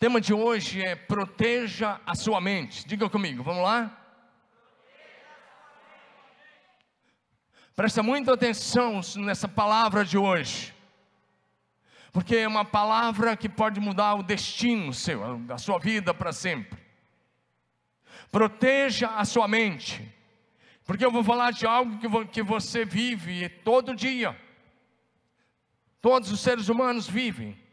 tema 0.00 0.18
de 0.18 0.32
hoje 0.32 0.82
é 0.82 0.96
proteja 0.96 2.00
a 2.06 2.14
sua 2.14 2.40
mente. 2.40 2.86
Diga 2.86 3.10
comigo, 3.10 3.42
vamos 3.42 3.62
lá? 3.62 3.94
Presta 7.76 8.02
muita 8.02 8.32
atenção 8.32 9.02
nessa 9.16 9.46
palavra 9.46 10.02
de 10.02 10.16
hoje, 10.16 10.74
porque 12.12 12.34
é 12.34 12.48
uma 12.48 12.64
palavra 12.64 13.36
que 13.36 13.46
pode 13.46 13.78
mudar 13.78 14.14
o 14.14 14.22
destino 14.22 14.94
seu, 14.94 15.36
da 15.40 15.58
sua 15.58 15.78
vida 15.78 16.14
para 16.14 16.32
sempre. 16.32 16.80
Proteja 18.32 19.08
a 19.08 19.26
sua 19.26 19.46
mente, 19.46 20.02
porque 20.86 21.04
eu 21.04 21.12
vou 21.12 21.22
falar 21.22 21.50
de 21.50 21.66
algo 21.66 21.98
que 22.28 22.42
você 22.42 22.86
vive 22.86 23.50
todo 23.50 23.94
dia, 23.94 24.34
todos 26.00 26.32
os 26.32 26.40
seres 26.40 26.70
humanos 26.70 27.06
vivem. 27.06 27.68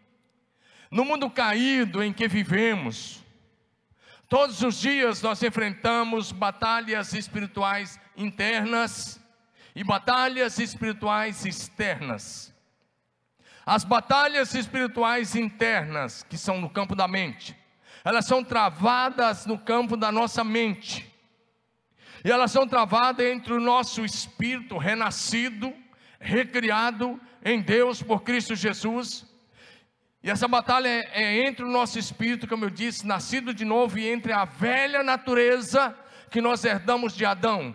No 0.89 1.03
mundo 1.03 1.29
caído 1.29 2.01
em 2.01 2.13
que 2.13 2.27
vivemos, 2.27 3.23
todos 4.29 4.61
os 4.61 4.79
dias 4.79 5.21
nós 5.21 5.43
enfrentamos 5.43 6.31
batalhas 6.31 7.13
espirituais 7.13 7.99
internas 8.15 9.19
e 9.75 9.83
batalhas 9.83 10.59
espirituais 10.59 11.45
externas. 11.45 12.53
As 13.65 13.83
batalhas 13.83 14.55
espirituais 14.55 15.35
internas, 15.35 16.23
que 16.23 16.37
são 16.37 16.61
no 16.61 16.69
campo 16.69 16.95
da 16.95 17.07
mente, 17.07 17.55
elas 18.03 18.25
são 18.25 18.41
travadas 18.41 19.45
no 19.45 19.59
campo 19.59 19.97
da 19.97 20.09
nossa 20.09 20.41
mente. 20.41 21.13
E 22.23 22.31
elas 22.31 22.51
são 22.51 22.65
travadas 22.65 23.25
entre 23.25 23.51
o 23.51 23.59
nosso 23.59 24.05
espírito 24.05 24.77
renascido, 24.77 25.73
recriado 26.19 27.19
em 27.43 27.61
Deus 27.61 28.01
por 28.01 28.23
Cristo 28.23 28.55
Jesus. 28.55 29.25
E 30.28 30.30
essa 30.30 30.47
batalha 30.47 30.88
é, 30.88 31.23
é 31.23 31.47
entre 31.47 31.66
o 31.66 31.70
nosso 31.70 31.97
espírito, 31.97 32.47
como 32.47 32.66
eu 32.66 32.70
disse, 32.70 33.08
nascido 33.08 33.52
de 33.52 33.66
novo, 33.66 33.97
e 33.97 34.08
entre 34.08 34.31
a 34.31 34.45
velha 34.45 35.02
natureza 35.02 35.97
que 36.30 36.42
nós 36.42 36.64
herdamos 36.64 37.16
de 37.16 37.25
Adão 37.25 37.73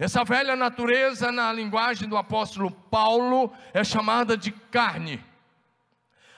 essa 0.00 0.24
velha 0.24 0.56
natureza, 0.56 1.30
na 1.30 1.52
linguagem 1.52 2.08
do 2.08 2.16
apóstolo 2.16 2.70
Paulo, 2.70 3.52
é 3.74 3.84
chamada 3.84 4.34
de 4.34 4.50
carne. 4.50 5.22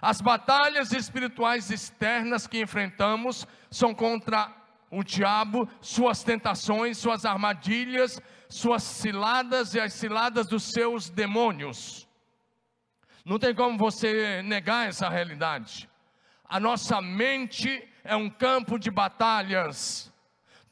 As 0.01 0.21
batalhas 0.21 0.91
espirituais 0.91 1.71
externas 1.71 2.49
que 2.49 2.61
enfrentamos 2.61 3.47
são 3.71 3.95
contra 3.95 4.53
o 4.91 5.05
diabo, 5.05 5.69
suas 5.81 6.25
tentações, 6.25 6.99
suas 6.99 7.25
armadilhas, 7.25 8.21
suas 8.49 8.83
ciladas 8.83 9.75
e 9.75 9.81
as 9.81 9.93
ciladas 9.93 10.49
dos 10.49 10.65
seus 10.65 11.09
demônios. 11.09 12.09
Não 13.25 13.39
tem 13.39 13.55
como 13.55 13.79
você 13.79 14.43
negar 14.43 14.89
essa 14.89 15.09
realidade. 15.09 15.89
A 16.45 16.59
nossa 16.59 17.01
mente 17.01 17.89
é 18.05 18.17
um 18.17 18.29
campo 18.29 18.79
de 18.79 18.91
batalhas 18.91 20.13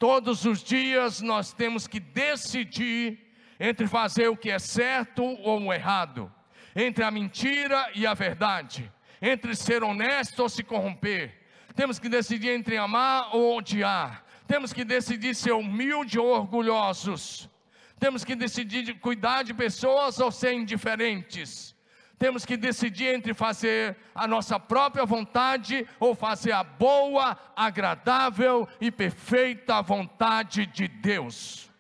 Todos 0.01 0.47
os 0.47 0.63
dias 0.63 1.21
nós 1.21 1.53
temos 1.53 1.87
que 1.87 2.01
decidir 2.01 3.19
entre 3.61 3.87
fazer 3.87 4.29
o 4.29 4.37
que 4.37 4.51
é 4.51 4.59
certo 4.59 5.23
ou 5.23 5.61
o 5.61 5.75
errado, 5.75 6.33
entre 6.75 7.05
a 7.05 7.11
mentira 7.11 7.87
e 7.95 8.07
a 8.07 8.15
verdade, 8.15 8.91
entre 9.21 9.55
ser 9.55 9.85
honesto 9.85 10.41
ou 10.41 10.49
se 10.49 10.65
corromper. 10.65 11.39
Temos 11.77 11.99
que 11.99 12.09
decidir 12.09 12.49
entre 12.49 12.79
amar 12.79 13.37
ou 13.37 13.59
odiar. 13.59 14.25
Temos 14.47 14.73
que 14.73 14.87
decidir 14.87 15.35
ser 15.35 15.53
humilde 15.53 16.19
ou 16.19 16.29
orgulhosos. 16.29 17.51
Temos 17.99 18.25
que 18.25 18.35
decidir 18.35 18.99
cuidar 19.01 19.43
de 19.43 19.53
pessoas 19.53 20.19
ou 20.19 20.33
ser 20.33 20.55
indiferentes 20.55 21.77
temos 22.21 22.45
que 22.45 22.55
decidir 22.55 23.15
entre 23.15 23.33
fazer 23.33 23.97
a 24.15 24.29
nossa 24.29 24.61
própria 24.61 25.07
vontade 25.07 25.89
ou 25.99 26.15
fazer 26.15 26.53
a 26.53 26.63
boa, 26.63 27.35
agradável 27.57 28.69
e 28.79 28.91
perfeita 28.91 29.81
vontade 29.81 30.67
de 30.67 30.87
Deus. 30.87 31.71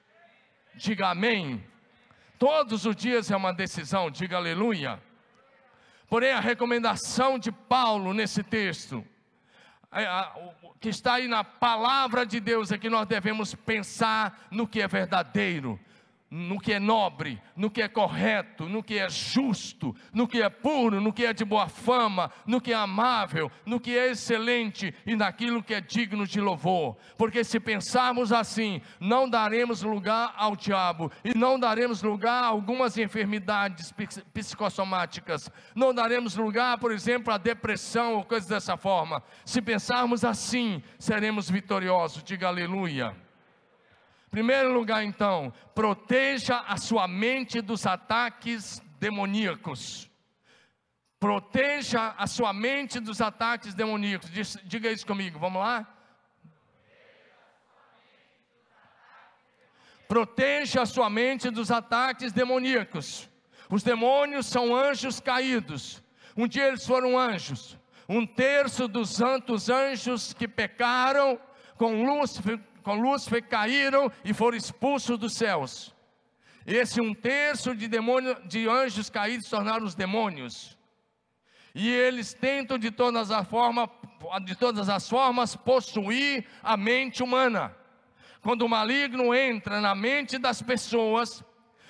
Diga 0.75 1.11
amém. 1.11 1.63
Todos 2.39 2.87
os 2.87 2.97
dias 2.97 3.31
é 3.31 3.37
uma 3.37 3.53
decisão, 3.53 4.11
diga 4.11 4.39
aleluia. 4.39 4.99
Porém, 6.09 6.33
a 6.33 6.41
recomendação 6.41 7.39
de 7.39 7.53
Paulo 7.53 8.15
nesse 8.15 8.43
texto, 8.43 9.07
é, 9.93 10.07
que 10.81 10.89
está 10.89 11.17
aí 11.17 11.29
na 11.29 11.45
palavra 11.45 12.25
de 12.25 12.41
Deus, 12.41 12.73
é 12.73 12.79
que 12.79 12.89
nós 12.89 13.07
devemos 13.07 13.55
pensar 13.55 14.47
no 14.51 14.67
que 14.67 14.81
é 14.81 14.89
verdadeiro, 14.89 15.79
no 16.31 16.61
que 16.61 16.75
é 16.75 16.79
nobre, 16.79 17.43
no 17.57 17.69
que 17.69 17.83
é 17.83 17.89
correto, 17.89 18.69
no 18.69 18.85
que 18.85 18.99
é 18.99 19.11
justo, 19.11 19.97
no 20.13 20.29
que 20.29 20.41
é 20.41 20.49
puro, 20.49 21.01
no 21.01 21.13
que 21.13 21.27
é 21.27 21.33
de 21.33 21.45
boa 21.45 21.69
fama, 21.69 22.31
no 22.47 22.61
que 22.61 22.73
é 22.73 22.77
amável, 22.77 23.51
no 23.67 23.81
que 23.81 23.99
é 23.99 24.13
excelente 24.13 24.95
e 25.05 25.17
naquilo 25.17 25.63
que 25.63 25.75
é 25.75 25.81
digno 25.81 26.25
de 26.25 26.41
louvor. 26.41 26.97
Porque 27.19 27.43
se 27.43 27.59
pensarmos 27.59 28.33
assim, 28.33 28.81
não 29.01 29.29
daremos 29.29 29.83
lugar 29.83 30.33
ao 30.37 30.55
diabo 30.55 31.11
e 31.25 31.37
não 31.37 31.59
daremos 31.59 32.01
lugar 32.01 32.45
a 32.45 32.47
algumas 32.47 32.97
enfermidades 32.97 33.93
psicossomáticas, 34.33 35.51
não 35.75 35.93
daremos 35.93 36.37
lugar, 36.37 36.79
por 36.79 36.93
exemplo, 36.93 37.35
à 37.35 37.39
depressão 37.39 38.15
ou 38.15 38.25
coisas 38.25 38.49
dessa 38.49 38.77
forma. 38.77 39.21
Se 39.45 39.61
pensarmos 39.61 40.25
assim, 40.25 40.81
seremos 40.97 41.51
vitoriosos. 41.51 42.23
Diga 42.23 42.47
aleluia. 42.47 43.30
Primeiro 44.31 44.73
lugar, 44.73 45.03
então, 45.03 45.53
proteja 45.75 46.61
a 46.61 46.77
sua 46.77 47.09
mente 47.09 47.61
dos 47.61 47.85
ataques 47.85 48.81
demoníacos. 49.01 50.09
Proteja 51.19 52.15
a 52.17 52.27
sua 52.27 52.53
mente 52.53 53.01
dos 53.01 53.21
ataques 53.21 53.75
demoníacos. 53.75 54.31
Diga 54.65 54.91
isso 54.91 55.07
comigo, 55.07 55.39
vamos 55.39 55.61
lá? 55.61 55.87
Proteja 60.07 60.83
a 60.83 60.87
sua 60.87 61.11
mente 61.11 61.51
dos 61.51 61.71
ataques 61.71 62.33
demoníacos. 62.33 63.29
Os 63.69 63.83
demônios 63.83 64.47
são 64.47 64.75
anjos 64.75 65.21
caídos. 65.21 66.03
Um 66.37 66.47
dia 66.47 66.69
eles 66.69 66.87
foram 66.87 67.19
anjos. 67.19 67.79
Um 68.09 68.27
terço 68.27 68.89
dos 68.89 69.11
santos 69.11 69.69
anjos 69.69 70.33
que 70.33 70.49
pecaram 70.49 71.39
com 71.77 72.05
Lúcifer 72.05 72.59
com 72.83 72.95
Lúcifer 72.95 73.43
caíram 73.47 74.11
e 74.25 74.33
foram 74.33 74.57
expulsos 74.57 75.19
dos 75.19 75.35
céus. 75.35 75.95
Esse 76.67 77.01
um 77.01 77.15
terço 77.15 77.75
de, 77.75 77.89
demônio, 77.89 78.37
de 78.47 78.69
anjos 78.69 79.09
caídos 79.09 79.49
tornaram 79.49 79.85
os 79.85 79.95
demônios. 79.95 80.79
E 81.75 81.89
eles 81.89 82.35
tentam 82.35 82.79
de 82.79 82.91
todas 82.91 83.31
as 83.31 83.47
formas, 83.49 83.89
de 84.45 84.55
todas 84.57 84.89
as 84.89 85.09
formas 85.09 85.57
possuir 85.57 86.47
a 86.63 86.77
mente 86.77 87.23
humana. 87.23 87.75
Quando 88.43 88.63
o 88.63 88.69
maligno 88.69 89.35
entra 89.35 89.81
na 89.81 89.95
mente 89.95 90.39
das 90.39 90.63
pessoas, 90.63 91.45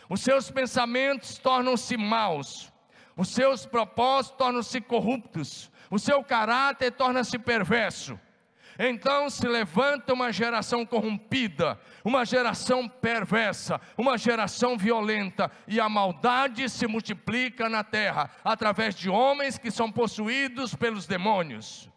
os 0.09 0.21
seus 0.21 0.51
pensamentos 0.51 1.39
tornam-se 1.39 1.97
maus, 1.97 2.73
os 3.17 3.29
seus 3.29 3.65
propósitos 3.65 4.37
tornam-se 4.37 4.81
corruptos, 4.81 5.71
o 5.91 5.99
seu 5.99 6.23
caráter 6.23 6.91
torna-se 6.93 7.39
perverso. 7.39 8.19
Então 8.83 9.29
se 9.29 9.47
levanta 9.47 10.15
uma 10.15 10.33
geração 10.33 10.87
corrompida, 10.87 11.79
uma 12.03 12.25
geração 12.25 12.89
perversa, 12.89 13.79
uma 13.95 14.17
geração 14.17 14.79
violenta, 14.79 15.53
e 15.69 15.79
a 15.79 15.87
maldade 15.87 16.67
se 16.71 16.87
multiplica 16.87 17.69
na 17.69 17.85
terra 17.85 18.31
através 18.43 18.95
de 18.95 19.11
homens 19.11 19.59
que 19.59 19.71
são 19.71 19.93
possuídos 19.93 20.75
pelos 20.75 21.07
demônios. 21.07 21.91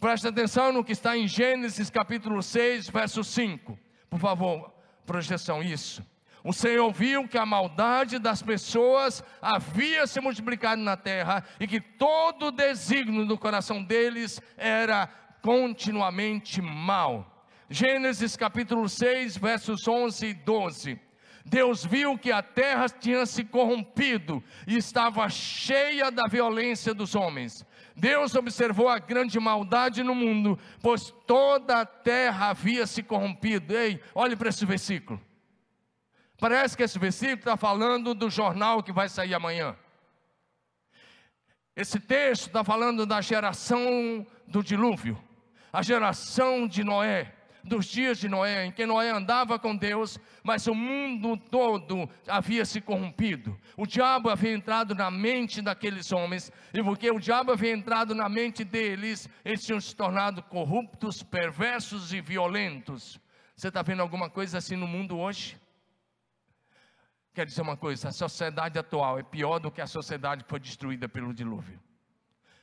Preste 0.00 0.26
atenção 0.26 0.72
no 0.72 0.82
que 0.82 0.92
está 0.92 1.14
em 1.18 1.28
Gênesis 1.28 1.90
capítulo 1.90 2.42
6, 2.42 2.88
verso 2.88 3.22
5. 3.22 3.78
Por 4.08 4.18
favor, 4.18 4.72
projeção, 5.04 5.62
isso. 5.62 6.02
O 6.44 6.52
Senhor 6.52 6.92
viu 6.92 7.26
que 7.26 7.38
a 7.38 7.46
maldade 7.46 8.18
das 8.18 8.42
pessoas 8.42 9.24
havia 9.40 10.06
se 10.06 10.20
multiplicado 10.20 10.82
na 10.82 10.94
terra 10.94 11.42
e 11.58 11.66
que 11.66 11.80
todo 11.80 12.48
o 12.48 12.52
desígnio 12.52 13.24
do 13.24 13.38
coração 13.38 13.82
deles 13.82 14.42
era 14.54 15.06
continuamente 15.40 16.60
mal. 16.60 17.46
Gênesis 17.70 18.36
capítulo 18.36 18.90
6, 18.90 19.38
versos 19.38 19.88
11 19.88 20.26
e 20.26 20.34
12. 20.34 21.00
Deus 21.46 21.82
viu 21.82 22.18
que 22.18 22.30
a 22.30 22.42
terra 22.42 22.90
tinha 22.90 23.24
se 23.24 23.42
corrompido 23.42 24.44
e 24.66 24.76
estava 24.76 25.26
cheia 25.30 26.10
da 26.10 26.24
violência 26.28 26.92
dos 26.92 27.14
homens. 27.14 27.64
Deus 27.96 28.34
observou 28.34 28.90
a 28.90 28.98
grande 28.98 29.40
maldade 29.40 30.02
no 30.02 30.14
mundo, 30.14 30.58
pois 30.82 31.10
toda 31.26 31.80
a 31.80 31.86
terra 31.86 32.50
havia 32.50 32.86
se 32.86 33.02
corrompido. 33.02 33.74
Ei, 33.74 33.98
olhe 34.14 34.36
para 34.36 34.50
esse 34.50 34.66
versículo. 34.66 35.18
Parece 36.38 36.76
que 36.76 36.82
esse 36.82 36.98
versículo 36.98 37.38
está 37.38 37.56
falando 37.56 38.14
do 38.14 38.28
jornal 38.28 38.82
que 38.82 38.92
vai 38.92 39.08
sair 39.08 39.34
amanhã. 39.34 39.76
Esse 41.76 41.98
texto 41.98 42.46
está 42.46 42.62
falando 42.62 43.04
da 43.04 43.20
geração 43.20 44.26
do 44.46 44.62
dilúvio, 44.62 45.20
a 45.72 45.82
geração 45.82 46.68
de 46.68 46.84
Noé, 46.84 47.34
dos 47.64 47.86
dias 47.86 48.18
de 48.18 48.28
Noé, 48.28 48.66
em 48.66 48.70
que 48.70 48.86
Noé 48.86 49.10
andava 49.10 49.58
com 49.58 49.74
Deus, 49.74 50.18
mas 50.42 50.66
o 50.66 50.74
mundo 50.74 51.36
todo 51.36 52.08
havia 52.28 52.64
se 52.64 52.80
corrompido. 52.80 53.58
O 53.76 53.86
diabo 53.86 54.28
havia 54.28 54.52
entrado 54.52 54.94
na 54.94 55.10
mente 55.10 55.62
daqueles 55.62 56.12
homens, 56.12 56.52
e 56.72 56.82
porque 56.82 57.10
o 57.10 57.18
diabo 57.18 57.50
havia 57.50 57.72
entrado 57.72 58.14
na 58.14 58.28
mente 58.28 58.62
deles, 58.62 59.28
eles 59.44 59.64
tinham 59.64 59.80
se 59.80 59.96
tornado 59.96 60.42
corruptos, 60.42 61.22
perversos 61.22 62.12
e 62.12 62.20
violentos. 62.20 63.18
Você 63.56 63.68
está 63.68 63.82
vendo 63.82 64.02
alguma 64.02 64.28
coisa 64.28 64.58
assim 64.58 64.76
no 64.76 64.86
mundo 64.86 65.18
hoje? 65.18 65.58
Quer 67.34 67.44
dizer 67.46 67.62
uma 67.62 67.76
coisa: 67.76 68.08
a 68.08 68.12
sociedade 68.12 68.78
atual 68.78 69.18
é 69.18 69.22
pior 69.22 69.58
do 69.58 69.70
que 69.70 69.80
a 69.80 69.86
sociedade 69.86 70.44
que 70.44 70.50
foi 70.50 70.60
destruída 70.60 71.08
pelo 71.08 71.34
dilúvio. 71.34 71.80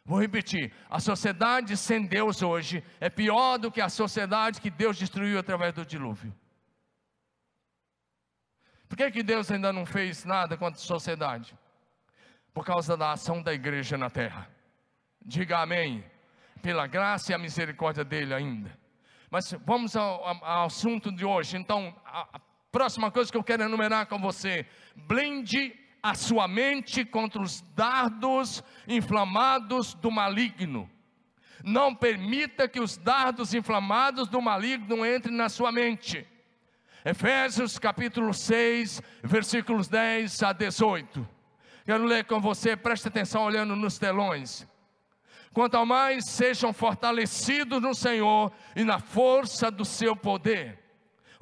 Vou 0.05 0.19
repetir: 0.19 0.73
a 0.89 0.99
sociedade 0.99 1.75
sem 1.75 2.05
Deus 2.05 2.41
hoje 2.41 2.83
é 2.99 3.09
pior 3.09 3.57
do 3.57 3.69
que 3.69 3.81
a 3.81 3.89
sociedade 3.89 4.61
que 4.61 4.69
Deus 4.69 4.97
destruiu 4.97 5.37
através 5.37 5.73
do 5.73 5.85
dilúvio. 5.85 6.33
Por 8.87 8.97
que, 8.97 9.11
que 9.11 9.23
Deus 9.23 9.51
ainda 9.51 9.71
não 9.71 9.85
fez 9.85 10.25
nada 10.25 10.57
contra 10.57 10.79
a 10.79 10.83
sociedade? 10.83 11.57
Por 12.53 12.65
causa 12.65 12.97
da 12.97 13.11
ação 13.11 13.41
da 13.41 13.53
igreja 13.53 13.97
na 13.97 14.09
terra. 14.09 14.49
Diga 15.25 15.59
amém. 15.59 16.03
Pela 16.61 16.87
graça 16.87 17.31
e 17.31 17.35
a 17.35 17.37
misericórdia 17.37 18.03
dele 18.03 18.33
ainda. 18.33 18.77
Mas 19.29 19.53
vamos 19.65 19.95
ao, 19.95 20.25
ao 20.43 20.65
assunto 20.65 21.09
de 21.09 21.23
hoje. 21.23 21.57
Então, 21.57 21.95
a, 22.05 22.39
próxima 22.71 23.11
coisa 23.11 23.31
que 23.31 23.37
eu 23.37 23.43
quero 23.43 23.63
enumerar 23.63 24.07
com 24.07 24.17
você: 24.17 24.65
blinde 24.95 25.75
a 26.01 26.15
sua 26.15 26.47
mente 26.47 27.05
contra 27.05 27.41
os 27.41 27.61
dardos 27.75 28.63
inflamados 28.87 29.93
do 29.93 30.09
maligno. 30.09 30.89
Não 31.63 31.93
permita 31.93 32.67
que 32.67 32.79
os 32.79 32.97
dardos 32.97 33.53
inflamados 33.53 34.27
do 34.27 34.41
maligno 34.41 35.05
entrem 35.05 35.35
na 35.35 35.47
sua 35.47 35.71
mente. 35.71 36.25
Efésios 37.05 37.77
capítulo 37.77 38.33
6, 38.33 39.01
versículos 39.23 39.87
10 39.87 40.41
a 40.41 40.53
18. 40.53 41.27
Quero 41.85 42.05
ler 42.05 42.25
com 42.25 42.39
você, 42.39 42.75
preste 42.75 43.07
atenção 43.07 43.43
olhando 43.43 43.75
nos 43.75 43.99
telões. 43.99 44.67
Quanto 45.53 45.83
mais 45.85 46.25
sejam 46.25 46.71
fortalecidos 46.71 47.81
no 47.81 47.93
Senhor 47.93 48.51
e 48.75 48.83
na 48.83 48.99
força 48.99 49.69
do 49.69 49.83
seu 49.83 50.15
poder 50.15 50.80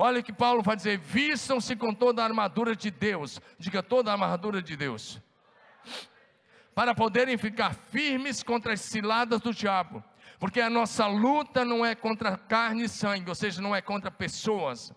Olha 0.02 0.24
que 0.24 0.32
Paulo 0.32 0.64
vai 0.64 0.78
dizer: 0.78 0.98
vistam-se 0.98 1.76
com 1.76 1.94
toda 1.94 2.22
a 2.22 2.26
armadura 2.26 2.74
de 2.74 2.90
Deus. 2.90 3.42
Diga 3.58 3.84
toda 3.84 4.10
a 4.10 4.14
armadura 4.14 4.62
de 4.62 4.78
Deus. 4.78 5.22
Para 6.74 6.96
poderem 6.96 7.38
ficar 7.38 7.74
firmes 7.74 8.42
contra 8.42 8.72
as 8.72 8.80
ciladas 8.80 9.42
do 9.42 9.54
diabo. 9.54 10.02
Porque 10.40 10.62
a 10.62 10.70
nossa 10.70 11.06
luta 11.06 11.66
não 11.66 11.86
é 11.86 11.96
contra 11.96 12.38
carne 12.38 12.86
e 12.86 12.88
sangue, 12.88 13.28
ou 13.28 13.36
seja, 13.36 13.62
não 13.62 13.76
é 13.76 13.82
contra 13.82 14.10
pessoas. 14.10 14.94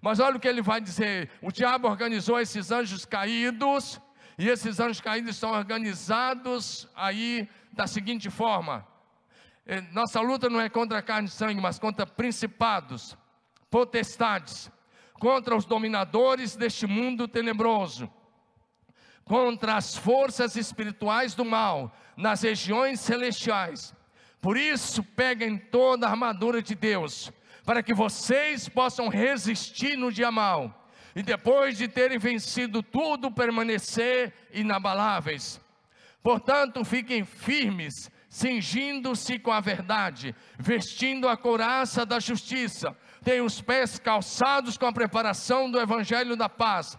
Mas 0.00 0.20
olha 0.20 0.36
o 0.36 0.40
que 0.40 0.46
ele 0.46 0.62
vai 0.62 0.80
dizer: 0.80 1.32
o 1.42 1.50
diabo 1.50 1.88
organizou 1.88 2.38
esses 2.38 2.70
anjos 2.70 3.04
caídos, 3.04 4.00
e 4.38 4.48
esses 4.48 4.78
anjos 4.78 5.00
caídos 5.00 5.34
estão 5.34 5.50
organizados 5.50 6.88
aí 6.94 7.48
da 7.72 7.88
seguinte 7.88 8.30
forma: 8.30 8.86
eh, 9.66 9.80
nossa 9.90 10.20
luta 10.20 10.48
não 10.48 10.60
é 10.60 10.68
contra 10.68 11.02
carne 11.02 11.26
e 11.26 11.32
sangue, 11.32 11.60
mas 11.60 11.76
contra 11.76 12.06
principados 12.06 13.18
potestades, 13.70 14.70
contra 15.18 15.56
os 15.56 15.64
dominadores 15.64 16.56
deste 16.56 16.86
mundo 16.86 17.26
tenebroso, 17.26 18.10
contra 19.24 19.76
as 19.76 19.96
forças 19.96 20.56
espirituais 20.56 21.34
do 21.34 21.44
mal 21.44 21.94
nas 22.16 22.42
regiões 22.42 23.00
celestiais. 23.00 23.94
Por 24.40 24.56
isso, 24.56 25.02
peguem 25.02 25.58
toda 25.58 26.06
a 26.06 26.10
armadura 26.10 26.62
de 26.62 26.74
Deus, 26.74 27.30
para 27.64 27.82
que 27.82 27.92
vocês 27.92 28.68
possam 28.68 29.08
resistir 29.08 29.96
no 29.96 30.12
dia 30.12 30.30
mal, 30.30 30.88
e 31.14 31.22
depois 31.22 31.76
de 31.76 31.88
terem 31.88 32.18
vencido 32.18 32.82
tudo, 32.82 33.30
permanecer 33.30 34.32
inabaláveis. 34.52 35.60
Portanto, 36.22 36.84
fiquem 36.84 37.24
firmes, 37.24 38.10
cingindo-se 38.28 39.38
com 39.38 39.50
a 39.50 39.60
verdade, 39.60 40.34
vestindo 40.58 41.28
a 41.28 41.36
couraça 41.36 42.06
da 42.06 42.20
justiça 42.20 42.96
tem 43.28 43.42
os 43.42 43.60
pés 43.60 43.98
calçados 43.98 44.78
com 44.78 44.86
a 44.86 44.92
preparação 44.92 45.70
do 45.70 45.78
evangelho 45.78 46.34
da 46.34 46.48
paz, 46.48 46.98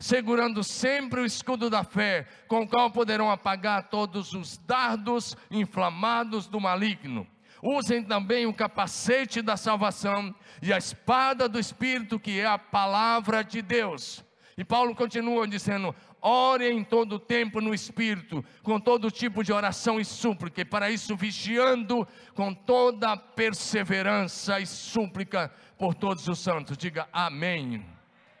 segurando 0.00 0.64
sempre 0.64 1.20
o 1.20 1.24
escudo 1.26 1.68
da 1.68 1.84
fé, 1.84 2.26
com 2.48 2.62
o 2.62 2.66
qual 2.66 2.90
poderão 2.90 3.30
apagar 3.30 3.90
todos 3.90 4.32
os 4.32 4.56
dardos 4.56 5.36
inflamados 5.50 6.46
do 6.46 6.58
maligno. 6.58 7.26
Usem 7.62 8.02
também 8.02 8.46
o 8.46 8.54
capacete 8.54 9.42
da 9.42 9.54
salvação 9.54 10.34
e 10.62 10.72
a 10.72 10.78
espada 10.78 11.46
do 11.46 11.60
Espírito, 11.60 12.18
que 12.18 12.40
é 12.40 12.46
a 12.46 12.56
palavra 12.56 13.44
de 13.44 13.60
Deus. 13.60 14.24
E 14.56 14.64
Paulo 14.64 14.94
continua 14.94 15.46
dizendo: 15.46 15.94
ore 16.20 16.70
em 16.70 16.82
todo 16.82 17.18
tempo 17.18 17.60
no 17.60 17.74
Espírito, 17.74 18.42
com 18.62 18.80
todo 18.80 19.10
tipo 19.10 19.44
de 19.44 19.52
oração 19.52 20.00
e 20.00 20.04
súplica, 20.04 20.62
e 20.62 20.64
para 20.64 20.90
isso 20.90 21.14
vigiando 21.14 22.08
com 22.34 22.54
toda 22.54 23.16
perseverança 23.16 24.58
e 24.58 24.66
súplica 24.66 25.52
por 25.78 25.94
todos 25.94 26.26
os 26.26 26.38
santos. 26.38 26.78
Diga 26.78 27.06
amém, 27.12 27.84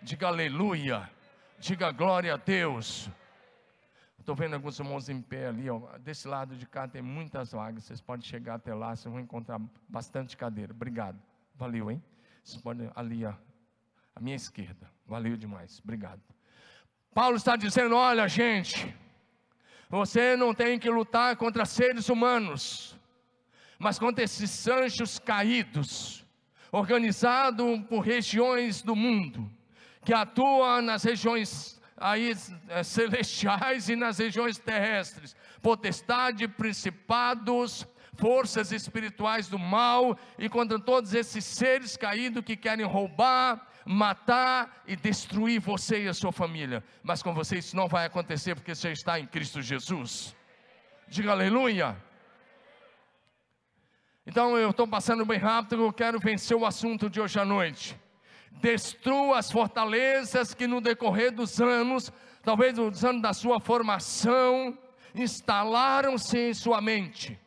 diga 0.00 0.28
aleluia, 0.28 1.10
diga 1.58 1.92
glória 1.92 2.32
a 2.32 2.38
Deus. 2.38 3.10
Estou 4.18 4.34
vendo 4.34 4.54
alguns 4.54 4.76
irmãos 4.80 5.08
em 5.08 5.22
pé 5.22 5.46
ali, 5.46 5.70
ó. 5.70 5.98
desse 5.98 6.26
lado 6.26 6.56
de 6.56 6.66
cá 6.66 6.88
tem 6.88 7.00
muitas 7.00 7.52
vagas, 7.52 7.84
vocês 7.84 8.00
podem 8.00 8.26
chegar 8.26 8.54
até 8.54 8.74
lá, 8.74 8.96
vocês 8.96 9.12
vão 9.12 9.20
encontrar 9.20 9.60
bastante 9.88 10.36
cadeira. 10.36 10.72
Obrigado, 10.72 11.16
valeu, 11.54 11.92
hein? 11.92 12.02
Vocês 12.42 12.60
podem 12.60 12.90
ali, 12.96 13.24
ó, 13.24 13.34
à 14.16 14.20
minha 14.20 14.34
esquerda, 14.34 14.90
valeu 15.06 15.36
demais, 15.36 15.78
obrigado. 15.84 16.22
Paulo 17.14 17.36
está 17.36 17.54
dizendo: 17.54 17.94
olha, 17.94 18.26
gente, 18.26 18.96
você 19.90 20.34
não 20.36 20.54
tem 20.54 20.78
que 20.78 20.88
lutar 20.88 21.36
contra 21.36 21.66
seres 21.66 22.08
humanos, 22.08 22.98
mas 23.78 23.98
contra 23.98 24.24
esses 24.24 24.66
anjos 24.66 25.18
caídos, 25.18 26.24
organizado 26.72 27.84
por 27.90 28.00
regiões 28.00 28.80
do 28.80 28.96
mundo, 28.96 29.50
que 30.02 30.14
atuam 30.14 30.80
nas 30.80 31.04
regiões 31.04 31.78
aí, 31.94 32.34
é, 32.68 32.82
celestiais 32.82 33.90
e 33.90 33.96
nas 33.96 34.18
regiões 34.18 34.58
terrestres, 34.58 35.36
potestade, 35.60 36.48
principados, 36.48 37.86
forças 38.14 38.72
espirituais 38.72 39.46
do 39.46 39.58
mal 39.58 40.18
e 40.38 40.48
contra 40.48 40.78
todos 40.78 41.12
esses 41.12 41.44
seres 41.44 41.98
caídos 41.98 42.42
que 42.42 42.56
querem 42.56 42.86
roubar, 42.86 43.66
matar 43.86 44.82
e 44.86 44.96
destruir 44.96 45.60
você 45.60 46.04
e 46.04 46.08
a 46.08 46.14
sua 46.14 46.32
família. 46.32 46.82
Mas 47.02 47.22
com 47.22 47.32
você 47.32 47.58
isso 47.58 47.76
não 47.76 47.86
vai 47.86 48.04
acontecer 48.04 48.56
porque 48.56 48.74
você 48.74 48.90
está 48.90 49.18
em 49.18 49.26
Cristo 49.26 49.62
Jesus. 49.62 50.34
Diga 51.08 51.30
aleluia. 51.30 51.96
Então 54.26 54.58
eu 54.58 54.70
estou 54.70 54.88
passando 54.88 55.24
bem 55.24 55.38
rápido, 55.38 55.84
eu 55.84 55.92
quero 55.92 56.18
vencer 56.18 56.56
o 56.56 56.66
assunto 56.66 57.08
de 57.08 57.20
hoje 57.20 57.38
à 57.38 57.44
noite. 57.44 57.98
Destrua 58.50 59.38
as 59.38 59.52
fortalezas 59.52 60.52
que 60.52 60.66
no 60.66 60.80
decorrer 60.80 61.30
dos 61.30 61.60
anos, 61.60 62.12
talvez 62.42 62.74
dos 62.74 63.04
anos 63.04 63.22
da 63.22 63.32
sua 63.32 63.60
formação, 63.60 64.76
instalaram-se 65.14 66.36
em 66.36 66.54
sua 66.54 66.80
mente 66.80 67.38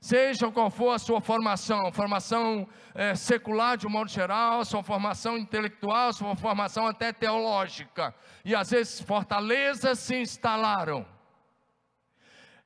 seja 0.00 0.50
qual 0.50 0.70
for 0.70 0.92
a 0.92 0.98
sua 0.98 1.20
formação, 1.20 1.90
formação 1.92 2.68
é, 2.94 3.14
secular 3.14 3.76
de 3.76 3.86
um 3.86 3.90
modo 3.90 4.10
geral, 4.10 4.64
sua 4.64 4.82
formação 4.82 5.36
intelectual, 5.36 6.12
sua 6.12 6.36
formação 6.36 6.86
até 6.86 7.12
teológica, 7.12 8.14
e 8.44 8.54
às 8.54 8.70
vezes 8.70 9.00
fortalezas 9.00 9.98
se 9.98 10.16
instalaram. 10.16 11.06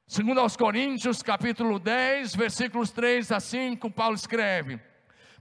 Segundo 0.07 0.41
aos 0.41 0.57
Coríntios, 0.57 1.23
capítulo 1.23 1.79
10, 1.79 2.35
versículos 2.37 2.91
3 2.91 3.33
a 3.33 3.41
5, 3.41 3.91
Paulo 3.91 4.15
escreve: 4.15 4.79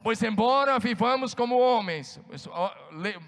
Pois 0.02 0.24
embora 0.24 0.80
vivamos 0.80 1.34
como 1.34 1.60
homens, 1.60 2.22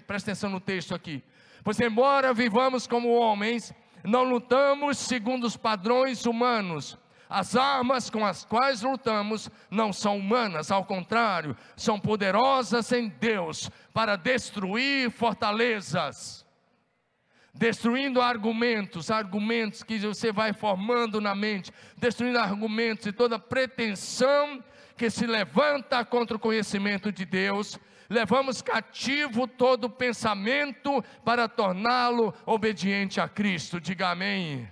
presta 0.06 0.30
atenção 0.30 0.48
no 0.48 0.60
texto 0.60 0.94
aqui. 0.94 1.22
Pois 1.62 1.78
embora 1.80 2.32
vivamos 2.32 2.86
como 2.86 3.14
homens, 3.14 3.74
não 4.02 4.24
lutamos 4.24 4.98
segundo 4.98 5.44
os 5.44 5.56
padrões 5.56 6.26
humanos, 6.26 6.98
as 7.28 7.56
armas 7.56 8.10
com 8.10 8.24
as 8.24 8.44
quais 8.44 8.82
lutamos 8.82 9.50
não 9.70 9.92
são 9.92 10.18
humanas, 10.18 10.70
ao 10.70 10.84
contrário, 10.84 11.56
são 11.76 11.98
poderosas 11.98 12.92
em 12.92 13.08
Deus 13.08 13.70
para 13.92 14.16
destruir 14.16 15.10
fortalezas. 15.10 16.44
Destruindo 17.52 18.20
argumentos, 18.20 19.10
argumentos 19.10 19.82
que 19.82 19.98
você 19.98 20.32
vai 20.32 20.52
formando 20.52 21.20
na 21.20 21.34
mente, 21.34 21.70
destruindo 21.96 22.38
argumentos 22.38 23.06
e 23.06 23.12
toda 23.12 23.38
pretensão 23.38 24.62
que 24.96 25.08
se 25.08 25.26
levanta 25.26 26.04
contra 26.04 26.36
o 26.36 26.40
conhecimento 26.40 27.12
de 27.12 27.24
Deus, 27.24 27.78
levamos 28.08 28.60
cativo 28.60 29.46
todo 29.46 29.88
pensamento 29.88 31.02
para 31.24 31.48
torná-lo 31.48 32.34
obediente 32.44 33.20
a 33.20 33.28
Cristo. 33.28 33.80
Diga 33.80 34.10
amém. 34.10 34.68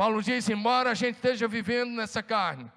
Paulo 0.00 0.22
diz: 0.22 0.48
embora 0.48 0.92
a 0.92 0.94
gente 0.94 1.16
esteja 1.16 1.46
vivendo 1.46 1.90
nessa 1.90 2.22
carne, 2.22 2.72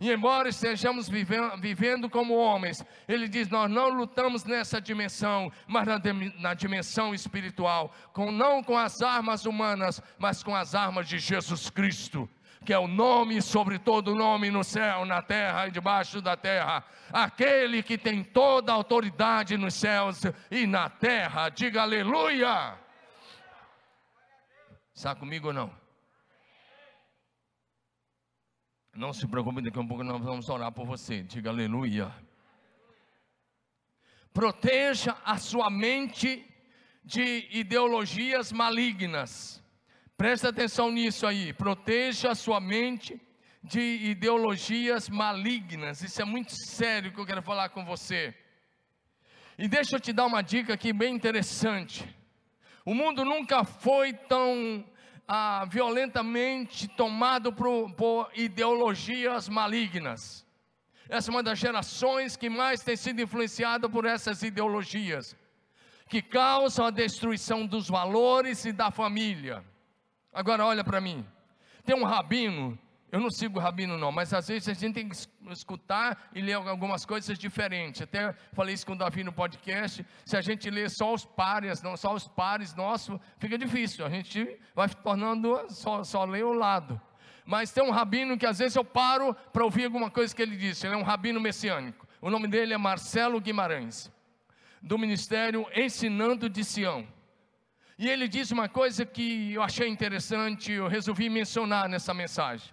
E 0.00 0.10
embora 0.10 0.48
estejamos 0.48 1.06
vivendo, 1.06 1.60
vivendo, 1.60 2.08
como 2.08 2.34
homens, 2.34 2.82
ele 3.06 3.28
diz: 3.28 3.50
nós 3.50 3.70
não 3.70 3.90
lutamos 3.90 4.44
nessa 4.44 4.80
dimensão, 4.80 5.52
mas 5.66 5.86
na, 5.86 6.00
na, 6.38 6.54
dimensão 6.54 7.14
espiritual, 7.14 7.92
com, 8.14 8.32
não 8.32 8.62
com 8.62 8.78
as 8.78 9.02
armas 9.02 9.44
humanas, 9.44 10.00
mas 10.18 10.42
com 10.42 10.56
as 10.56 10.74
armas 10.74 11.06
de 11.06 11.18
Jesus 11.18 11.68
Cristo, 11.68 12.26
que 12.64 12.72
é 12.72 12.78
o 12.78 12.88
nome 12.88 13.42
sobre 13.42 13.78
todo 13.78 14.14
nome 14.14 14.50
no 14.50 14.64
céu, 14.64 15.04
na 15.04 15.20
terra 15.20 15.68
e 15.68 15.70
debaixo 15.70 16.22
da 16.22 16.38
terra. 16.38 16.82
Aquele 17.12 17.82
que 17.82 17.98
tem 17.98 18.24
toda 18.24 18.72
a 18.72 18.74
autoridade 18.74 19.58
nos 19.58 19.74
céus 19.74 20.22
e 20.50 20.66
na 20.66 20.88
terra. 20.88 21.50
Diga 21.50 21.82
aleluia. 21.82 22.78
Está 24.94 25.14
comigo 25.14 25.48
ou 25.48 25.52
não? 25.52 25.81
Não 28.94 29.10
se 29.10 29.26
preocupe, 29.26 29.62
daqui 29.62 29.78
a 29.78 29.80
um 29.80 29.88
pouco 29.88 30.04
nós 30.04 30.22
vamos 30.22 30.50
orar 30.50 30.70
por 30.70 30.86
você. 30.86 31.22
Diga 31.22 31.48
aleluia. 31.48 32.14
Proteja 34.34 35.16
a 35.24 35.38
sua 35.38 35.70
mente 35.70 36.44
de 37.02 37.48
ideologias 37.50 38.52
malignas. 38.52 39.62
Presta 40.14 40.50
atenção 40.50 40.90
nisso 40.90 41.26
aí. 41.26 41.54
Proteja 41.54 42.32
a 42.32 42.34
sua 42.34 42.60
mente 42.60 43.18
de 43.64 43.80
ideologias 43.80 45.08
malignas. 45.08 46.02
Isso 46.02 46.20
é 46.20 46.24
muito 46.26 46.52
sério 46.52 47.12
que 47.12 47.18
eu 47.18 47.26
quero 47.26 47.42
falar 47.42 47.70
com 47.70 47.86
você. 47.86 48.34
E 49.56 49.68
deixa 49.68 49.96
eu 49.96 50.00
te 50.00 50.12
dar 50.12 50.26
uma 50.26 50.42
dica 50.42 50.74
aqui 50.74 50.92
bem 50.92 51.14
interessante. 51.14 52.06
O 52.84 52.94
mundo 52.94 53.24
nunca 53.24 53.64
foi 53.64 54.12
tão 54.12 54.84
ah, 55.34 55.64
violentamente 55.64 56.86
tomado 56.88 57.54
por, 57.54 57.90
por 57.94 58.30
ideologias 58.34 59.48
malignas. 59.48 60.46
Essa 61.08 61.30
é 61.30 61.32
uma 61.32 61.42
das 61.42 61.58
gerações 61.58 62.36
que 62.36 62.50
mais 62.50 62.82
tem 62.82 62.96
sido 62.96 63.22
influenciada 63.22 63.88
por 63.88 64.04
essas 64.04 64.42
ideologias, 64.42 65.34
que 66.06 66.20
causam 66.20 66.84
a 66.84 66.90
destruição 66.90 67.66
dos 67.66 67.88
valores 67.88 68.66
e 68.66 68.72
da 68.72 68.90
família. 68.90 69.64
Agora 70.30 70.66
olha 70.66 70.84
para 70.84 71.00
mim. 71.00 71.26
Tem 71.82 71.96
um 71.96 72.04
rabino 72.04 72.78
eu 73.12 73.20
não 73.20 73.30
sigo 73.30 73.58
o 73.58 73.62
rabino 73.62 73.98
não, 73.98 74.10
mas 74.10 74.32
às 74.32 74.48
vezes 74.48 74.66
a 74.70 74.72
gente 74.72 74.94
tem 74.94 75.06
que 75.06 75.14
escutar 75.50 76.30
e 76.34 76.40
ler 76.40 76.54
algumas 76.54 77.04
coisas 77.04 77.38
diferentes. 77.38 78.00
Até 78.00 78.32
falei 78.54 78.74
isso 78.74 78.86
com 78.86 78.94
o 78.94 78.96
Davi 78.96 79.22
no 79.22 79.30
podcast. 79.30 80.04
Se 80.24 80.34
a 80.34 80.40
gente 80.40 80.70
lê 80.70 80.88
só 80.88 81.12
os 81.12 81.22
pares, 81.22 81.82
não 81.82 81.94
só 81.94 82.14
os 82.14 82.26
pares 82.26 82.74
nossos, 82.74 83.20
fica 83.38 83.58
difícil. 83.58 84.06
A 84.06 84.08
gente 84.08 84.58
vai 84.74 84.88
tornando 84.88 85.66
só, 85.68 86.02
só 86.02 86.24
ler 86.24 86.46
o 86.46 86.54
lado. 86.54 86.98
Mas 87.44 87.70
tem 87.70 87.84
um 87.84 87.90
rabino 87.90 88.38
que 88.38 88.46
às 88.46 88.60
vezes 88.60 88.76
eu 88.76 88.84
paro 88.84 89.34
para 89.52 89.62
ouvir 89.62 89.84
alguma 89.84 90.10
coisa 90.10 90.34
que 90.34 90.40
ele 90.40 90.56
disse. 90.56 90.86
Ele 90.86 90.94
é 90.94 90.98
um 90.98 91.02
rabino 91.02 91.38
messiânico. 91.38 92.08
O 92.18 92.30
nome 92.30 92.48
dele 92.48 92.72
é 92.72 92.78
Marcelo 92.78 93.38
Guimarães, 93.42 94.10
do 94.80 94.96
Ministério 94.96 95.66
Ensinando 95.76 96.48
de 96.48 96.64
Sião. 96.64 97.06
E 97.98 98.08
ele 98.08 98.26
disse 98.26 98.54
uma 98.54 98.70
coisa 98.70 99.04
que 99.04 99.52
eu 99.52 99.62
achei 99.62 99.86
interessante, 99.86 100.72
eu 100.72 100.88
resolvi 100.88 101.28
mencionar 101.28 101.90
nessa 101.90 102.14
mensagem. 102.14 102.72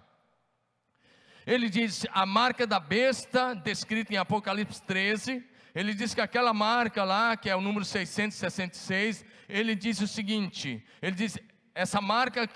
Ele 1.50 1.68
diz 1.68 2.06
a 2.12 2.27
marca 2.27 2.68
da 2.68 2.79
besta, 2.79 3.56
descrita 3.56 4.13
em 4.13 4.18
Apocalipse 4.18 4.84
13. 4.84 5.44
Ele 5.74 5.96
diz 5.96 6.13
que 6.13 6.22
aquela 6.22 6.53
marca 6.53 7.03
lá, 7.03 7.36
que 7.36 7.50
é 7.50 7.56
o 7.56 7.60
número 7.60 7.84
666, 7.84 9.25
ele 9.50 9.74
diz 9.74 10.00
o 10.00 10.08
seguinte: 10.08 10.86
ele 11.01 11.15
diz, 11.15 11.39
essa 11.74 12.00
marca 12.00 12.48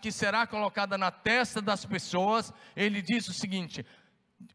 que 0.00 0.10
será 0.10 0.46
colocada 0.46 0.96
na 0.96 1.10
testa 1.10 1.60
das 1.60 1.84
pessoas, 1.84 2.50
ele 2.74 3.02
diz 3.02 3.28
o 3.28 3.34
seguinte: 3.34 3.84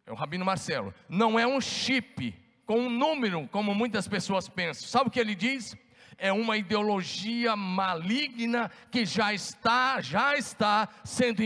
é 0.03 0.11
o 0.11 0.15
Rabino 0.15 0.43
Marcelo, 0.43 0.91
não 1.07 1.39
é 1.39 1.45
um 1.45 1.61
chip 1.61 2.33
com 2.65 2.79
um 2.79 2.89
número, 2.89 3.47
como 3.49 3.75
muitas 3.75 4.07
pessoas 4.07 4.49
pensam. 4.49 4.87
Sabe 4.87 5.09
o 5.09 5.11
que 5.11 5.19
ele 5.19 5.35
diz? 5.35 5.77
É 6.17 6.31
uma 6.31 6.57
ideologia 6.57 7.55
maligna 7.55 8.71
que 8.91 9.05
já 9.05 9.33
está, 9.33 10.01
já 10.01 10.35
está 10.35 10.87
sendo 11.03 11.41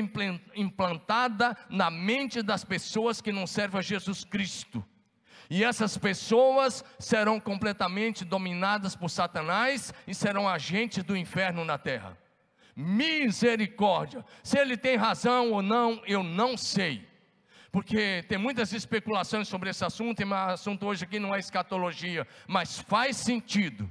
implantada 0.56 1.58
na 1.70 1.90
mente 1.90 2.42
das 2.42 2.64
pessoas 2.64 3.22
que 3.22 3.32
não 3.32 3.48
servem 3.48 3.80
a 3.80 3.84
Jesus 3.84 4.24
Cristo. 4.24 4.86
E 5.50 5.64
essas 5.64 5.98
pessoas 5.98 6.84
serão 7.00 7.40
completamente 7.40 8.24
dominadas 8.24 8.96
por 8.96 9.10
Satanás 9.10 9.92
e 10.06 10.14
serão 10.14 10.48
agentes 10.48 11.04
do 11.04 11.18
inferno 11.18 11.66
na 11.66 11.78
terra. 11.78 12.16
Misericórdia. 12.76 14.24
Se 14.44 14.60
ele 14.60 14.78
tem 14.78 14.96
razão 14.96 15.52
ou 15.52 15.62
não, 15.62 16.02
eu 16.06 16.22
não 16.22 16.56
sei. 16.56 17.08
Porque 17.72 18.24
tem 18.28 18.38
muitas 18.38 18.74
especulações 18.74 19.48
sobre 19.48 19.70
esse 19.70 19.84
assunto, 19.84 20.22
e 20.22 20.26
o 20.26 20.34
assunto 20.34 20.86
hoje 20.86 21.04
aqui 21.04 21.20
não 21.20 21.34
é 21.34 21.40
escatologia, 21.40 22.28
mas 22.48 22.80
faz 22.80 23.18
sentido 23.18 23.90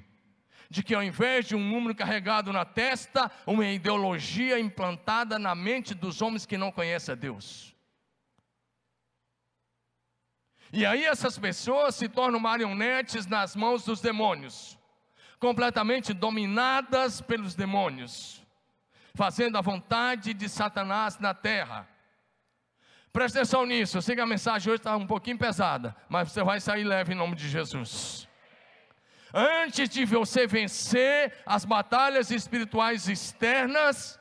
de 0.70 0.82
que 0.82 0.94
ao 0.94 1.02
invés 1.02 1.46
de 1.46 1.56
um 1.56 1.64
número 1.64 1.94
carregado 1.94 2.52
na 2.52 2.64
testa, 2.64 3.30
uma 3.46 3.66
ideologia 3.66 4.58
implantada 4.58 5.38
na 5.38 5.54
mente 5.54 5.94
dos 5.94 6.20
homens 6.20 6.44
que 6.44 6.58
não 6.58 6.70
conhecem 6.70 7.12
a 7.12 7.16
Deus. 7.16 7.74
E 10.70 10.84
aí 10.84 11.04
essas 11.04 11.38
pessoas 11.38 11.94
se 11.94 12.08
tornam 12.08 12.38
marionetes 12.38 13.26
nas 13.26 13.56
mãos 13.56 13.84
dos 13.84 14.02
demônios, 14.02 14.78
completamente 15.38 16.12
dominadas 16.12 17.22
pelos 17.22 17.54
demônios, 17.54 18.42
fazendo 19.14 19.56
a 19.56 19.62
vontade 19.62 20.34
de 20.34 20.48
Satanás 20.48 21.18
na 21.18 21.32
terra. 21.32 21.88
Presta 23.10 23.38
atenção 23.38 23.64
nisso, 23.64 23.96
eu 23.96 24.02
sei 24.02 24.14
que 24.14 24.20
a 24.20 24.26
mensagem 24.26 24.70
hoje 24.70 24.80
está 24.80 24.94
um 24.94 25.06
pouquinho 25.06 25.38
pesada, 25.38 25.96
mas 26.10 26.30
você 26.30 26.44
vai 26.44 26.60
sair 26.60 26.84
leve 26.84 27.14
em 27.14 27.16
nome 27.16 27.34
de 27.34 27.48
Jesus. 27.48 28.27
Antes 29.32 29.88
de 29.88 30.04
você 30.04 30.46
vencer 30.46 31.34
as 31.44 31.64
batalhas 31.64 32.30
espirituais 32.30 33.08
externas, 33.08 34.18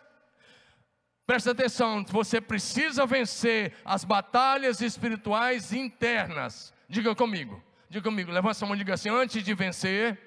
presta 1.25 1.51
atenção, 1.51 2.03
você 2.09 2.41
precisa 2.41 3.05
vencer 3.05 3.73
as 3.85 4.03
batalhas 4.03 4.81
espirituais 4.81 5.71
internas. 5.71 6.73
Diga 6.89 7.15
comigo, 7.15 7.63
diga 7.89 8.09
comigo, 8.09 8.31
levanta 8.31 8.63
a 8.63 8.67
mão 8.67 8.75
e 8.75 8.79
diga 8.79 8.95
assim: 8.95 9.09
antes 9.09 9.43
de 9.43 9.53
vencer, 9.53 10.19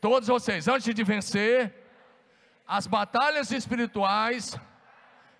todos 0.00 0.28
vocês, 0.28 0.68
antes 0.68 0.94
de 0.94 1.04
vencer 1.04 1.74
as 2.66 2.86
batalhas 2.86 3.50
espirituais 3.50 4.54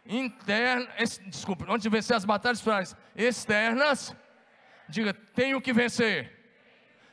internas, 0.06 1.20
desculpa, 1.26 1.66
antes 1.68 1.82
de 1.82 1.90
vencer 1.90 2.16
as 2.16 2.24
batalhas 2.24 2.58
espirituais 2.58 2.96
externas, 3.14 4.16
diga, 4.88 5.12
tenho 5.12 5.60
que 5.60 5.72
vencer 5.72 6.41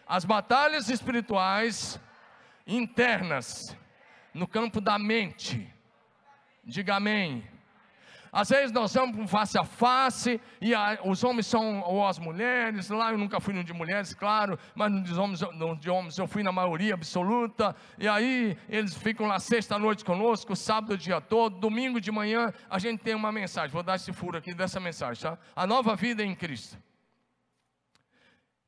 as 0.09 0.25
batalhas 0.25 0.89
espirituais 0.89 1.99
internas 2.65 3.77
no 4.33 4.47
campo 4.47 4.81
da 4.81 4.97
mente. 4.97 5.71
Diga 6.63 6.95
amém. 6.95 7.47
Às 8.31 8.49
vezes 8.49 8.71
nós 8.71 8.93
vamos 8.93 9.29
face 9.29 9.57
a 9.57 9.63
face, 9.63 10.41
e 10.61 10.73
a, 10.73 10.99
os 11.03 11.23
homens 11.23 11.47
são, 11.47 11.81
ou 11.81 12.05
as 12.05 12.17
mulheres, 12.19 12.89
lá 12.89 13.11
eu 13.11 13.17
nunca 13.17 13.39
fui 13.39 13.53
no 13.53 13.63
de 13.63 13.73
mulheres, 13.73 14.13
claro, 14.13 14.57
mas 14.75 14.91
no 14.91 15.01
de 15.01 15.13
homens, 15.13 15.41
no 15.41 15.75
de 15.75 15.89
homens 15.89 16.17
eu 16.17 16.27
fui 16.27 16.43
na 16.43 16.51
maioria 16.51 16.93
absoluta, 16.93 17.75
e 17.97 18.07
aí 18.07 18.55
eles 18.67 18.95
ficam 18.95 19.25
lá 19.25 19.39
sexta-noite 19.39 20.05
conosco, 20.05 20.55
sábado 20.55 20.93
o 20.93 20.97
dia 20.97 21.19
todo, 21.19 21.59
domingo 21.59 21.99
de 21.99 22.11
manhã 22.11 22.53
a 22.69 22.77
gente 22.77 23.01
tem 23.01 23.15
uma 23.15 23.31
mensagem, 23.31 23.71
vou 23.71 23.81
dar 23.81 23.95
esse 23.95 24.13
furo 24.13 24.37
aqui 24.37 24.53
dessa 24.53 24.79
mensagem, 24.79 25.23
tá? 25.23 25.37
A 25.55 25.65
nova 25.65 25.95
vida 25.95 26.23
em 26.23 26.35
Cristo. 26.35 26.77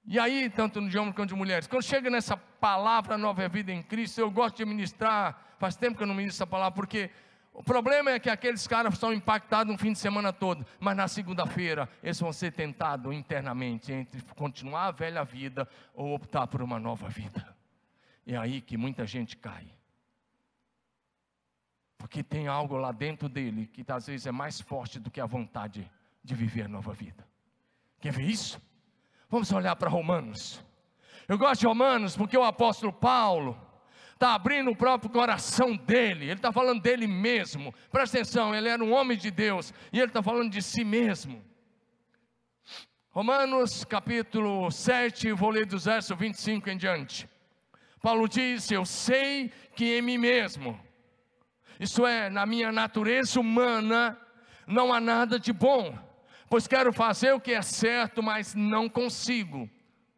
E 0.05 0.20
aí, 0.20 0.50
tanto 0.50 0.88
de 0.89 0.98
homens 0.98 1.15
quanto 1.15 1.29
de 1.29 1.36
mulheres, 1.36 1.67
quando 1.67 1.84
chega 1.84 2.10
nessa 2.10 2.36
palavra 2.36 3.17
nova 3.17 3.48
vida 3.48 3.72
em 3.72 3.84
Cristo, 3.84 4.20
eu 4.20 4.31
gosto 4.31 4.58
de 4.58 4.65
ministrar, 4.65 5.55
faz 5.60 5.75
tempo 5.75 5.98
que 5.98 6.03
eu 6.03 6.08
não 6.08 6.15
ministro 6.15 6.38
essa 6.38 6.48
palavra, 6.48 6.75
porque 6.75 7.12
o 7.53 7.63
problema 7.63 8.12
é 8.12 8.20
que 8.20 8.29
aqueles 8.29 8.65
caras 8.65 8.98
são 8.98 9.13
impactados 9.13 9.72
no 9.72 9.77
fim 9.77 9.91
de 9.91 10.00
semana 10.00 10.31
todo, 10.31 10.65
mas 10.79 10.96
na 10.96 11.08
segunda-feira 11.08 11.88
eles 12.01 12.20
vão 12.20 12.31
ser 12.31 12.51
tentados 12.51 13.13
internamente 13.13 13.91
entre 13.91 14.22
continuar 14.36 14.88
a 14.88 14.91
velha 14.91 15.24
vida 15.24 15.67
ou 15.93 16.15
optar 16.15 16.48
por 16.48 16.62
uma 16.62 16.79
nova 16.79 17.10
vida. 17.10 17.55
É 18.25 18.38
aí 18.38 18.62
que 18.62 18.77
muita 18.77 19.05
gente 19.05 19.36
cai. 19.36 19.67
Porque 21.98 22.24
tem 22.24 22.48
algo 22.48 22.77
lá 22.77 22.91
dentro 22.91 23.29
dele 23.29 23.67
que 23.67 23.84
às 23.91 24.08
vezes 24.08 24.25
é 24.25 24.31
mais 24.31 24.60
forte 24.60 25.00
do 25.00 25.12
que 25.12 25.22
a 25.22 25.25
vontade 25.25 25.89
de 26.24 26.34
viver 26.34 26.63
a 26.63 26.67
nova 26.67 26.93
vida. 26.93 27.27
Quer 28.00 28.12
ver 28.12 28.24
isso? 28.24 28.60
Vamos 29.31 29.50
olhar 29.53 29.77
para 29.77 29.89
Romanos. 29.89 30.61
Eu 31.25 31.38
gosto 31.38 31.61
de 31.61 31.65
Romanos 31.65 32.17
porque 32.17 32.38
o 32.38 32.43
apóstolo 32.43 32.91
Paulo 32.91 33.57
está 34.11 34.33
abrindo 34.33 34.69
o 34.69 34.75
próprio 34.75 35.09
coração 35.09 35.73
dele, 35.73 36.25
ele 36.25 36.33
está 36.33 36.51
falando 36.51 36.81
dele 36.81 37.07
mesmo. 37.07 37.73
Presta 37.89 38.17
atenção, 38.17 38.53
ele 38.53 38.67
era 38.67 38.83
um 38.83 38.91
homem 38.91 39.17
de 39.17 39.31
Deus 39.31 39.73
e 39.93 40.00
ele 40.00 40.07
está 40.07 40.21
falando 40.21 40.51
de 40.51 40.61
si 40.61 40.83
mesmo. 40.83 41.41
Romanos 43.11 43.85
capítulo 43.85 44.69
7, 44.69 45.31
vou 45.31 45.50
ler 45.50 45.65
dos 45.65 45.85
versos 45.85 46.17
25 46.17 46.69
em 46.69 46.75
diante. 46.75 47.29
Paulo 48.01 48.27
diz: 48.27 48.69
Eu 48.69 48.83
sei 48.83 49.50
que 49.77 49.97
em 49.97 50.01
mim 50.01 50.17
mesmo, 50.17 50.77
isso 51.79 52.05
é, 52.05 52.29
na 52.29 52.45
minha 52.45 52.69
natureza 52.69 53.39
humana, 53.39 54.19
não 54.67 54.93
há 54.93 55.00
nada 55.00 55.39
de 55.39 55.53
bom 55.53 56.10
pois 56.51 56.67
quero 56.67 56.91
fazer 56.91 57.31
o 57.31 57.39
que 57.39 57.53
é 57.53 57.62
certo, 57.62 58.22
mas 58.22 58.53
não 58.53 58.89
consigo. 58.89 59.70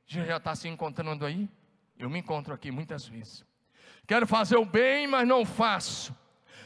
Já 0.07 0.37
está 0.37 0.55
se 0.55 0.67
encontrando 0.67 1.27
aí? 1.27 1.47
Eu 1.95 2.09
me 2.09 2.17
encontro 2.17 2.55
aqui 2.55 2.71
muitas 2.71 3.07
vezes. 3.07 3.45
Quero 4.07 4.25
fazer 4.25 4.57
o 4.57 4.65
bem, 4.65 5.05
mas 5.05 5.27
não 5.27 5.45
faço. 5.45 6.11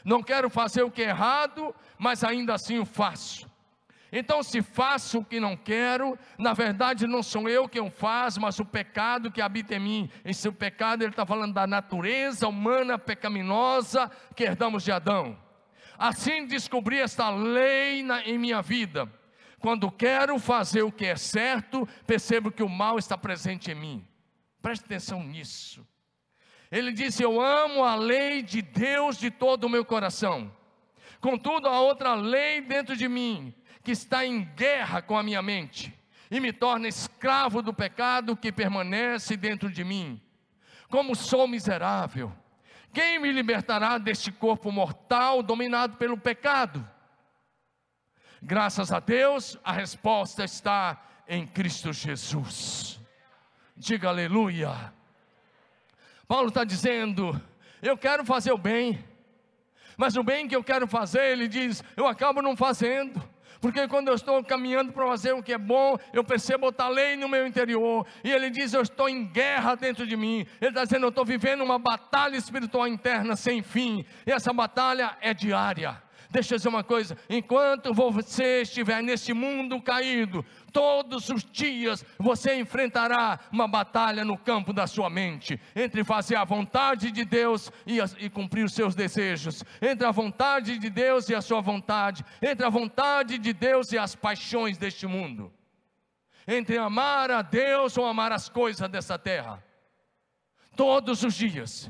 Não 0.06 0.24
quero 0.24 0.50
fazer 0.50 0.84
o 0.84 0.90
que 0.90 1.02
é 1.02 1.10
errado, 1.10 1.76
mas 2.00 2.24
ainda 2.24 2.54
assim 2.54 2.80
o 2.80 2.86
faço. 2.86 3.46
Então, 4.10 4.42
se 4.42 4.62
faço 4.62 5.20
o 5.20 5.26
que 5.26 5.38
não 5.38 5.58
quero, 5.58 6.18
na 6.38 6.54
verdade 6.54 7.06
não 7.06 7.22
sou 7.22 7.50
eu 7.50 7.68
quem 7.68 7.82
o 7.82 7.92
faz, 7.92 8.38
mas 8.38 8.58
o 8.60 8.66
pecado 8.66 9.30
que 9.30 9.42
habita 9.42 9.76
em 9.76 9.80
mim. 9.82 10.10
Esse 10.24 10.50
pecado, 10.50 11.02
ele 11.02 11.12
está 11.12 11.26
falando 11.26 11.54
da 11.54 11.68
natureza 11.68 12.48
humana 12.48 12.98
pecaminosa 12.98 14.10
que 14.34 14.46
herdamos 14.46 14.86
de 14.86 14.94
Adão. 14.94 15.38
Assim 15.98 16.46
descobri 16.46 17.02
esta 17.02 17.30
lei 17.30 18.02
na, 18.02 18.22
em 18.22 18.38
minha 18.38 18.62
vida. 18.62 19.12
Quando 19.60 19.92
quero 19.92 20.38
fazer 20.38 20.84
o 20.84 20.92
que 20.92 21.06
é 21.06 21.16
certo, 21.16 21.88
percebo 22.06 22.52
que 22.52 22.64
o 22.64 22.70
mal 22.70 23.00
está 23.00 23.18
presente 23.18 23.72
em 23.72 23.76
mim. 23.76 24.08
Preste 24.62 24.86
atenção 24.86 25.24
nisso. 25.24 25.86
Ele 26.72 26.92
disse: 26.92 27.24
Eu 27.24 27.42
amo 27.42 27.84
a 27.84 27.96
lei 27.96 28.42
de 28.44 28.62
Deus 28.62 29.18
de 29.18 29.32
todo 29.32 29.64
o 29.64 29.70
meu 29.70 29.84
coração. 29.84 30.52
Contudo, 31.20 31.68
há 31.68 31.80
outra 31.80 32.14
lei 32.14 32.62
dentro 32.62 32.96
de 32.96 33.08
mim 33.08 33.54
que 33.84 33.92
está 33.92 34.26
em 34.26 34.44
guerra 34.56 35.02
com 35.02 35.18
a 35.18 35.24
minha 35.24 35.42
mente 35.42 35.98
e 36.30 36.40
me 36.40 36.52
torna 36.52 36.88
escravo 36.88 37.62
do 37.62 37.74
pecado 37.74 38.36
que 38.36 38.52
permanece 38.52 39.38
dentro 39.38 39.72
de 39.72 39.84
mim. 39.84 40.22
Como 40.90 41.16
sou 41.16 41.48
miserável! 41.48 42.32
Quem 42.94 43.20
me 43.20 43.32
libertará 43.32 43.98
deste 43.98 44.32
corpo 44.32 44.72
mortal 44.72 45.42
dominado 45.44 45.98
pelo 45.98 46.18
pecado? 46.18 46.88
Graças 48.48 48.94
a 48.94 49.02
Deus, 49.02 49.60
a 49.62 49.74
resposta 49.74 50.46
está 50.46 51.04
em 51.28 51.46
Cristo 51.46 51.92
Jesus. 51.92 52.98
Diga 53.76 54.08
aleluia. 54.08 54.94
Paulo 56.26 56.48
está 56.48 56.64
dizendo: 56.64 57.42
Eu 57.82 57.98
quero 57.98 58.24
fazer 58.24 58.54
o 58.54 58.58
bem, 58.58 59.04
mas 59.98 60.16
o 60.16 60.24
bem 60.24 60.48
que 60.48 60.56
eu 60.56 60.64
quero 60.64 60.88
fazer, 60.88 61.26
ele 61.26 61.50
diz, 61.50 61.84
eu 61.98 62.08
acabo 62.08 62.42
não 62.42 62.56
fazendo. 62.56 63.22
Porque 63.60 63.86
quando 63.86 64.08
eu 64.08 64.16
estou 64.16 64.42
caminhando 64.42 64.94
para 64.94 65.06
fazer 65.08 65.34
o 65.34 65.44
que 65.44 65.52
é 65.52 65.58
bom, 65.58 65.98
eu 66.14 66.24
percebo 66.24 66.68
outra 66.68 66.88
lei 66.88 67.18
no 67.18 67.28
meu 67.28 67.46
interior. 67.46 68.08
E 68.24 68.32
ele 68.32 68.50
diz: 68.50 68.74
Eu 68.74 68.82
estou 68.82 69.10
em 69.10 69.26
guerra 69.26 69.76
dentro 69.76 70.08
de 70.08 70.16
mim. 70.16 70.48
Ele 70.62 70.70
está 70.70 70.86
dizendo: 70.86 71.06
Eu 71.06 71.10
estou 71.10 71.26
vivendo 71.26 71.66
uma 71.66 71.78
batalha 71.78 72.38
espiritual 72.38 72.88
interna 72.88 73.36
sem 73.36 73.62
fim. 73.62 74.06
E 74.26 74.32
essa 74.32 74.54
batalha 74.54 75.18
é 75.20 75.34
diária. 75.34 76.07
Deixa 76.30 76.54
eu 76.54 76.58
dizer 76.58 76.70
uma 76.70 76.84
coisa: 76.84 77.18
enquanto 77.30 77.94
você 77.94 78.62
estiver 78.62 79.02
nesse 79.02 79.34
mundo 79.34 79.82
caído, 79.82 80.46
todos 80.74 81.30
os 81.30 81.44
dias 81.44 82.06
você 82.18 82.56
enfrentará 82.56 83.40
uma 83.52 83.68
batalha 83.68 84.26
no 84.26 84.38
campo 84.38 84.74
da 84.74 84.86
sua 84.88 85.10
mente, 85.10 85.60
entre 85.76 86.04
fazer 86.04 86.36
a 86.36 86.44
vontade 86.44 87.12
de 87.12 87.24
Deus 87.24 87.72
e, 87.86 88.00
e, 88.20 88.30
cumprir 88.30 88.66
os 88.66 88.74
seus 88.74 88.94
desejos, 88.94 89.64
entre 89.82 90.06
a 90.06 90.12
vontade 90.12 90.78
de 90.78 90.90
Deus 90.90 91.30
e 91.30 91.36
a 91.36 91.42
sua 91.42 91.62
vontade, 91.62 92.26
entre 92.42 92.66
a 92.66 92.70
vontade 92.70 93.38
de 93.38 93.54
Deus 93.54 93.92
e 93.92 93.98
as 93.98 94.16
paixões 94.16 94.78
deste 94.78 95.08
mundo, 95.08 95.52
entre 96.48 96.78
amar 96.78 97.32
a 97.32 97.42
Deus 97.42 97.98
ou 97.98 98.06
amar 98.06 98.32
as 98.32 98.50
coisas 98.50 98.90
dessa 98.90 99.18
terra, 99.18 99.64
todos 100.76 101.24
os 101.24 101.34
dias. 101.34 101.90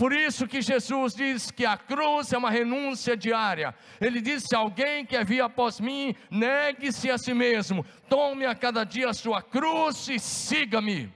Por 0.00 0.14
isso 0.14 0.48
que 0.48 0.62
Jesus 0.62 1.14
diz 1.14 1.50
que 1.50 1.66
a 1.66 1.76
cruz 1.76 2.32
é 2.32 2.38
uma 2.38 2.48
renúncia 2.48 3.14
diária. 3.14 3.74
Ele 4.00 4.22
diz: 4.22 4.44
se 4.44 4.56
alguém 4.56 5.04
quer 5.04 5.26
vir 5.26 5.42
após 5.42 5.78
mim, 5.78 6.16
negue-se 6.30 7.10
a 7.10 7.18
si 7.18 7.34
mesmo, 7.34 7.84
tome 8.08 8.46
a 8.46 8.54
cada 8.54 8.82
dia 8.82 9.10
a 9.10 9.12
sua 9.12 9.42
cruz 9.42 10.08
e 10.08 10.18
siga-me. 10.18 11.12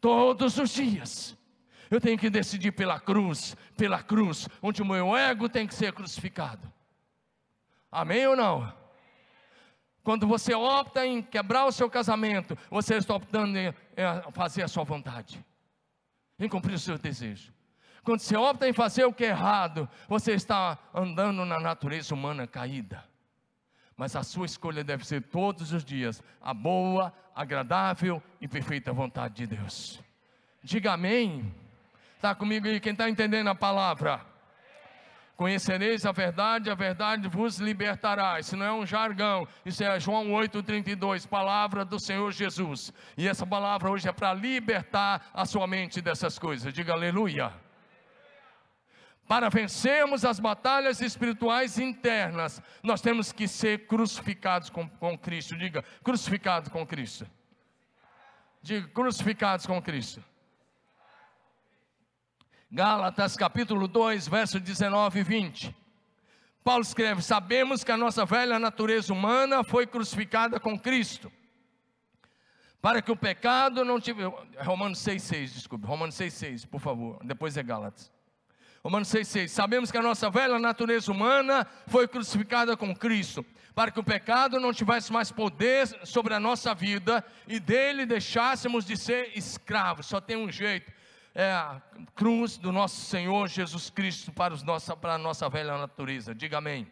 Todos 0.00 0.58
os 0.58 0.70
dias. 0.70 1.38
Eu 1.88 2.00
tenho 2.00 2.18
que 2.18 2.28
decidir 2.28 2.72
pela 2.72 2.98
cruz, 2.98 3.56
pela 3.76 4.02
cruz, 4.02 4.48
onde 4.60 4.82
o 4.82 4.84
meu 4.84 5.16
ego 5.16 5.48
tem 5.48 5.68
que 5.68 5.74
ser 5.74 5.92
crucificado. 5.92 6.68
Amém 7.92 8.26
ou 8.26 8.34
não? 8.34 8.74
Quando 10.02 10.26
você 10.26 10.52
opta 10.52 11.06
em 11.06 11.22
quebrar 11.22 11.66
o 11.66 11.72
seu 11.72 11.88
casamento, 11.88 12.58
você 12.68 12.96
está 12.96 13.14
optando 13.14 13.56
em 13.56 13.72
fazer 14.32 14.64
a 14.64 14.68
sua 14.68 14.82
vontade 14.82 15.44
em 16.40 16.48
cumprir 16.48 16.74
o 16.74 16.78
seu 16.78 16.98
desejo. 16.98 17.52
Quando 18.02 18.20
você 18.20 18.36
opta 18.36 18.66
em 18.66 18.72
fazer 18.72 19.04
o 19.04 19.12
que 19.12 19.24
é 19.24 19.28
errado, 19.28 19.88
você 20.08 20.32
está 20.32 20.78
andando 20.94 21.44
na 21.44 21.60
natureza 21.60 22.14
humana 22.14 22.46
caída. 22.46 23.04
Mas 23.96 24.16
a 24.16 24.22
sua 24.22 24.46
escolha 24.46 24.82
deve 24.82 25.06
ser 25.06 25.22
todos 25.22 25.72
os 25.72 25.84
dias 25.84 26.22
a 26.40 26.54
boa, 26.54 27.12
agradável 27.34 28.22
e 28.40 28.48
perfeita 28.48 28.92
vontade 28.92 29.34
de 29.34 29.46
Deus. 29.46 30.00
Diga 30.62 30.94
amém. 30.94 31.54
Está 32.16 32.34
comigo 32.34 32.66
aí 32.66 32.80
quem 32.80 32.92
está 32.92 33.08
entendendo 33.08 33.48
a 33.48 33.54
palavra? 33.54 34.29
Conhecereis 35.40 36.04
a 36.04 36.12
verdade, 36.12 36.68
a 36.68 36.74
verdade 36.74 37.26
vos 37.26 37.56
libertará. 37.56 38.38
Isso 38.38 38.58
não 38.58 38.66
é 38.66 38.72
um 38.74 38.84
jargão, 38.84 39.48
isso 39.64 39.82
é 39.82 39.98
João 39.98 40.32
8,32, 40.32 41.26
palavra 41.26 41.82
do 41.82 41.98
Senhor 41.98 42.30
Jesus. 42.30 42.92
E 43.16 43.26
essa 43.26 43.46
palavra 43.46 43.90
hoje 43.90 44.06
é 44.06 44.12
para 44.12 44.34
libertar 44.34 45.30
a 45.32 45.46
sua 45.46 45.66
mente 45.66 46.02
dessas 46.02 46.38
coisas. 46.38 46.74
Diga 46.74 46.92
aleluia. 46.92 47.54
Para 49.26 49.48
vencermos 49.48 50.26
as 50.26 50.38
batalhas 50.38 51.00
espirituais 51.00 51.78
internas, 51.78 52.60
nós 52.82 53.00
temos 53.00 53.32
que 53.32 53.48
ser 53.48 53.86
crucificados 53.86 54.68
com, 54.68 54.86
com 54.86 55.16
Cristo. 55.16 55.56
Diga, 55.56 55.82
crucificados 56.04 56.68
com 56.68 56.86
Cristo. 56.86 57.26
Diga, 58.60 58.86
crucificados 58.88 59.64
com 59.64 59.80
Cristo. 59.80 60.22
Gálatas 62.72 63.36
capítulo 63.36 63.88
2, 63.88 64.28
verso 64.28 64.60
19 64.60 65.18
e 65.18 65.22
20. 65.24 65.76
Paulo 66.62 66.82
escreve: 66.82 67.20
Sabemos 67.20 67.82
que 67.82 67.90
a 67.90 67.96
nossa 67.96 68.24
velha 68.24 68.60
natureza 68.60 69.12
humana 69.12 69.64
foi 69.64 69.88
crucificada 69.88 70.60
com 70.60 70.78
Cristo, 70.78 71.32
para 72.80 73.02
que 73.02 73.10
o 73.10 73.16
pecado 73.16 73.84
não 73.84 73.98
tivesse. 73.98 74.32
Romanos 74.58 75.00
6,6, 75.00 75.52
desculpe, 75.52 75.84
Romanos 75.84 76.14
6,6, 76.14 76.64
por 76.68 76.80
favor, 76.80 77.18
depois 77.24 77.56
é 77.56 77.62
Gálatas. 77.64 78.12
Romanos 78.84 79.08
6,6. 79.08 79.48
Sabemos 79.48 79.90
que 79.90 79.98
a 79.98 80.02
nossa 80.02 80.30
velha 80.30 80.56
natureza 80.60 81.10
humana 81.10 81.66
foi 81.88 82.06
crucificada 82.06 82.76
com 82.76 82.94
Cristo, 82.94 83.44
para 83.74 83.90
que 83.90 83.98
o 83.98 84.04
pecado 84.04 84.60
não 84.60 84.72
tivesse 84.72 85.12
mais 85.12 85.32
poder 85.32 85.88
sobre 86.06 86.34
a 86.34 86.38
nossa 86.38 86.72
vida 86.72 87.24
e 87.48 87.58
dele 87.58 88.06
deixássemos 88.06 88.84
de 88.84 88.96
ser 88.96 89.36
escravos. 89.36 90.06
Só 90.06 90.20
tem 90.20 90.36
um 90.36 90.52
jeito 90.52 90.99
é 91.40 91.52
a 91.52 91.80
cruz 92.14 92.58
do 92.58 92.70
nosso 92.70 93.00
Senhor 93.00 93.48
Jesus 93.48 93.88
Cristo 93.88 94.30
para, 94.30 94.52
os 94.52 94.62
nossa, 94.62 94.94
para 94.94 95.14
a 95.14 95.18
nossa 95.18 95.48
velha 95.48 95.78
natureza. 95.78 96.34
Diga 96.34 96.58
amém. 96.58 96.86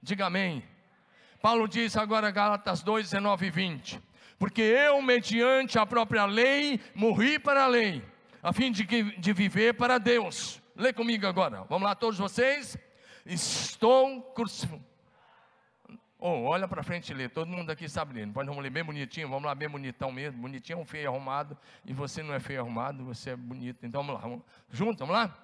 Diga 0.00 0.26
amém. 0.26 0.62
Paulo 1.42 1.66
diz 1.66 1.96
agora, 1.96 2.30
Gálatas 2.30 2.80
2, 2.82 3.10
19 3.10 3.46
e 3.46 3.50
20: 3.50 4.00
Porque 4.38 4.62
eu, 4.62 5.02
mediante 5.02 5.80
a 5.80 5.84
própria 5.84 6.26
lei, 6.26 6.80
morri 6.94 7.40
para 7.40 7.64
a 7.64 7.66
lei, 7.66 8.04
a 8.40 8.52
fim 8.52 8.70
de, 8.70 8.84
de 8.84 9.32
viver 9.32 9.74
para 9.74 9.98
Deus. 9.98 10.62
Lê 10.76 10.92
comigo 10.92 11.26
agora, 11.26 11.64
vamos 11.68 11.88
lá, 11.88 11.96
todos 11.96 12.18
vocês. 12.18 12.78
Estou 13.26 14.22
crucificado 14.32 14.89
Oh, 16.22 16.42
olha 16.42 16.68
para 16.68 16.82
frente 16.82 17.10
e 17.12 17.14
lê, 17.14 17.30
todo 17.30 17.48
mundo 17.48 17.70
aqui 17.70 17.88
sabe 17.88 18.12
ler. 18.12 18.26
Vamos 18.26 18.58
ler 18.58 18.68
bem 18.68 18.84
bonitinho, 18.84 19.26
vamos 19.26 19.44
lá, 19.44 19.54
bem 19.54 19.70
bonitão 19.70 20.12
mesmo. 20.12 20.42
Bonitinho 20.42 20.78
é 20.78 20.82
um 20.82 20.84
feio 20.84 21.08
arrumado, 21.08 21.56
e 21.82 21.94
você 21.94 22.22
não 22.22 22.34
é 22.34 22.38
feio 22.38 22.60
arrumado, 22.60 23.02
você 23.02 23.30
é 23.30 23.36
bonito. 23.36 23.86
Então 23.86 24.02
vamos 24.02 24.20
lá, 24.20 24.28
vamos, 24.28 24.44
junto, 24.70 24.98
vamos 24.98 25.14
lá? 25.14 25.34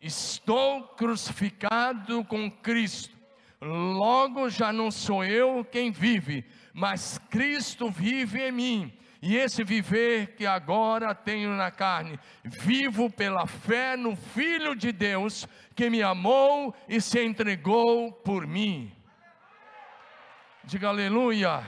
Estou 0.00 0.84
crucificado 0.84 2.24
com 2.24 2.48
Cristo, 2.48 3.16
logo 3.60 4.48
já 4.48 4.72
não 4.72 4.92
sou 4.92 5.24
eu 5.24 5.64
quem 5.64 5.90
vive, 5.90 6.44
mas 6.72 7.18
Cristo 7.28 7.90
vive 7.90 8.46
em 8.46 8.52
mim. 8.52 8.92
E 9.20 9.34
esse 9.36 9.64
viver 9.64 10.36
que 10.36 10.46
agora 10.46 11.16
tenho 11.16 11.50
na 11.56 11.72
carne, 11.72 12.16
vivo 12.44 13.10
pela 13.10 13.44
fé 13.44 13.96
no 13.96 14.14
Filho 14.14 14.76
de 14.76 14.92
Deus, 14.92 15.48
que 15.74 15.90
me 15.90 16.00
amou 16.00 16.72
e 16.88 17.00
se 17.00 17.24
entregou 17.24 18.12
por 18.12 18.46
mim. 18.46 18.92
Diga 20.68 20.88
aleluia. 20.88 21.64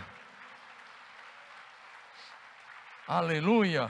Aleluia. 3.06 3.88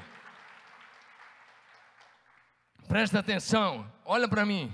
Presta 2.87 3.21
atenção, 3.21 3.91
olha 4.05 4.29
para 4.29 4.45
mim. 4.45 4.71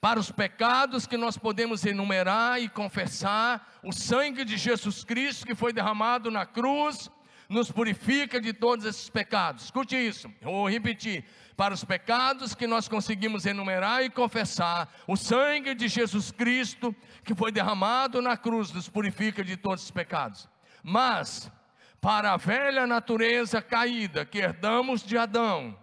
Para 0.00 0.18
os 0.18 0.30
pecados 0.30 1.06
que 1.06 1.18
nós 1.18 1.36
podemos 1.36 1.84
enumerar 1.84 2.58
e 2.58 2.70
confessar, 2.70 3.78
o 3.82 3.92
sangue 3.92 4.46
de 4.46 4.56
Jesus 4.56 5.04
Cristo 5.04 5.44
que 5.44 5.54
foi 5.54 5.74
derramado 5.74 6.30
na 6.30 6.46
cruz 6.46 7.10
nos 7.46 7.70
purifica 7.70 8.40
de 8.40 8.54
todos 8.54 8.86
esses 8.86 9.10
pecados. 9.10 9.64
Escute 9.64 9.94
isso, 9.94 10.32
vou 10.40 10.66
repetir. 10.70 11.22
Para 11.56 11.72
os 11.72 11.82
pecados 11.82 12.54
que 12.54 12.66
nós 12.66 12.86
conseguimos 12.86 13.46
enumerar 13.46 14.04
e 14.04 14.10
confessar, 14.10 14.92
o 15.06 15.16
sangue 15.16 15.74
de 15.74 15.88
Jesus 15.88 16.30
Cristo, 16.30 16.94
que 17.24 17.34
foi 17.34 17.50
derramado 17.50 18.20
na 18.20 18.36
cruz, 18.36 18.70
nos 18.72 18.90
purifica 18.90 19.42
de 19.42 19.56
todos 19.56 19.84
os 19.84 19.90
pecados. 19.90 20.48
Mas, 20.82 21.50
para 21.98 22.34
a 22.34 22.36
velha 22.36 22.86
natureza 22.86 23.62
caída 23.62 24.26
que 24.26 24.38
herdamos 24.38 25.02
de 25.02 25.16
Adão, 25.16 25.76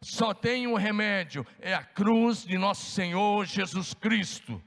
só 0.00 0.32
tem 0.32 0.68
um 0.68 0.74
remédio: 0.74 1.44
é 1.60 1.74
a 1.74 1.82
cruz 1.82 2.44
de 2.44 2.56
nosso 2.56 2.88
Senhor 2.90 3.44
Jesus 3.44 3.92
Cristo. 3.94 4.62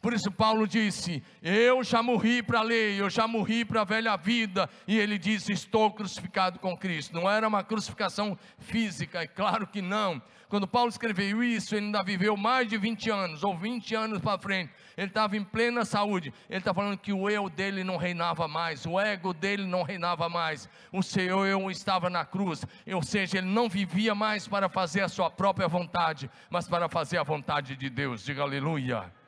Por 0.00 0.14
isso 0.14 0.30
Paulo 0.30 0.66
disse: 0.66 1.22
Eu 1.42 1.84
já 1.84 2.02
morri 2.02 2.42
para 2.42 2.60
a 2.60 2.62
lei, 2.62 3.00
eu 3.00 3.10
já 3.10 3.26
morri 3.28 3.64
para 3.64 3.82
a 3.82 3.84
velha 3.84 4.16
vida. 4.16 4.68
E 4.86 4.98
ele 4.98 5.18
disse: 5.18 5.52
Estou 5.52 5.90
crucificado 5.90 6.58
com 6.58 6.76
Cristo. 6.76 7.14
Não 7.14 7.30
era 7.30 7.46
uma 7.46 7.62
crucificação 7.62 8.38
física, 8.58 9.22
é 9.22 9.26
claro 9.26 9.66
que 9.66 9.82
não. 9.82 10.22
Quando 10.48 10.66
Paulo 10.66 10.88
escreveu 10.88 11.44
isso, 11.44 11.76
ele 11.76 11.86
ainda 11.86 12.02
viveu 12.02 12.36
mais 12.36 12.66
de 12.66 12.76
20 12.76 13.08
anos, 13.08 13.44
ou 13.44 13.56
20 13.56 13.94
anos 13.94 14.18
para 14.20 14.36
frente. 14.36 14.72
Ele 14.96 15.06
estava 15.06 15.36
em 15.36 15.44
plena 15.44 15.84
saúde. 15.84 16.34
Ele 16.48 16.58
está 16.58 16.74
falando 16.74 16.98
que 16.98 17.12
o 17.12 17.30
eu 17.30 17.48
dele 17.48 17.84
não 17.84 17.96
reinava 17.96 18.48
mais, 18.48 18.84
o 18.84 18.98
ego 18.98 19.32
dele 19.32 19.64
não 19.64 19.82
reinava 19.82 20.28
mais. 20.28 20.68
O 20.90 21.02
seu 21.02 21.46
eu 21.46 21.70
estava 21.70 22.10
na 22.10 22.24
cruz. 22.24 22.64
Ou 22.92 23.02
seja, 23.02 23.38
ele 23.38 23.46
não 23.46 23.68
vivia 23.68 24.12
mais 24.12 24.48
para 24.48 24.68
fazer 24.68 25.02
a 25.02 25.08
sua 25.08 25.30
própria 25.30 25.68
vontade, 25.68 26.28
mas 26.48 26.66
para 26.66 26.88
fazer 26.88 27.18
a 27.18 27.22
vontade 27.22 27.76
de 27.76 27.88
Deus. 27.88 28.24
Diga 28.24 28.42
aleluia. 28.42 29.19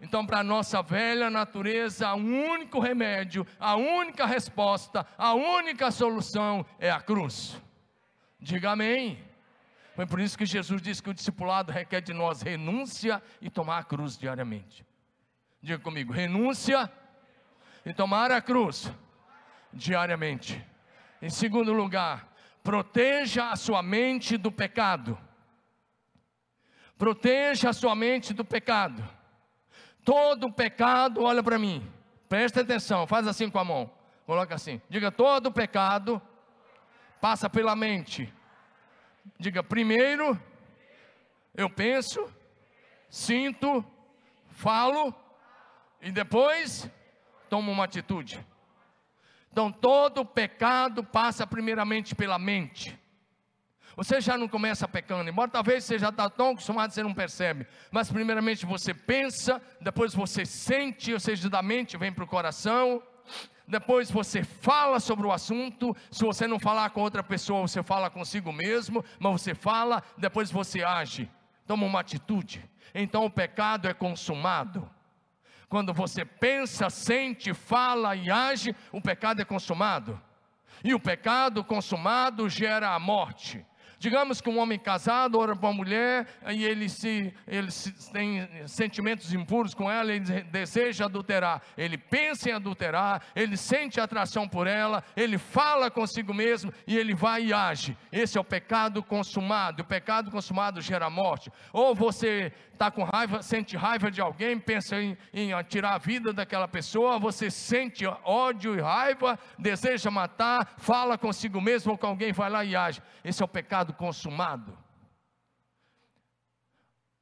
Então, 0.00 0.24
para 0.24 0.38
a 0.38 0.44
nossa 0.44 0.82
velha 0.82 1.28
natureza, 1.28 2.12
o 2.14 2.16
único 2.16 2.80
remédio, 2.80 3.46
a 3.58 3.76
única 3.76 4.24
resposta, 4.24 5.06
a 5.18 5.34
única 5.34 5.90
solução 5.90 6.64
é 6.78 6.90
a 6.90 7.00
cruz. 7.00 7.60
Diga 8.40 8.70
amém. 8.70 9.22
Foi 9.94 10.06
por 10.06 10.18
isso 10.18 10.38
que 10.38 10.46
Jesus 10.46 10.80
disse 10.80 11.02
que 11.02 11.10
o 11.10 11.14
discipulado 11.14 11.70
requer 11.70 12.00
de 12.00 12.14
nós 12.14 12.40
renúncia 12.40 13.22
e 13.42 13.50
tomar 13.50 13.78
a 13.78 13.84
cruz 13.84 14.16
diariamente. 14.16 14.86
Diga 15.60 15.78
comigo: 15.78 16.12
renúncia 16.12 16.90
e 17.84 17.92
tomar 17.92 18.30
a 18.30 18.40
cruz 18.40 18.90
diariamente. 19.70 20.64
Em 21.20 21.28
segundo 21.28 21.74
lugar, 21.74 22.32
proteja 22.62 23.50
a 23.50 23.56
sua 23.56 23.82
mente 23.82 24.38
do 24.38 24.50
pecado. 24.50 25.18
Proteja 26.96 27.68
a 27.68 27.74
sua 27.74 27.94
mente 27.94 28.32
do 28.32 28.44
pecado. 28.44 29.06
Todo 30.04 30.52
pecado, 30.52 31.22
olha 31.22 31.42
para 31.42 31.58
mim, 31.58 31.90
presta 32.28 32.62
atenção, 32.62 33.06
faz 33.06 33.26
assim 33.26 33.50
com 33.50 33.58
a 33.58 33.64
mão, 33.64 33.90
coloca 34.26 34.54
assim, 34.54 34.80
diga: 34.88 35.10
todo 35.10 35.52
pecado 35.52 36.20
passa 37.20 37.48
pela 37.48 37.76
mente. 37.76 38.32
Diga: 39.38 39.62
primeiro, 39.62 40.40
eu 41.54 41.68
penso, 41.68 42.28
sinto, 43.08 43.84
falo, 44.48 45.14
e 46.00 46.10
depois 46.10 46.90
tomo 47.48 47.72
uma 47.72 47.84
atitude. 47.84 48.44
Então, 49.52 49.72
todo 49.72 50.24
pecado 50.24 51.02
passa 51.02 51.46
primeiramente 51.46 52.14
pela 52.14 52.38
mente. 52.38 52.99
Você 53.96 54.20
já 54.20 54.38
não 54.38 54.48
começa 54.48 54.86
pecando, 54.86 55.28
embora 55.28 55.50
talvez 55.50 55.84
você 55.84 55.98
já 55.98 56.10
está 56.10 56.30
tão 56.30 56.50
acostumado 56.50 56.88
que 56.88 56.94
você 56.94 57.02
não 57.02 57.14
percebe. 57.14 57.66
Mas 57.90 58.10
primeiramente 58.10 58.64
você 58.64 58.94
pensa, 58.94 59.60
depois 59.80 60.14
você 60.14 60.46
sente, 60.46 61.12
ou 61.12 61.20
seja, 61.20 61.48
da 61.48 61.62
mente 61.62 61.96
vem 61.96 62.12
para 62.12 62.24
o 62.24 62.26
coração. 62.26 63.02
Depois 63.66 64.10
você 64.10 64.42
fala 64.42 64.98
sobre 64.98 65.26
o 65.26 65.32
assunto. 65.32 65.96
Se 66.10 66.24
você 66.24 66.46
não 66.46 66.58
falar 66.58 66.90
com 66.90 67.00
outra 67.02 67.22
pessoa, 67.22 67.62
você 67.62 67.82
fala 67.82 68.10
consigo 68.10 68.52
mesmo. 68.52 69.04
Mas 69.18 69.32
você 69.32 69.54
fala, 69.54 70.02
depois 70.16 70.50
você 70.50 70.82
age, 70.82 71.30
toma 71.66 71.86
uma 71.86 72.00
atitude. 72.00 72.68
Então 72.94 73.24
o 73.24 73.30
pecado 73.30 73.86
é 73.88 73.94
consumado. 73.94 74.90
Quando 75.68 75.94
você 75.94 76.24
pensa, 76.24 76.90
sente, 76.90 77.54
fala 77.54 78.16
e 78.16 78.28
age, 78.28 78.74
o 78.90 79.00
pecado 79.00 79.40
é 79.40 79.44
consumado. 79.44 80.20
E 80.82 80.92
o 80.92 80.98
pecado 80.98 81.62
consumado 81.62 82.48
gera 82.48 82.92
a 82.92 82.98
morte. 82.98 83.64
Digamos 84.00 84.40
que 84.40 84.48
um 84.48 84.58
homem 84.58 84.78
casado 84.78 85.38
ora 85.38 85.54
para 85.54 85.68
uma 85.68 85.76
mulher 85.76 86.26
e 86.48 86.64
ele, 86.64 86.88
se, 86.88 87.34
ele 87.46 87.70
se, 87.70 88.10
tem 88.10 88.48
sentimentos 88.66 89.30
impuros 89.34 89.74
com 89.74 89.90
ela, 89.90 90.10
ele 90.10 90.24
deseja 90.44 91.04
adulterar. 91.04 91.60
Ele 91.76 91.98
pensa 91.98 92.48
em 92.48 92.54
adulterar, 92.54 93.20
ele 93.36 93.58
sente 93.58 94.00
atração 94.00 94.48
por 94.48 94.66
ela, 94.66 95.04
ele 95.14 95.36
fala 95.36 95.90
consigo 95.90 96.32
mesmo 96.32 96.72
e 96.86 96.96
ele 96.96 97.14
vai 97.14 97.44
e 97.44 97.52
age. 97.52 97.94
Esse 98.10 98.38
é 98.38 98.40
o 98.40 98.44
pecado 98.44 99.02
consumado. 99.02 99.82
O 99.82 99.86
pecado 99.86 100.30
consumado 100.30 100.80
gera 100.80 101.10
morte. 101.10 101.52
Ou 101.70 101.94
você 101.94 102.54
está 102.72 102.90
com 102.90 103.04
raiva, 103.04 103.42
sente 103.42 103.76
raiva 103.76 104.10
de 104.10 104.22
alguém, 104.22 104.58
pensa 104.58 104.96
em, 104.96 105.14
em 105.34 105.50
tirar 105.64 105.96
a 105.96 105.98
vida 105.98 106.32
daquela 106.32 106.66
pessoa, 106.66 107.18
você 107.18 107.50
sente 107.50 108.06
ódio 108.24 108.74
e 108.74 108.80
raiva, 108.80 109.38
deseja 109.58 110.10
matar, 110.10 110.72
fala 110.78 111.18
consigo 111.18 111.60
mesmo 111.60 111.92
ou 111.92 111.98
com 111.98 112.06
alguém, 112.06 112.32
vai 112.32 112.48
lá 112.48 112.64
e 112.64 112.74
age. 112.74 113.02
Esse 113.22 113.42
é 113.42 113.44
o 113.44 113.48
pecado 113.48 113.89
consumado. 113.92 114.76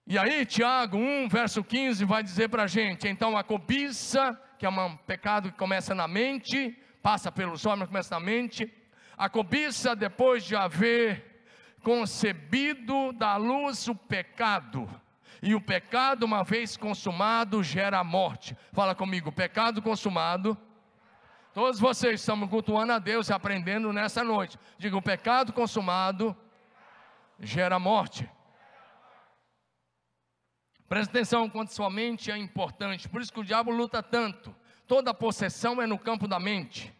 E 0.07 0.17
aí, 0.19 0.47
Tiago 0.47 0.97
1, 0.97 1.29
verso 1.29 1.63
15, 1.63 2.05
vai 2.05 2.23
dizer 2.23 2.49
para 2.49 2.63
a 2.63 2.67
gente: 2.67 3.07
então 3.07 3.37
a 3.37 3.45
cobiça, 3.45 4.41
que 4.59 4.65
é 4.65 4.69
um 4.69 4.97
pecado 4.97 5.53
que 5.53 5.59
começa 5.59 5.95
na 5.95 6.09
mente, 6.09 6.77
passa 7.03 7.31
pelos 7.31 7.67
homens, 7.67 7.89
começa 7.89 8.15
na 8.15 8.21
mente. 8.21 8.73
A 9.17 9.29
cobiça, 9.29 9.95
depois 9.95 10.45
de 10.45 10.57
haver 10.57 11.45
concebido 11.83 13.13
da 13.13 13.37
luz 13.37 13.87
o 13.87 13.95
pecado, 13.95 14.89
e 15.43 15.55
o 15.55 15.61
pecado, 15.61 16.25
uma 16.25 16.43
vez 16.43 16.77
consumado, 16.77 17.63
gera 17.63 17.99
a 17.99 18.05
morte. 18.05 18.57
Fala 18.73 18.95
comigo, 18.95 19.31
pecado 19.31 19.81
consumado. 19.81 20.57
Todos 21.55 21.79
vocês 21.79 22.21
estamos 22.21 22.49
cultuando 22.49 22.93
a 22.93 22.99
Deus 22.99 23.29
e 23.29 23.33
aprendendo 23.33 23.93
nessa 23.93 24.25
noite. 24.25 24.59
Diga, 24.79 24.97
o 24.97 25.03
pecado 25.03 25.53
consumado 25.53 26.37
gera 27.40 27.79
morte. 27.79 28.29
Presta 30.88 31.11
atenção 31.11 31.51
quanto 31.51 31.72
sua 31.72 31.90
mente 31.90 32.31
é 32.31 32.37
importante. 32.37 33.09
Por 33.09 33.20
isso 33.20 33.33
que 33.33 33.40
o 33.40 33.44
diabo 33.44 33.70
luta 33.70 34.03
tanto. 34.03 34.55
Toda 34.87 35.12
possessão 35.12 35.83
é 35.83 35.87
no 35.87 35.98
campo 35.98 36.27
da 36.27 36.40
mente. 36.40 36.94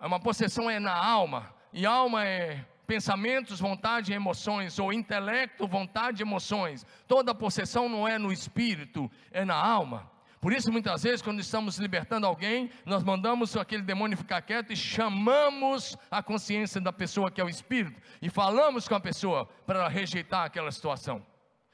Uma 0.00 0.18
possessão 0.18 0.68
é 0.68 0.80
na 0.80 0.94
alma. 0.94 1.54
E 1.72 1.86
alma 1.86 2.24
é 2.24 2.64
pensamentos, 2.86 3.60
vontade 3.60 4.12
e 4.12 4.14
emoções, 4.14 4.78
ou 4.78 4.92
intelecto, 4.92 5.66
vontade 5.68 6.22
e 6.22 6.24
emoções. 6.24 6.86
Toda 7.06 7.34
possessão 7.34 7.88
não 7.88 8.08
é 8.08 8.18
no 8.18 8.32
espírito, 8.32 9.10
é 9.30 9.44
na 9.44 9.54
alma. 9.54 10.10
Por 10.40 10.52
isso, 10.52 10.70
muitas 10.70 11.02
vezes, 11.02 11.20
quando 11.20 11.40
estamos 11.40 11.78
libertando 11.78 12.26
alguém, 12.26 12.70
nós 12.86 13.02
mandamos 13.02 13.56
aquele 13.56 13.82
demônio 13.82 14.16
ficar 14.16 14.40
quieto 14.42 14.72
e 14.72 14.76
chamamos 14.76 15.96
a 16.10 16.22
consciência 16.22 16.80
da 16.80 16.92
pessoa 16.92 17.30
que 17.30 17.40
é 17.40 17.44
o 17.44 17.48
espírito 17.48 18.00
e 18.22 18.30
falamos 18.30 18.86
com 18.86 18.94
a 18.94 19.00
pessoa 19.00 19.46
para 19.66 19.88
rejeitar 19.88 20.44
aquela 20.44 20.70
situação. 20.70 21.24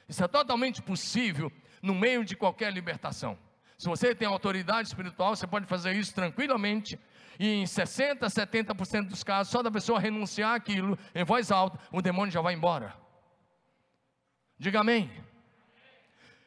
Isso 0.08 0.24
é 0.24 0.28
totalmente 0.28 0.80
possível 0.80 1.52
no 1.82 1.94
meio 1.94 2.24
de 2.24 2.34
qualquer 2.34 2.72
libertação. 2.72 3.38
Se 3.76 3.86
você 3.86 4.14
tem 4.14 4.26
autoridade 4.26 4.88
espiritual, 4.88 5.36
você 5.36 5.46
pode 5.46 5.66
fazer 5.66 5.92
isso 5.94 6.14
tranquilamente 6.14 6.98
e 7.38 7.62
em 7.62 7.64
60%, 7.64 8.20
70% 8.20 9.08
dos 9.08 9.22
casos, 9.22 9.50
só 9.50 9.62
da 9.62 9.70
pessoa 9.70 10.00
renunciar 10.00 10.54
aquilo 10.54 10.98
em 11.14 11.24
voz 11.24 11.50
alta, 11.50 11.78
o 11.92 12.00
demônio 12.00 12.32
já 12.32 12.40
vai 12.40 12.54
embora. 12.54 12.94
Diga 14.58 14.80
amém. 14.80 15.10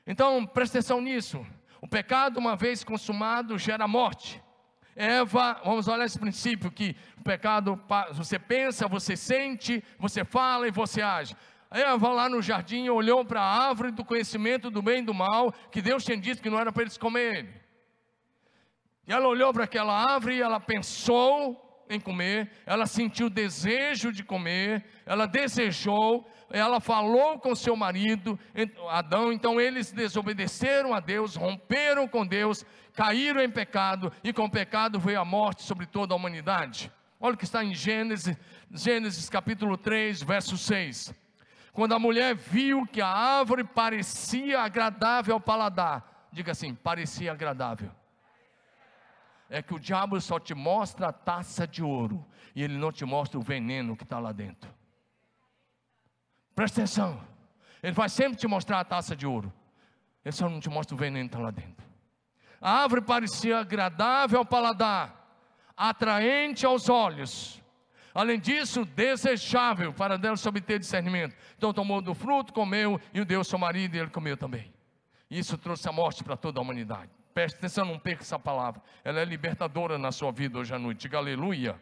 Então, 0.05 0.45
preste 0.45 0.77
atenção 0.77 1.01
nisso. 1.01 1.45
O 1.81 1.87
pecado, 1.87 2.37
uma 2.37 2.55
vez 2.55 2.83
consumado, 2.83 3.57
gera 3.57 3.87
morte. 3.87 4.41
Eva, 4.95 5.61
vamos 5.63 5.87
olhar 5.87 6.05
esse 6.05 6.17
princípio 6.17 6.71
que 6.71 6.95
o 7.19 7.23
pecado, 7.23 7.79
você 8.13 8.39
pensa, 8.39 8.87
você 8.87 9.15
sente, 9.15 9.83
você 9.99 10.25
fala 10.25 10.67
e 10.67 10.71
você 10.71 11.01
age. 11.01 11.35
Eva 11.69 12.09
lá 12.09 12.27
no 12.27 12.41
jardim 12.41 12.89
olhou 12.89 13.23
para 13.23 13.41
a 13.41 13.67
árvore 13.67 13.91
do 13.91 14.03
conhecimento 14.03 14.71
do 14.71 14.81
bem 14.81 14.99
e 14.99 15.05
do 15.05 15.13
mal, 15.13 15.53
que 15.71 15.81
Deus 15.81 16.03
tinha 16.03 16.17
dito 16.17 16.41
que 16.41 16.49
não 16.49 16.59
era 16.59 16.71
para 16.71 16.81
eles 16.81 16.97
comerem. 16.97 17.47
E 19.07 19.13
ela 19.13 19.27
olhou 19.27 19.53
para 19.53 19.65
aquela 19.65 19.93
árvore 19.93 20.37
e 20.37 20.41
ela 20.41 20.59
pensou 20.59 21.66
em 21.89 21.99
comer, 21.99 22.49
ela 22.65 22.85
sentiu 22.85 23.29
desejo 23.29 24.11
de 24.11 24.23
comer, 24.23 24.83
ela 25.05 25.25
desejou, 25.25 26.29
ela 26.49 26.79
falou 26.79 27.39
com 27.39 27.55
seu 27.55 27.75
marido, 27.75 28.39
Adão, 28.89 29.31
então 29.31 29.59
eles 29.59 29.91
desobedeceram 29.91 30.93
a 30.93 30.99
Deus, 30.99 31.35
romperam 31.35 32.07
com 32.07 32.25
Deus, 32.25 32.65
caíram 32.93 33.41
em 33.41 33.49
pecado, 33.49 34.11
e 34.23 34.33
com 34.33 34.45
o 34.45 34.51
pecado 34.51 34.99
veio 34.99 35.19
a 35.19 35.25
morte 35.25 35.63
sobre 35.63 35.85
toda 35.85 36.13
a 36.13 36.17
humanidade. 36.17 36.91
Olha 37.19 37.35
o 37.35 37.37
que 37.37 37.45
está 37.45 37.63
em 37.63 37.73
Gênesis, 37.73 38.35
Gênesis 38.71 39.29
capítulo 39.29 39.77
3, 39.77 40.21
verso 40.21 40.57
6. 40.57 41.13
Quando 41.73 41.93
a 41.93 41.99
mulher 41.99 42.35
viu 42.35 42.85
que 42.85 43.01
a 43.01 43.07
árvore 43.07 43.63
parecia 43.63 44.61
agradável 44.61 45.35
ao 45.35 45.41
paladar, 45.41 46.27
diga 46.31 46.51
assim: 46.51 46.73
parecia 46.73 47.31
agradável 47.31 47.91
é 49.49 49.61
que 49.61 49.73
o 49.73 49.79
diabo 49.79 50.19
só 50.19 50.39
te 50.39 50.53
mostra 50.53 51.07
a 51.07 51.13
taça 51.13 51.67
de 51.67 51.83
ouro 51.83 52.25
e 52.55 52.63
ele 52.63 52.77
não 52.77 52.91
te 52.91 53.05
mostra 53.05 53.39
o 53.39 53.41
veneno 53.41 53.95
que 53.95 54.03
está 54.03 54.19
lá 54.19 54.31
dentro. 54.31 54.73
Presta 56.55 56.81
atenção, 56.81 57.21
ele 57.83 57.93
vai 57.93 58.09
sempre 58.09 58.37
te 58.37 58.47
mostrar 58.47 58.79
a 58.79 58.85
taça 58.85 59.15
de 59.15 59.27
ouro, 59.27 59.53
ele 60.25 60.33
só 60.33 60.49
não 60.49 60.59
te 60.59 60.69
mostra 60.69 60.95
o 60.95 60.97
veneno 60.97 61.29
que 61.29 61.35
está 61.35 61.43
lá 61.43 61.51
dentro. 61.51 61.85
A 62.59 62.81
árvore 62.81 63.01
parecia 63.01 63.59
agradável 63.59 64.39
ao 64.39 64.45
paladar, 64.45 65.37
atraente 65.75 66.65
aos 66.65 66.89
olhos, 66.89 67.61
além 68.13 68.39
disso, 68.39 68.83
desejável 68.83 69.93
para 69.93 70.17
dela 70.17 70.35
se 70.35 70.49
obter 70.49 70.79
discernimento. 70.79 71.35
Então 71.55 71.71
tomou 71.71 72.01
do 72.01 72.15
fruto, 72.15 72.51
comeu, 72.51 72.99
e 73.13 73.21
o 73.21 73.25
deu 73.25 73.39
ao 73.39 73.43
seu 73.43 73.59
marido, 73.59 73.95
e 73.95 73.99
ele 73.99 74.09
comeu 74.09 74.35
também. 74.35 74.73
Isso 75.29 75.57
trouxe 75.57 75.87
a 75.87 75.91
morte 75.91 76.23
para 76.23 76.35
toda 76.35 76.59
a 76.59 76.63
humanidade. 76.63 77.11
Preste 77.37 77.57
atenção, 77.57 77.85
não 77.85 77.99
perca 77.99 78.23
essa 78.23 78.39
palavra. 78.39 78.81
Ela 79.03 79.19
é 79.19 79.23
libertadora 79.23 79.95
na 79.99 80.11
sua 80.11 80.31
vida 80.31 80.57
hoje 80.57 80.73
à 80.73 80.79
noite. 80.79 81.01
Diga 81.01 81.19
aleluia. 81.19 81.79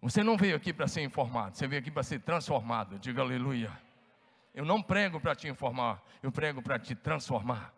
Você 0.00 0.22
não 0.22 0.36
veio 0.36 0.54
aqui 0.54 0.72
para 0.72 0.86
ser 0.86 1.02
informado, 1.02 1.56
você 1.56 1.66
veio 1.66 1.80
aqui 1.80 1.90
para 1.90 2.04
ser 2.04 2.20
transformado. 2.20 2.96
Diga 3.00 3.22
aleluia. 3.22 3.76
Eu 4.54 4.64
não 4.64 4.80
prego 4.80 5.18
para 5.18 5.34
te 5.34 5.48
informar, 5.48 6.00
eu 6.22 6.30
prego 6.30 6.62
para 6.62 6.78
te 6.78 6.94
transformar. 6.94 7.74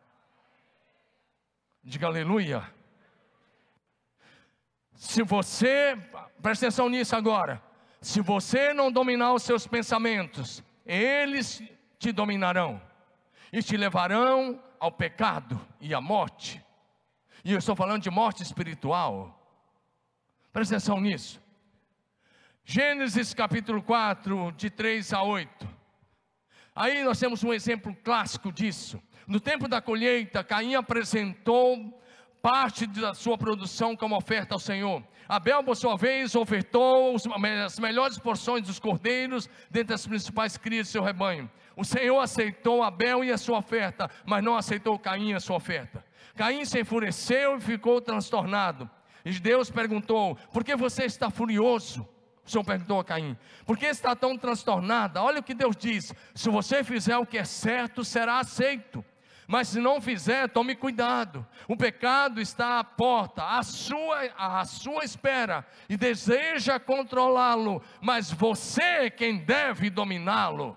Diga 1.83 2.07
aleluia. 2.07 2.71
Se 4.92 5.23
você, 5.23 5.97
presta 6.42 6.66
atenção 6.66 6.90
nisso 6.90 7.16
agora. 7.16 7.62
Se 7.99 8.21
você 8.21 8.75
não 8.75 8.92
dominar 8.92 9.33
os 9.33 9.42
seus 9.42 9.66
pensamentos, 9.66 10.62
eles 10.85 11.62
te 11.99 12.12
dominarão 12.12 12.79
e 13.51 13.62
te 13.62 13.75
levarão 13.75 14.67
ao 14.81 14.93
pecado 14.93 15.61
e 15.81 15.95
à 15.95 16.01
morte. 16.01 16.62
E 17.45 17.53
eu 17.53 17.59
estou 17.59 17.77
falando 17.77 18.03
de 18.03 18.11
morte 18.11 18.43
espiritual. 18.43 19.35
Presta 20.53 20.77
atenção 20.77 21.01
nisso. 21.01 21.41
Gênesis 22.64 23.33
capítulo 23.33 23.83
4, 23.83 24.53
de 24.53 24.69
3 24.69 25.12
a 25.12 25.23
8. 25.23 25.69
Aí 26.75 27.03
nós 27.03 27.19
temos 27.19 27.43
um 27.43 27.53
exemplo 27.53 27.97
clássico 28.05 28.53
disso. 28.53 29.03
No 29.27 29.41
tempo 29.41 29.67
da 29.67 29.81
colheita, 29.81 30.45
Caim 30.45 30.75
apresentou 30.75 31.99
parte 32.41 32.87
da 32.87 33.14
sua 33.14 33.37
produção 33.37 33.97
como 33.97 34.17
oferta 34.17 34.55
ao 34.55 34.59
Senhor. 34.59 35.03
Abel, 35.29 35.62
por 35.62 35.77
sua 35.77 35.97
vez, 35.97 36.35
ofertou 36.35 37.17
as 37.64 37.79
melhores 37.79 38.19
porções 38.19 38.67
dos 38.67 38.79
cordeiros 38.79 39.49
dentre 39.71 39.95
as 39.95 40.07
principais 40.07 40.57
crias 40.57 40.87
de 40.87 40.93
seu 40.93 41.03
rebanho. 41.03 41.51
O 41.79 41.85
Senhor 41.85 42.19
aceitou 42.19 42.83
Abel 42.83 43.23
e 43.23 43.31
a 43.31 43.38
sua 43.38 43.59
oferta, 43.59 44.11
mas 44.27 44.43
não 44.43 44.57
aceitou 44.57 44.99
Caim 44.99 45.31
e 45.31 45.35
a 45.35 45.38
sua 45.38 45.55
oferta. 45.55 46.05
Caim 46.35 46.64
se 46.64 46.81
enfureceu 46.81 47.57
e 47.57 47.61
ficou 47.61 48.01
transtornado. 48.01 48.91
E 49.25 49.31
Deus 49.38 49.71
perguntou: 49.71 50.35
Por 50.53 50.64
que 50.64 50.75
você 50.75 51.05
está 51.05 51.31
furioso? 51.31 52.01
O 52.45 52.51
Senhor 52.51 52.64
perguntou 52.64 52.99
a 52.99 53.05
Caim: 53.05 53.38
Por 53.64 53.79
que 53.79 53.87
está 53.87 54.17
tão 54.17 54.37
transtornada? 54.37 55.23
Olha 55.23 55.38
o 55.38 55.43
que 55.43 55.55
Deus 55.55 55.77
diz: 55.77 56.12
Se 56.35 56.51
você 56.51 56.83
fizer 56.83 57.17
o 57.17 57.25
que 57.25 57.38
é 57.38 57.45
certo, 57.45 58.05
será 58.05 58.41
aceito. 58.41 59.05
Mas 59.47 59.69
se 59.69 59.79
não 59.79 60.01
fizer, 60.01 60.49
tome 60.49 60.75
cuidado. 60.75 61.47
O 61.69 61.77
pecado 61.77 62.41
está 62.41 62.81
à 62.81 62.85
porta, 62.85 63.45
à 63.45 63.62
sua, 63.62 64.23
à 64.37 64.64
sua 64.64 65.05
espera, 65.05 65.64
e 65.88 65.97
deseja 65.97 66.81
controlá-lo, 66.81 67.81
mas 68.03 68.33
você 68.33 68.83
é 68.83 69.11
quem 69.11 69.38
deve 69.38 69.91
dominá-lo. 69.91 70.77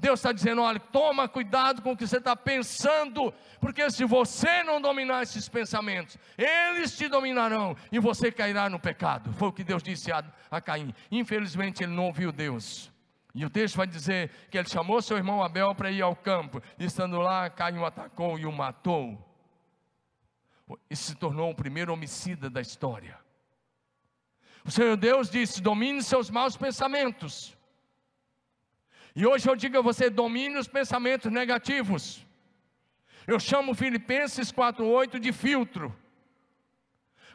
Deus 0.00 0.18
está 0.18 0.32
dizendo: 0.32 0.62
olha, 0.62 0.80
toma 0.80 1.28
cuidado 1.28 1.82
com 1.82 1.92
o 1.92 1.96
que 1.96 2.06
você 2.06 2.16
está 2.16 2.34
pensando, 2.34 3.32
porque 3.60 3.88
se 3.90 4.04
você 4.04 4.62
não 4.62 4.80
dominar 4.80 5.22
esses 5.22 5.48
pensamentos, 5.48 6.16
eles 6.38 6.96
te 6.96 7.06
dominarão 7.06 7.76
e 7.92 7.98
você 7.98 8.32
cairá 8.32 8.70
no 8.70 8.80
pecado. 8.80 9.30
Foi 9.34 9.48
o 9.48 9.52
que 9.52 9.62
Deus 9.62 9.82
disse 9.82 10.10
a, 10.10 10.24
a 10.50 10.60
Caim. 10.60 10.94
Infelizmente, 11.10 11.82
ele 11.84 11.92
não 11.92 12.06
ouviu 12.06 12.32
Deus. 12.32 12.90
E 13.34 13.44
o 13.44 13.50
texto 13.50 13.76
vai 13.76 13.86
dizer 13.86 14.30
que 14.50 14.58
ele 14.58 14.68
chamou 14.68 15.00
seu 15.02 15.16
irmão 15.16 15.42
Abel 15.42 15.74
para 15.74 15.90
ir 15.90 16.02
ao 16.02 16.16
campo, 16.16 16.60
e 16.78 16.84
estando 16.86 17.20
lá, 17.20 17.48
Caim 17.50 17.76
o 17.76 17.84
atacou 17.84 18.38
e 18.38 18.46
o 18.46 18.50
matou. 18.50 19.18
E 20.88 20.96
se 20.96 21.14
tornou 21.14 21.50
o 21.50 21.54
primeiro 21.54 21.92
homicida 21.92 22.48
da 22.48 22.60
história. 22.60 23.18
O 24.64 24.70
Senhor 24.70 24.96
Deus 24.96 25.28
disse: 25.28 25.60
domine 25.60 26.02
seus 26.02 26.30
maus 26.30 26.56
pensamentos. 26.56 27.54
E 29.14 29.26
hoje 29.26 29.48
eu 29.48 29.56
digo 29.56 29.78
a 29.78 29.82
você: 29.82 30.08
domine 30.08 30.56
os 30.56 30.68
pensamentos 30.68 31.30
negativos. 31.30 32.24
Eu 33.26 33.38
chamo 33.38 33.74
Filipenses 33.74 34.52
4,8 34.52 35.18
de 35.18 35.32
filtro. 35.32 35.94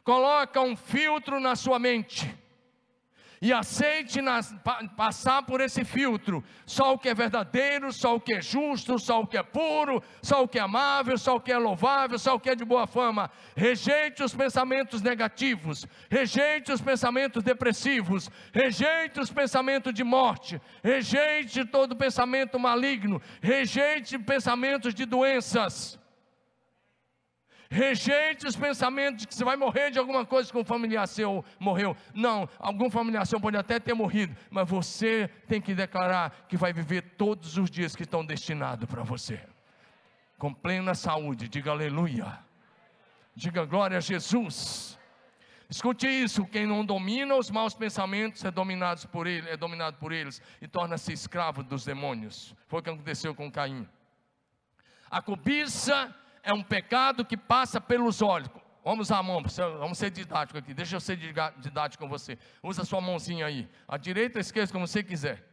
Coloca 0.04 0.62
um 0.62 0.76
filtro 0.76 1.40
na 1.40 1.56
sua 1.56 1.80
mente 1.80 2.34
e 3.46 3.54
aceite 3.54 4.24
nas, 4.24 4.52
pa, 4.64 4.82
passar 4.98 5.44
por 5.44 5.62
esse 5.62 5.86
filtro, 5.86 6.44
só 6.66 6.96
o 6.96 6.98
que 6.98 7.08
é 7.08 7.14
verdadeiro, 7.14 7.94
só 7.94 8.16
o 8.16 8.20
que 8.20 8.34
é 8.34 8.42
justo, 8.42 8.98
só 8.98 9.22
o 9.22 9.28
que 9.28 9.38
é 9.38 9.44
puro, 9.44 10.02
só 10.20 10.42
o 10.42 10.48
que 10.48 10.58
é 10.58 10.64
amável, 10.64 11.16
só 11.16 11.36
o 11.36 11.40
que 11.40 11.52
é 11.52 11.58
louvável, 11.60 12.18
só 12.18 12.34
o 12.34 12.40
que 12.40 12.50
é 12.50 12.56
de 12.56 12.66
boa 12.66 12.88
fama. 12.88 13.30
Rejeite 13.56 14.24
os 14.24 14.34
pensamentos 14.34 15.00
negativos, 15.04 15.86
rejeite 16.10 16.72
os 16.72 16.82
pensamentos 16.82 17.44
depressivos, 17.44 18.32
rejeite 18.52 19.20
os 19.20 19.30
pensamentos 19.30 19.94
de 19.94 20.04
morte, 20.04 20.60
rejeite 20.84 21.64
todo 21.66 21.96
pensamento 21.96 22.58
maligno, 22.58 23.22
rejeite 23.44 24.18
pensamentos 24.18 24.92
de 24.92 25.06
doenças. 25.06 26.00
Rejeite 27.70 28.46
os 28.46 28.56
pensamentos 28.56 29.22
de 29.22 29.28
que 29.28 29.36
você 29.36 29.44
vai 29.44 29.56
morrer 29.56 29.92
de 29.92 29.98
alguma 29.98 30.26
coisa 30.26 30.52
que 30.52 30.58
um 30.58 30.64
familiar 30.64 31.08
seu 31.08 31.44
morreu. 31.60 31.96
Não, 32.14 32.48
algum 32.60 32.90
familiar 32.90 33.26
seu 33.26 33.40
pode 33.40 33.58
até 33.58 33.80
ter 33.80 33.94
morrido, 33.94 34.36
mas 34.50 34.70
você 34.70 35.30
tem 35.48 35.60
que 35.60 35.74
declarar 35.74 36.46
que 36.48 36.58
vai 36.58 36.72
viver 36.72 37.02
todos 37.18 37.58
os 37.58 37.70
dias 37.70 37.96
que 37.96 38.04
estão 38.04 38.24
destinados 38.24 38.88
para 38.88 39.04
você. 39.04 39.42
Com 40.38 40.54
plena 40.54 40.94
saúde, 40.94 41.48
diga 41.48 41.72
aleluia. 41.72 42.40
Diga 43.36 43.66
glória 43.66 43.98
a 43.98 44.02
Jesus. 44.02 44.98
Escute 45.70 46.08
isso: 46.08 46.46
quem 46.46 46.66
não 46.66 46.86
domina 46.86 47.36
os 47.36 47.50
maus 47.50 47.74
pensamentos 47.74 48.46
é 48.46 48.52
dominado 48.52 49.08
por 49.10 49.28
ele, 49.28 49.50
é 49.50 49.58
dominado 49.58 49.98
por 49.98 50.12
eles 50.12 50.42
e 50.62 50.68
torna-se 50.68 51.12
escravo 51.12 51.64
dos 51.64 51.84
demônios. 51.84 52.56
Foi 52.68 52.80
o 52.80 52.84
que 52.84 52.90
aconteceu 52.90 53.34
com 53.34 53.52
Caim. 53.52 53.88
A 55.10 55.22
cobiça 55.22 56.14
é 56.46 56.54
um 56.54 56.64
pecado 56.64 57.26
que 57.26 57.36
passa 57.36 57.82
pelos 57.82 58.22
olhos. 58.22 58.50
Vamos 58.84 59.08
usar 59.08 59.18
a 59.18 59.24
mão, 59.24 59.44
vamos 59.80 59.98
ser 59.98 60.12
didático 60.12 60.60
aqui. 60.60 60.72
Deixa 60.72 60.96
eu 60.96 61.00
ser 61.00 61.18
didático 61.58 62.04
com 62.04 62.10
você. 62.10 62.38
Usa 62.62 62.84
a 62.84 62.86
sua 62.86 63.02
mãozinha 63.02 63.48
aí. 63.48 63.68
A 63.88 63.98
direita, 63.98 64.38
a 64.38 64.42
esquerda, 64.42 64.72
como 64.72 64.88
você 64.88 65.04
quiser. 65.04 65.44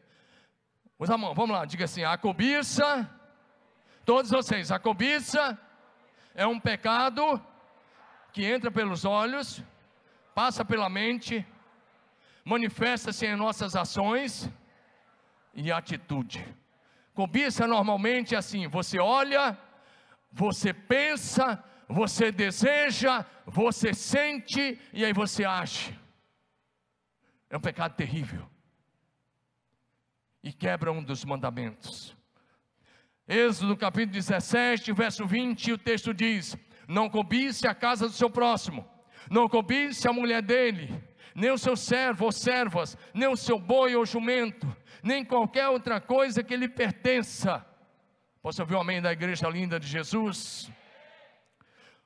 Usa 0.98 1.14
a 1.14 1.18
mão, 1.18 1.34
vamos 1.34 1.56
lá. 1.56 1.64
Diga 1.64 1.86
assim: 1.86 2.04
a 2.04 2.16
cobiça, 2.18 3.10
todos 4.04 4.30
vocês, 4.30 4.70
a 4.70 4.78
cobiça 4.78 5.58
é 6.34 6.46
um 6.46 6.60
pecado 6.60 7.40
que 8.34 8.44
entra 8.44 8.70
pelos 8.70 9.06
olhos, 9.06 9.62
passa 10.34 10.62
pela 10.62 10.90
mente, 10.90 11.46
manifesta-se 12.44 13.24
em 13.24 13.34
nossas 13.34 13.74
ações 13.74 14.50
e 15.54 15.72
atitude. 15.72 16.46
Cobiça 17.14 17.66
normalmente 17.66 18.34
é 18.34 18.38
assim: 18.38 18.68
você 18.68 18.98
olha 18.98 19.58
você 20.32 20.72
pensa, 20.72 21.62
você 21.86 22.32
deseja, 22.32 23.24
você 23.44 23.92
sente 23.92 24.80
e 24.92 25.04
aí 25.04 25.12
você 25.12 25.44
age. 25.44 25.98
É 27.50 27.56
um 27.56 27.60
pecado 27.60 27.94
terrível. 27.94 28.48
E 30.42 30.52
quebra 30.52 30.90
um 30.90 31.02
dos 31.02 31.24
mandamentos. 31.24 32.16
Êxodo 33.28 33.76
capítulo 33.76 34.14
17, 34.14 34.92
verso 34.92 35.26
20, 35.26 35.72
o 35.72 35.78
texto 35.78 36.12
diz: 36.12 36.56
Não 36.88 37.08
cobice 37.08 37.68
a 37.68 37.74
casa 37.74 38.08
do 38.08 38.14
seu 38.14 38.28
próximo, 38.28 38.88
não 39.30 39.48
cobice 39.48 40.08
a 40.08 40.12
mulher 40.12 40.42
dele, 40.42 40.90
nem 41.34 41.50
o 41.50 41.58
seu 41.58 41.76
servo 41.76 42.24
ou 42.24 42.32
servas, 42.32 42.96
nem 43.14 43.28
o 43.28 43.36
seu 43.36 43.58
boi 43.58 43.94
ou 43.94 44.04
jumento, 44.04 44.66
nem 45.02 45.24
qualquer 45.24 45.68
outra 45.68 46.00
coisa 46.00 46.42
que 46.42 46.56
lhe 46.56 46.68
pertença 46.68 47.64
Posso 48.42 48.60
ouvir 48.60 48.74
o 48.74 48.80
amém 48.80 49.00
da 49.00 49.12
igreja 49.12 49.48
linda 49.48 49.78
de 49.78 49.86
Jesus? 49.86 50.68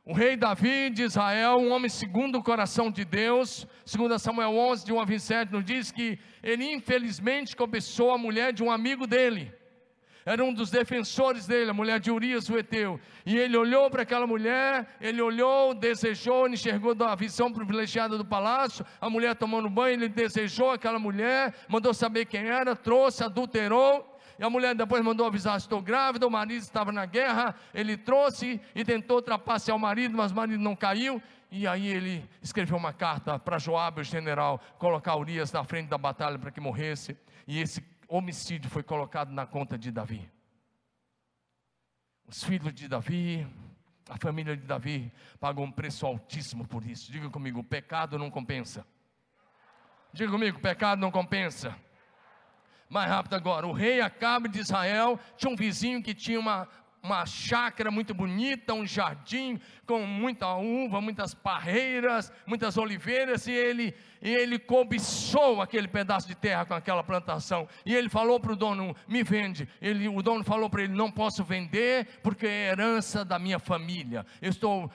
O 0.05 0.13
rei 0.13 0.37
Davi 0.37 0.91
de 0.91 1.03
Israel, 1.05 1.57
um 1.57 1.73
homem 1.73 1.89
segundo 1.89 2.37
o 2.37 2.43
coração 2.43 2.91
de 2.91 3.07
Deus, 3.07 3.67
segundo 3.87 4.19
Samuel 4.19 4.55
11, 4.55 4.85
de 4.85 4.93
1 4.93 5.01
a 5.01 5.05
27, 5.07 5.51
nos 5.51 5.65
diz 5.65 5.91
que 5.91 6.19
ele 6.43 6.71
infelizmente 6.75 7.57
cobiçou 7.57 8.11
a 8.11 8.19
mulher 8.19 8.53
de 8.53 8.63
um 8.63 8.71
amigo 8.71 9.07
dele. 9.07 9.51
Era 10.27 10.45
um 10.45 10.53
dos 10.53 10.71
defensores 10.71 11.47
dele, 11.47 11.71
a 11.71 11.73
mulher 11.73 12.01
de 12.01 12.11
Urias, 12.11 12.51
o 12.51 12.59
Eteu. 12.59 13.01
E 13.25 13.39
ele 13.39 13.57
olhou 13.57 13.89
para 13.89 14.03
aquela 14.03 14.27
mulher, 14.27 14.87
ele 15.01 15.23
olhou, 15.23 15.73
desejou, 15.73 16.47
enxergou 16.49 16.95
da 16.95 17.15
visão 17.15 17.51
privilegiada 17.51 18.19
do 18.19 18.27
palácio, 18.27 18.85
a 19.01 19.09
mulher 19.09 19.37
tomando 19.37 19.71
banho, 19.71 19.95
ele 19.95 20.09
desejou 20.11 20.71
aquela 20.71 20.99
mulher, 20.99 21.55
mandou 21.67 21.95
saber 21.95 22.27
quem 22.27 22.47
era, 22.47 22.77
trouxe, 22.77 23.25
adulterou, 23.25 24.16
e 24.39 24.45
a 24.45 24.51
mulher 24.51 24.75
depois 24.75 25.03
mandou 25.03 25.27
avisar: 25.27 25.57
estou 25.57 25.81
grávida, 25.81 26.27
o 26.27 26.31
marido 26.31 26.63
estava 26.63 26.93
na 26.93 27.07
guerra, 27.07 27.55
ele 27.73 27.97
trouxe 27.97 28.61
e 28.75 28.85
tentou 28.85 29.23
trapacear 29.23 29.77
o 29.77 29.81
marido, 29.81 30.17
mas 30.17 30.33
o 30.33 30.35
marido 30.35 30.63
não 30.63 30.77
caiu. 30.77 31.23
E 31.51 31.67
aí 31.67 31.87
ele 31.87 32.29
escreveu 32.43 32.77
uma 32.77 32.93
carta 32.93 33.39
para 33.39 33.59
Joabe, 33.59 34.01
o 34.01 34.05
general, 34.05 34.61
colocar 34.79 35.17
Urias 35.17 35.53
na 35.53 35.65
frente 35.65 35.89
da 35.89 35.97
batalha 35.97 36.39
para 36.39 36.51
que 36.51 36.61
morresse. 36.61 37.17
E 37.47 37.61
esse 37.61 37.83
homicídio 38.09 38.69
foi 38.69 38.83
colocado 38.83 39.31
na 39.31 39.47
conta 39.47 39.79
de 39.79 39.91
Davi. 39.91 40.31
Os 42.27 42.43
filhos 42.43 42.75
de 42.75 42.89
Davi, 42.89 43.47
a 44.09 44.19
família 44.19 44.57
de 44.57 44.65
Davi 44.65 45.13
pagou 45.39 45.65
um 45.65 45.71
preço 45.71 46.05
altíssimo 46.05 46.67
por 46.67 46.85
isso. 46.85 47.11
Diga 47.11 47.31
comigo, 47.31 47.63
pecado 47.63 48.19
não 48.19 48.31
compensa. 48.31 48.85
Diga 50.13 50.31
comigo, 50.31 50.61
pecado 50.61 51.01
não 51.01 51.11
compensa. 51.11 51.77
Mais 52.89 53.09
rápido 53.09 53.35
agora. 53.35 53.67
O 53.67 53.73
rei 53.73 54.01
Acabe 54.01 54.49
de 54.49 54.61
Israel 54.61 55.19
tinha 55.37 55.51
um 55.51 55.57
vizinho 55.57 56.03
que 56.03 56.15
tinha 56.15 56.39
uma, 56.39 56.69
uma 57.03 57.27
chácara 57.27 57.91
muito 57.91 58.15
bonita, 58.15 58.75
um 58.75 58.87
jardim 58.87 59.61
com 59.87 60.07
muita 60.07 60.55
uva, 60.55 61.01
muitas 61.01 61.35
parreiras, 61.35 62.33
muitas 62.47 62.77
oliveiras, 62.77 63.47
e 63.47 63.53
ele, 63.53 63.95
e 64.27 64.35
ele 64.35 64.59
cobiçou 64.59 65.63
aquele 65.63 65.87
pedaço 65.87 66.27
de 66.27 66.35
terra 66.35 66.67
com 66.67 66.75
aquela 66.75 67.05
plantação. 67.05 67.69
E 67.85 67.95
ele 67.95 68.09
falou 68.09 68.41
para 68.41 68.55
o 68.55 68.57
dono: 68.57 68.93
me 69.07 69.23
vende. 69.23 69.69
Ele, 69.81 70.09
o 70.09 70.21
dono 70.21 70.43
falou 70.43 70.69
para 70.69 70.83
ele: 70.83 70.93
não 70.93 71.13
posso 71.13 71.45
vender, 71.45 72.19
porque 72.25 72.45
é 72.45 72.71
herança 72.71 73.25
da 73.25 73.39
minha 73.39 73.61
família. 73.61 74.27
Eu, 74.43 74.51
estou, 74.51 74.91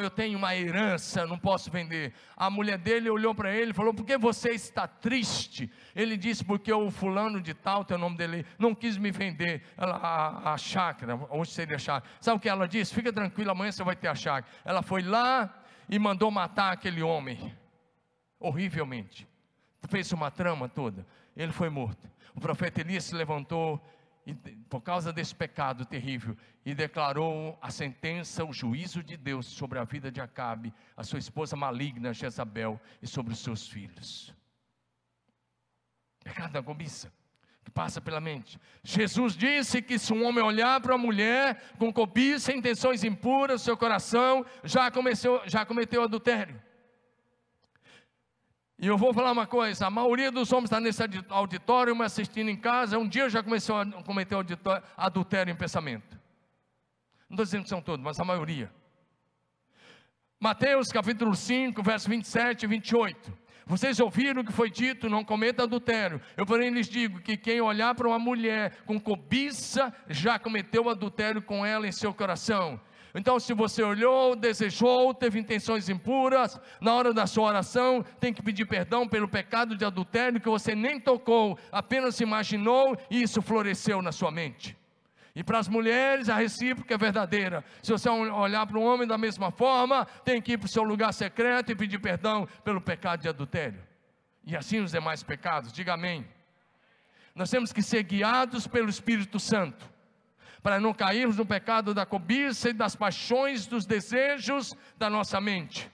eu 0.00 0.08
tenho 0.08 0.38
uma 0.38 0.54
herança, 0.54 1.26
não 1.26 1.36
posso 1.36 1.68
vender. 1.68 2.14
A 2.36 2.48
mulher 2.48 2.78
dele 2.78 3.10
olhou 3.10 3.34
para 3.34 3.52
ele 3.52 3.72
e 3.72 3.74
falou: 3.74 3.92
por 3.92 4.06
que 4.06 4.16
você 4.16 4.50
está 4.50 4.86
triste? 4.86 5.68
Ele 5.92 6.16
disse: 6.16 6.44
porque 6.44 6.72
o 6.72 6.92
fulano 6.92 7.40
de 7.40 7.54
tal, 7.54 7.84
tem 7.84 7.96
o 7.96 8.00
nome 8.00 8.16
dele, 8.16 8.46
não 8.56 8.72
quis 8.72 8.96
me 8.96 9.10
vender 9.10 9.64
ela, 9.76 9.96
a, 9.96 10.52
a 10.52 10.56
chácara, 10.56 11.18
hoje 11.28 11.50
seria 11.50 11.76
chácara. 11.76 12.08
Sabe 12.20 12.36
o 12.36 12.40
que 12.40 12.48
ela 12.48 12.68
disse? 12.68 12.94
Fica 12.94 13.12
tranquilo, 13.12 13.50
amanhã 13.50 13.72
você 13.72 13.82
vai 13.82 13.96
ter 13.96 14.06
a 14.06 14.14
chácara. 14.14 14.46
Ela 14.64 14.80
foi 14.80 15.02
lá 15.02 15.60
e 15.88 15.98
mandou 15.98 16.30
matar 16.30 16.72
aquele 16.72 17.02
homem, 17.02 17.52
horrivelmente. 18.40 19.28
Fez 19.88 20.10
uma 20.12 20.30
trama 20.30 20.68
toda. 20.68 21.06
Ele 21.36 21.52
foi 21.52 21.68
morto. 21.68 22.10
O 22.34 22.40
profeta 22.40 22.80
Elias 22.80 23.04
se 23.04 23.14
levantou 23.14 23.80
e, 24.26 24.34
por 24.34 24.80
causa 24.80 25.12
desse 25.12 25.34
pecado 25.34 25.84
terrível 25.84 26.36
e 26.64 26.74
declarou 26.74 27.58
a 27.60 27.70
sentença, 27.70 28.44
o 28.44 28.52
juízo 28.52 29.02
de 29.02 29.16
Deus 29.16 29.46
sobre 29.46 29.78
a 29.78 29.84
vida 29.84 30.10
de 30.10 30.20
Acabe, 30.20 30.72
a 30.96 31.04
sua 31.04 31.18
esposa 31.18 31.56
maligna 31.56 32.12
Jezabel 32.12 32.80
e 33.02 33.06
sobre 33.06 33.32
os 33.32 33.38
seus 33.38 33.68
filhos. 33.68 34.34
Pecado 36.22 36.52
da 36.52 36.62
cobiça 36.62 37.12
que 37.64 37.70
passa 37.70 38.00
pela 38.00 38.20
mente. 38.20 38.58
Jesus 38.82 39.36
disse 39.36 39.82
que 39.82 39.98
se 39.98 40.12
um 40.12 40.24
homem 40.24 40.42
olhar 40.42 40.80
para 40.80 40.94
uma 40.94 41.04
mulher 41.04 41.62
com 41.78 41.92
cobiça, 41.92 42.52
intenções 42.52 43.04
impuras, 43.04 43.62
seu 43.62 43.76
coração 43.76 44.44
já 44.64 44.90
cometeu, 44.90 45.42
já 45.46 45.64
cometeu 45.64 46.02
adultério. 46.02 46.60
E 48.80 48.86
eu 48.86 48.96
vou 48.96 49.12
falar 49.12 49.30
uma 49.32 49.46
coisa: 49.46 49.86
a 49.86 49.90
maioria 49.90 50.32
dos 50.32 50.50
homens 50.52 50.64
está 50.64 50.80
nesse 50.80 51.02
auditório, 51.28 51.94
me 51.94 52.04
assistindo 52.04 52.48
em 52.48 52.56
casa, 52.56 52.98
um 52.98 53.06
dia 53.06 53.28
já 53.28 53.42
começou 53.42 53.76
a 53.76 53.86
cometer 54.02 54.36
adultério 54.96 55.52
em 55.52 55.54
pensamento. 55.56 56.18
Não 57.28 57.34
estou 57.34 57.44
dizendo 57.44 57.62
que 57.64 57.68
são 57.68 57.82
todos, 57.82 58.02
mas 58.02 58.18
a 58.18 58.24
maioria. 58.24 58.72
Mateus 60.40 60.88
capítulo 60.88 61.36
5, 61.36 61.82
verso 61.82 62.08
27 62.08 62.62
e 62.62 62.66
28. 62.66 63.38
Vocês 63.66 64.00
ouviram 64.00 64.40
o 64.40 64.44
que 64.44 64.50
foi 64.50 64.70
dito, 64.70 65.10
não 65.10 65.22
cometa 65.22 65.64
adultério. 65.64 66.20
Eu, 66.34 66.46
porém, 66.46 66.70
lhes 66.70 66.88
digo 66.88 67.20
que 67.20 67.36
quem 67.36 67.60
olhar 67.60 67.94
para 67.94 68.08
uma 68.08 68.18
mulher 68.18 68.78
com 68.86 68.98
cobiça 68.98 69.94
já 70.08 70.38
cometeu 70.38 70.88
adultério 70.88 71.42
com 71.42 71.64
ela 71.64 71.86
em 71.86 71.92
seu 71.92 72.14
coração. 72.14 72.80
Então, 73.14 73.40
se 73.40 73.52
você 73.52 73.82
olhou, 73.82 74.36
desejou, 74.36 75.12
teve 75.12 75.38
intenções 75.38 75.88
impuras, 75.88 76.60
na 76.80 76.94
hora 76.94 77.12
da 77.12 77.26
sua 77.26 77.48
oração, 77.48 78.04
tem 78.20 78.32
que 78.32 78.42
pedir 78.42 78.66
perdão 78.66 79.08
pelo 79.08 79.28
pecado 79.28 79.76
de 79.76 79.84
adultério 79.84 80.40
que 80.40 80.48
você 80.48 80.74
nem 80.74 81.00
tocou, 81.00 81.58
apenas 81.72 82.20
imaginou 82.20 82.96
e 83.10 83.22
isso 83.22 83.42
floresceu 83.42 84.00
na 84.00 84.12
sua 84.12 84.30
mente. 84.30 84.76
E 85.34 85.44
para 85.44 85.58
as 85.58 85.68
mulheres, 85.68 86.28
a 86.28 86.36
recíproca 86.36 86.94
é 86.94 86.98
verdadeira. 86.98 87.64
Se 87.82 87.92
você 87.92 88.08
olhar 88.08 88.66
para 88.66 88.78
um 88.78 88.84
homem 88.84 89.06
da 89.06 89.16
mesma 89.16 89.50
forma, 89.50 90.04
tem 90.24 90.40
que 90.40 90.52
ir 90.52 90.58
para 90.58 90.66
o 90.66 90.70
seu 90.70 90.82
lugar 90.82 91.12
secreto 91.12 91.70
e 91.70 91.76
pedir 91.76 91.98
perdão 91.98 92.46
pelo 92.64 92.80
pecado 92.80 93.22
de 93.22 93.28
adultério. 93.28 93.80
E 94.44 94.56
assim 94.56 94.80
os 94.80 94.92
demais 94.92 95.22
pecados, 95.22 95.72
diga 95.72 95.94
amém. 95.94 96.26
Nós 97.34 97.50
temos 97.50 97.72
que 97.72 97.82
ser 97.82 98.02
guiados 98.02 98.66
pelo 98.66 98.88
Espírito 98.88 99.38
Santo, 99.38 99.89
para 100.62 100.78
não 100.78 100.92
cairmos 100.92 101.36
no 101.36 101.46
pecado 101.46 101.94
da 101.94 102.04
cobiça 102.04 102.70
e 102.70 102.72
das 102.72 102.94
paixões, 102.94 103.66
dos 103.66 103.86
desejos 103.86 104.74
da 104.96 105.08
nossa 105.08 105.40
mente. 105.40 105.90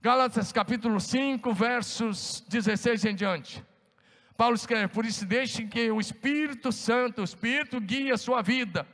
Gálatas 0.00 0.52
capítulo 0.52 1.00
5, 1.00 1.52
versos 1.52 2.44
16 2.48 3.04
em 3.06 3.14
diante. 3.14 3.64
Paulo 4.36 4.54
escreve: 4.54 4.88
Por 4.88 5.04
isso, 5.04 5.24
deixem 5.24 5.66
que 5.66 5.90
o 5.90 6.00
Espírito 6.00 6.70
Santo, 6.70 7.22
o 7.22 7.24
Espírito, 7.24 7.80
guie 7.80 8.12
a 8.12 8.18
sua 8.18 8.42
vida. 8.42 8.86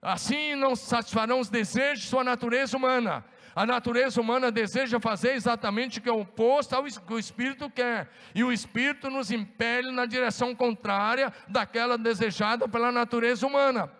Assim 0.00 0.56
não 0.56 0.74
satisfarão 0.74 1.38
os 1.38 1.48
desejos 1.48 2.04
de 2.04 2.10
sua 2.10 2.24
natureza 2.24 2.76
humana. 2.76 3.24
A 3.54 3.66
natureza 3.66 4.20
humana 4.20 4.50
deseja 4.50 4.98
fazer 4.98 5.32
exatamente 5.32 5.98
o 5.98 6.02
que 6.02 6.08
é 6.08 6.12
oposto 6.12 6.74
ao 6.74 6.84
que 6.84 7.12
o 7.12 7.18
Espírito 7.18 7.68
quer. 7.68 8.10
E 8.34 8.42
o 8.42 8.52
Espírito 8.52 9.10
nos 9.10 9.30
impele 9.30 9.90
na 9.90 10.06
direção 10.06 10.54
contrária 10.54 11.32
daquela 11.48 11.98
desejada 11.98 12.66
pela 12.66 12.90
natureza 12.90 13.46
humana. 13.46 13.90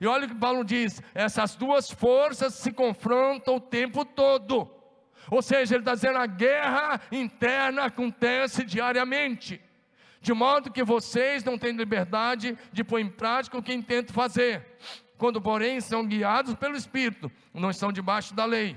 E 0.00 0.06
olha 0.06 0.26
o 0.26 0.28
que 0.28 0.34
Paulo 0.34 0.64
diz: 0.64 1.02
essas 1.14 1.56
duas 1.56 1.90
forças 1.90 2.54
se 2.54 2.70
confrontam 2.72 3.56
o 3.56 3.60
tempo 3.60 4.04
todo. 4.04 4.70
Ou 5.30 5.42
seja, 5.42 5.74
ele 5.74 5.82
está 5.82 5.94
dizendo 5.94 6.18
a 6.18 6.26
guerra 6.26 7.00
interna 7.10 7.84
acontece 7.84 8.64
diariamente 8.64 9.60
de 10.20 10.32
modo 10.32 10.70
que 10.70 10.82
vocês 10.82 11.44
não 11.44 11.56
têm 11.56 11.76
liberdade 11.76 12.58
de 12.72 12.84
pôr 12.84 13.00
em 13.00 13.08
prática 13.08 13.58
o 13.58 13.62
que 13.62 13.72
intentam 13.72 14.14
fazer. 14.14 14.66
Quando, 15.16 15.40
porém, 15.40 15.80
são 15.80 16.06
guiados 16.06 16.54
pelo 16.54 16.76
Espírito, 16.76 17.30
não 17.52 17.70
estão 17.70 17.92
debaixo 17.92 18.34
da 18.34 18.44
lei. 18.44 18.76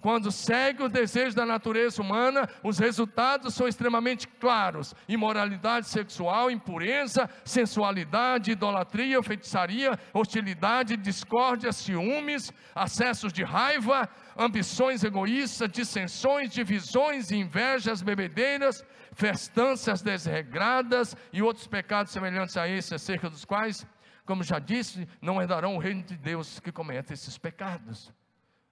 Quando 0.00 0.30
seguem 0.30 0.86
os 0.86 0.92
desejos 0.92 1.34
da 1.34 1.44
natureza 1.44 2.00
humana, 2.00 2.48
os 2.62 2.78
resultados 2.78 3.54
são 3.54 3.66
extremamente 3.66 4.28
claros: 4.28 4.94
imoralidade 5.08 5.88
sexual, 5.88 6.50
impureza, 6.50 7.28
sensualidade, 7.44 8.52
idolatria, 8.52 9.20
feitiçaria, 9.22 9.98
hostilidade, 10.14 10.96
discórdia, 10.96 11.72
ciúmes, 11.72 12.52
acessos 12.74 13.32
de 13.32 13.42
raiva, 13.42 14.08
ambições 14.36 15.02
egoístas, 15.02 15.68
dissensões, 15.68 16.50
divisões, 16.50 17.32
invejas, 17.32 18.00
bebedeiras, 18.00 18.84
festanças 19.12 20.00
desregradas 20.00 21.16
e 21.32 21.42
outros 21.42 21.66
pecados 21.66 22.12
semelhantes 22.12 22.56
a 22.56 22.68
esse, 22.68 22.94
acerca 22.94 23.28
dos 23.28 23.44
quais, 23.44 23.84
como 24.24 24.44
já 24.44 24.60
disse, 24.60 25.08
não 25.20 25.42
herdarão 25.42 25.74
o 25.74 25.80
reino 25.80 26.04
de 26.04 26.16
Deus 26.16 26.60
que 26.60 26.70
comete 26.70 27.12
esses 27.12 27.36
pecados. 27.36 28.12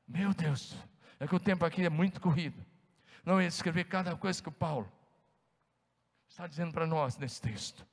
Meu 0.07 0.33
Deus, 0.33 0.77
é 1.19 1.27
que 1.27 1.35
o 1.35 1.41
tempo 1.41 1.65
aqui 1.65 1.85
é 1.85 1.91
muito 1.91 2.21
corrido. 2.21 2.65
Não 3.25 3.41
ia 3.41 3.49
escrever 3.49 3.85
cada 3.85 4.15
coisa 4.17 4.43
que 4.43 4.49
o 4.49 4.53
Paulo 4.53 4.91
está 6.29 6.47
dizendo 6.47 6.73
para 6.73 6.87
nós 6.87 7.17
nesse 7.17 7.41
texto. 7.41 7.87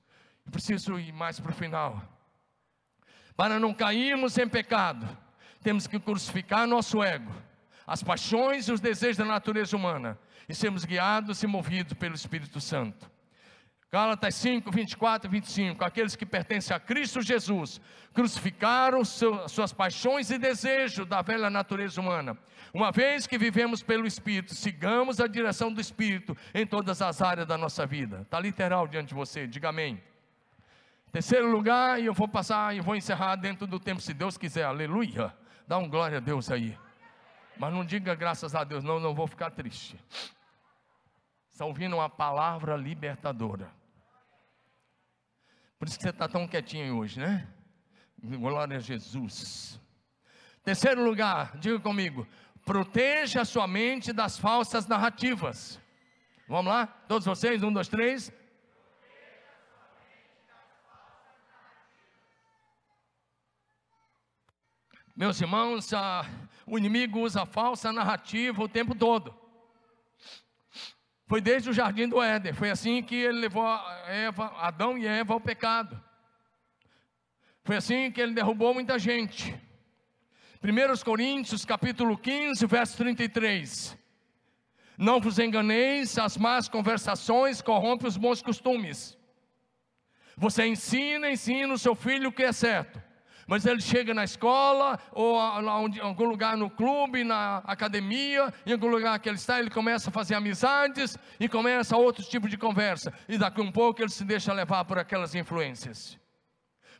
Eu 0.45 0.51
preciso 0.51 0.99
ir 0.99 1.11
mais 1.13 1.39
para 1.39 1.51
o 1.51 1.55
final. 1.55 2.01
Para 3.35 3.59
não 3.59 3.73
cairmos 3.73 4.37
em 4.37 4.47
pecado, 4.47 5.07
temos 5.61 5.87
que 5.87 5.99
crucificar 5.99 6.67
nosso 6.67 7.01
ego, 7.01 7.33
as 7.87 8.03
paixões 8.03 8.67
e 8.67 8.71
os 8.71 8.79
desejos 8.79 9.17
da 9.17 9.25
natureza 9.25 9.75
humana 9.75 10.19
e 10.47 10.53
sermos 10.53 10.85
guiados 10.85 11.41
e 11.41 11.47
movidos 11.47 11.93
pelo 11.93 12.15
Espírito 12.15 12.59
Santo. 12.59 13.09
Gálatas 13.93 14.33
5, 14.33 14.71
24 14.71 15.29
e 15.29 15.31
25. 15.31 15.85
Aqueles 15.85 16.15
que 16.15 16.25
pertencem 16.25 16.75
a 16.75 16.79
Cristo 16.79 17.21
Jesus 17.21 17.79
crucificaram 18.11 19.05
suas 19.05 19.71
paixões 19.71 20.31
e 20.31 20.39
desejos 20.39 21.05
da 21.05 21.21
velha 21.21 21.47
natureza 21.47 22.01
humana. 22.01 22.35
Uma 22.73 22.91
vez 22.91 23.27
que 23.27 23.37
vivemos 23.37 23.83
pelo 23.83 24.07
Espírito, 24.07 24.55
sigamos 24.55 25.19
a 25.19 25.27
direção 25.27 25.71
do 25.71 25.79
Espírito 25.79 26.35
em 26.55 26.65
todas 26.65 27.03
as 27.03 27.21
áreas 27.21 27.45
da 27.45 27.55
nossa 27.55 27.85
vida. 27.85 28.21
Está 28.21 28.39
literal 28.39 28.87
diante 28.87 29.09
de 29.09 29.13
você, 29.13 29.45
diga 29.45 29.69
amém. 29.69 30.01
Terceiro 31.11 31.51
lugar, 31.51 32.01
e 32.01 32.07
eu 32.07 32.15
vou 32.15 32.27
passar 32.27 32.75
e 32.75 32.81
vou 32.81 32.95
encerrar 32.95 33.35
dentro 33.35 33.67
do 33.67 33.79
tempo, 33.79 34.01
se 34.01 34.11
Deus 34.11 34.39
quiser, 34.39 34.63
aleluia. 34.63 35.31
Dá 35.67 35.77
um 35.77 35.87
glória 35.87 36.17
a 36.17 36.19
Deus 36.19 36.49
aí. 36.49 36.75
Mas 37.59 37.71
não 37.71 37.85
diga 37.85 38.15
graças 38.15 38.55
a 38.55 38.63
Deus, 38.63 38.83
não, 38.83 38.99
não 38.99 39.13
vou 39.13 39.27
ficar 39.27 39.51
triste. 39.51 40.03
Está 41.51 41.63
ouvindo 41.63 41.95
uma 41.95 42.09
palavra 42.09 42.75
libertadora. 42.75 43.82
Por 45.83 45.89
isso 45.89 45.97
que 45.97 46.03
você 46.03 46.11
está 46.11 46.29
tão 46.29 46.47
quietinho 46.47 46.95
hoje, 46.95 47.19
né? 47.19 47.45
Glória 48.17 48.77
a 48.77 48.79
Jesus. 48.79 49.77
Terceiro 50.63 51.03
lugar, 51.03 51.57
diga 51.57 51.77
comigo: 51.77 52.25
proteja 52.63 53.41
a 53.41 53.45
sua 53.45 53.67
mente 53.67 54.13
das 54.13 54.37
falsas 54.39 54.87
narrativas. 54.87 55.77
Vamos 56.47 56.71
lá? 56.71 56.87
Todos 56.87 57.25
vocês? 57.25 57.61
Um, 57.61 57.73
dois, 57.73 57.89
três. 57.89 58.31
Meus 65.13 65.41
irmãos, 65.41 65.91
o 66.65 66.77
inimigo 66.77 67.19
usa 67.19 67.45
falsa 67.45 67.91
narrativa 67.91 68.63
o 68.63 68.69
tempo 68.69 68.95
todo. 68.95 69.37
Foi 71.25 71.39
desde 71.39 71.69
o 71.69 71.73
jardim 71.73 72.07
do 72.07 72.21
Éden, 72.21 72.53
foi 72.53 72.69
assim 72.69 73.01
que 73.01 73.15
ele 73.15 73.39
levou 73.39 73.65
Eva, 74.07 74.53
Adão 74.57 74.97
e 74.97 75.07
Eva 75.07 75.33
ao 75.33 75.39
pecado. 75.39 76.01
Foi 77.63 77.77
assim 77.77 78.11
que 78.11 78.19
ele 78.19 78.33
derrubou 78.33 78.73
muita 78.73 78.99
gente. 78.99 79.55
1 80.61 81.03
Coríntios 81.03 81.63
capítulo 81.65 82.17
15, 82.17 82.65
verso 82.65 82.97
33. 82.97 83.97
Não 84.97 85.19
vos 85.19 85.39
enganeis, 85.39 86.17
as 86.17 86.37
más 86.37 86.67
conversações 86.69 87.61
corrompem 87.61 88.07
os 88.07 88.17
bons 88.17 88.41
costumes. 88.41 89.17
Você 90.35 90.65
ensina, 90.65 91.31
ensina 91.31 91.73
o 91.73 91.77
seu 91.77 91.95
filho 91.95 92.29
o 92.29 92.31
que 92.31 92.43
é 92.43 92.51
certo. 92.51 93.01
Mas 93.47 93.65
ele 93.65 93.81
chega 93.81 94.13
na 94.13 94.23
escola, 94.23 94.99
ou 95.11 95.37
em 95.89 95.99
algum 95.99 96.25
lugar 96.25 96.55
no 96.55 96.69
clube, 96.69 97.23
na 97.23 97.57
academia, 97.65 98.53
em 98.65 98.71
algum 98.71 98.87
lugar 98.87 99.19
que 99.19 99.27
ele 99.27 99.35
está, 99.35 99.59
ele 99.59 99.69
começa 99.69 100.09
a 100.09 100.13
fazer 100.13 100.35
amizades 100.35 101.17
e 101.39 101.49
começa 101.49 101.97
outro 101.97 102.23
tipo 102.23 102.47
de 102.47 102.57
conversa. 102.57 103.13
E 103.27 103.37
daqui 103.37 103.61
um 103.61 103.71
pouco 103.71 104.01
ele 104.01 104.09
se 104.09 104.23
deixa 104.23 104.53
levar 104.53 104.85
por 104.85 104.97
aquelas 104.97 105.35
influências. 105.35 106.17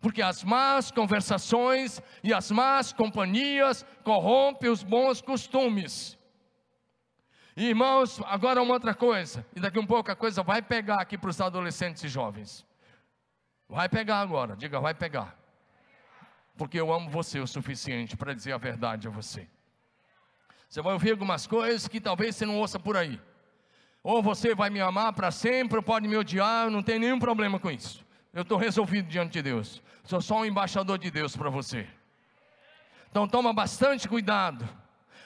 Porque 0.02 0.22
as 0.22 0.44
más 0.44 0.92
conversações 0.92 2.02
e 2.22 2.34
as 2.34 2.52
más 2.52 2.92
companhias 2.92 3.86
corrompem 4.04 4.70
os 4.70 4.84
bons 4.84 5.22
costumes. 5.22 6.18
irmãos, 7.56 8.20
agora 8.26 8.62
uma 8.62 8.74
outra 8.74 8.94
coisa, 8.94 9.46
e 9.56 9.62
daqui 9.62 9.80
um 9.80 9.86
pouco 9.86 10.12
a 10.12 10.16
coisa 10.16 10.44
vai 10.44 10.62
pegar 10.62 11.00
aqui 11.00 11.18
para 11.18 11.30
os 11.30 11.40
adolescentes 11.40 12.04
e 12.04 12.10
jovens. 12.10 12.66
Vai 13.70 13.88
pegar 13.88 14.20
agora, 14.20 14.58
diga, 14.58 14.82
vai 14.82 14.94
pegar. 14.94 15.43
Porque 16.58 16.80
eu 16.80 16.94
amo 16.94 17.10
você 17.10 17.40
o 17.40 17.48
suficiente 17.48 18.16
para 18.16 18.34
dizer 18.34 18.54
a 18.54 18.58
verdade 18.58 19.08
a 19.08 19.12
você. 19.12 19.48
Você 20.70 20.82
vai 20.82 20.94
ouvir 20.94 21.12
algumas 21.12 21.46
coisas 21.46 21.88
que 21.88 22.00
talvez 22.00 22.36
você 22.36 22.46
não 22.46 22.58
ouça 22.58 22.80
por 22.80 22.98
aí. 22.98 23.20
Ou 24.04 24.22
você 24.22 24.54
vai 24.54 24.70
me 24.70 24.82
amar 24.82 25.14
para 25.14 25.32
sempre, 25.32 25.78
ou 25.78 25.84
pode 25.84 26.08
me 26.08 26.18
odiar, 26.18 26.66
eu 26.66 26.72
não 26.72 26.84
tenho 26.84 27.00
nenhum 27.00 27.20
problema 27.20 27.60
com 27.60 27.72
isso. 27.72 28.06
Eu 28.34 28.42
estou 28.42 28.58
resolvido 28.58 29.08
diante 29.08 29.34
de 29.34 29.42
Deus. 29.42 29.82
Sou 30.04 30.20
só 30.20 30.40
um 30.40 30.46
embaixador 30.46 30.98
de 30.98 31.10
Deus 31.10 31.36
para 31.38 31.50
você. 31.50 31.88
Então 33.10 33.28
toma 33.28 33.54
bastante 33.54 34.10
cuidado. 34.10 34.68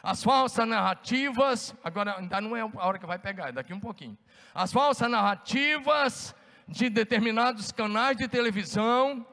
As 0.03 0.23
falsas 0.23 0.67
narrativas, 0.67 1.73
agora 1.84 2.17
ainda 2.17 2.39
não 2.39 2.55
é 2.55 2.61
a 2.61 2.86
hora 2.86 2.99
que 2.99 3.05
vai 3.05 3.17
pegar, 3.17 3.49
é 3.49 3.51
daqui 3.51 3.73
um 3.73 3.80
pouquinho. 3.80 4.17
As 4.53 4.71
falsas 4.71 5.09
narrativas 5.09 6.36
de 6.67 6.89
determinados 6.89 7.71
canais 7.71 8.17
de 8.17 8.28
televisão 8.28 9.25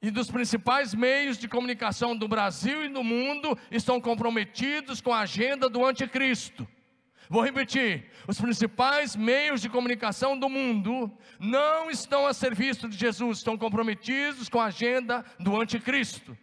e 0.00 0.10
dos 0.10 0.30
principais 0.30 0.94
meios 0.94 1.36
de 1.36 1.48
comunicação 1.48 2.16
do 2.16 2.28
Brasil 2.28 2.84
e 2.84 2.88
do 2.88 3.02
mundo 3.02 3.58
estão 3.70 4.00
comprometidos 4.00 5.00
com 5.00 5.12
a 5.12 5.20
agenda 5.20 5.68
do 5.68 5.84
anticristo. 5.84 6.66
Vou 7.28 7.42
repetir: 7.42 8.10
os 8.26 8.40
principais 8.40 9.16
meios 9.16 9.60
de 9.60 9.68
comunicação 9.68 10.38
do 10.38 10.48
mundo 10.48 11.12
não 11.38 11.90
estão 11.90 12.26
a 12.26 12.32
serviço 12.32 12.88
de 12.88 12.96
Jesus, 12.96 13.38
estão 13.38 13.58
comprometidos 13.58 14.48
com 14.48 14.60
a 14.60 14.66
agenda 14.66 15.24
do 15.38 15.60
anticristo. 15.60 16.36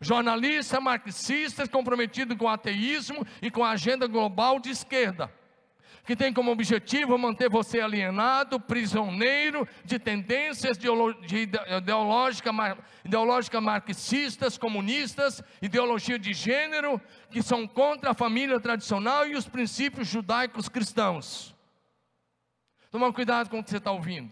Jornalistas 0.00 0.82
marxistas 0.82 1.68
comprometidos 1.68 2.36
com 2.36 2.44
o 2.44 2.48
ateísmo 2.48 3.26
e 3.40 3.50
com 3.50 3.64
a 3.64 3.70
agenda 3.70 4.06
global 4.06 4.60
de 4.60 4.68
esquerda 4.70 5.32
que 6.06 6.14
tem 6.14 6.32
como 6.32 6.52
objetivo 6.52 7.18
manter 7.18 7.50
você 7.50 7.80
alienado, 7.80 8.60
prisioneiro 8.60 9.66
de 9.84 9.98
tendências 9.98 10.78
ideológicas 10.78 12.54
ideológica 13.04 13.60
marxistas, 13.60 14.56
comunistas, 14.56 15.42
ideologia 15.60 16.18
de 16.18 16.32
gênero, 16.32 17.00
que 17.30 17.42
são 17.42 17.66
contra 17.66 18.12
a 18.12 18.14
família 18.14 18.60
tradicional 18.60 19.26
e 19.26 19.34
os 19.34 19.48
princípios 19.48 20.06
judaicos 20.06 20.68
cristãos. 20.68 21.54
Toma 22.90 23.12
cuidado 23.12 23.50
com 23.50 23.58
o 23.58 23.64
que 23.64 23.70
você 23.70 23.78
está 23.78 23.90
ouvindo. 23.90 24.30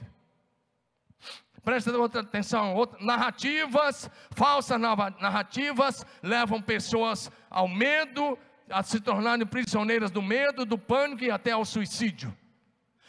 Presta 1.64 1.96
outra 1.96 2.20
atenção, 2.20 2.74
outra, 2.74 3.02
narrativas, 3.02 4.10
falsas 4.30 4.78
narrativas 4.78 6.04
levam 6.22 6.60
pessoas 6.60 7.32
ao 7.50 7.66
medo, 7.66 8.38
a 8.68 8.82
se 8.82 9.00
tornarem 9.00 9.46
prisioneiras 9.46 10.10
do 10.10 10.22
medo, 10.22 10.64
do 10.64 10.78
pânico 10.78 11.24
e 11.24 11.30
até 11.30 11.52
ao 11.52 11.64
suicídio. 11.64 12.36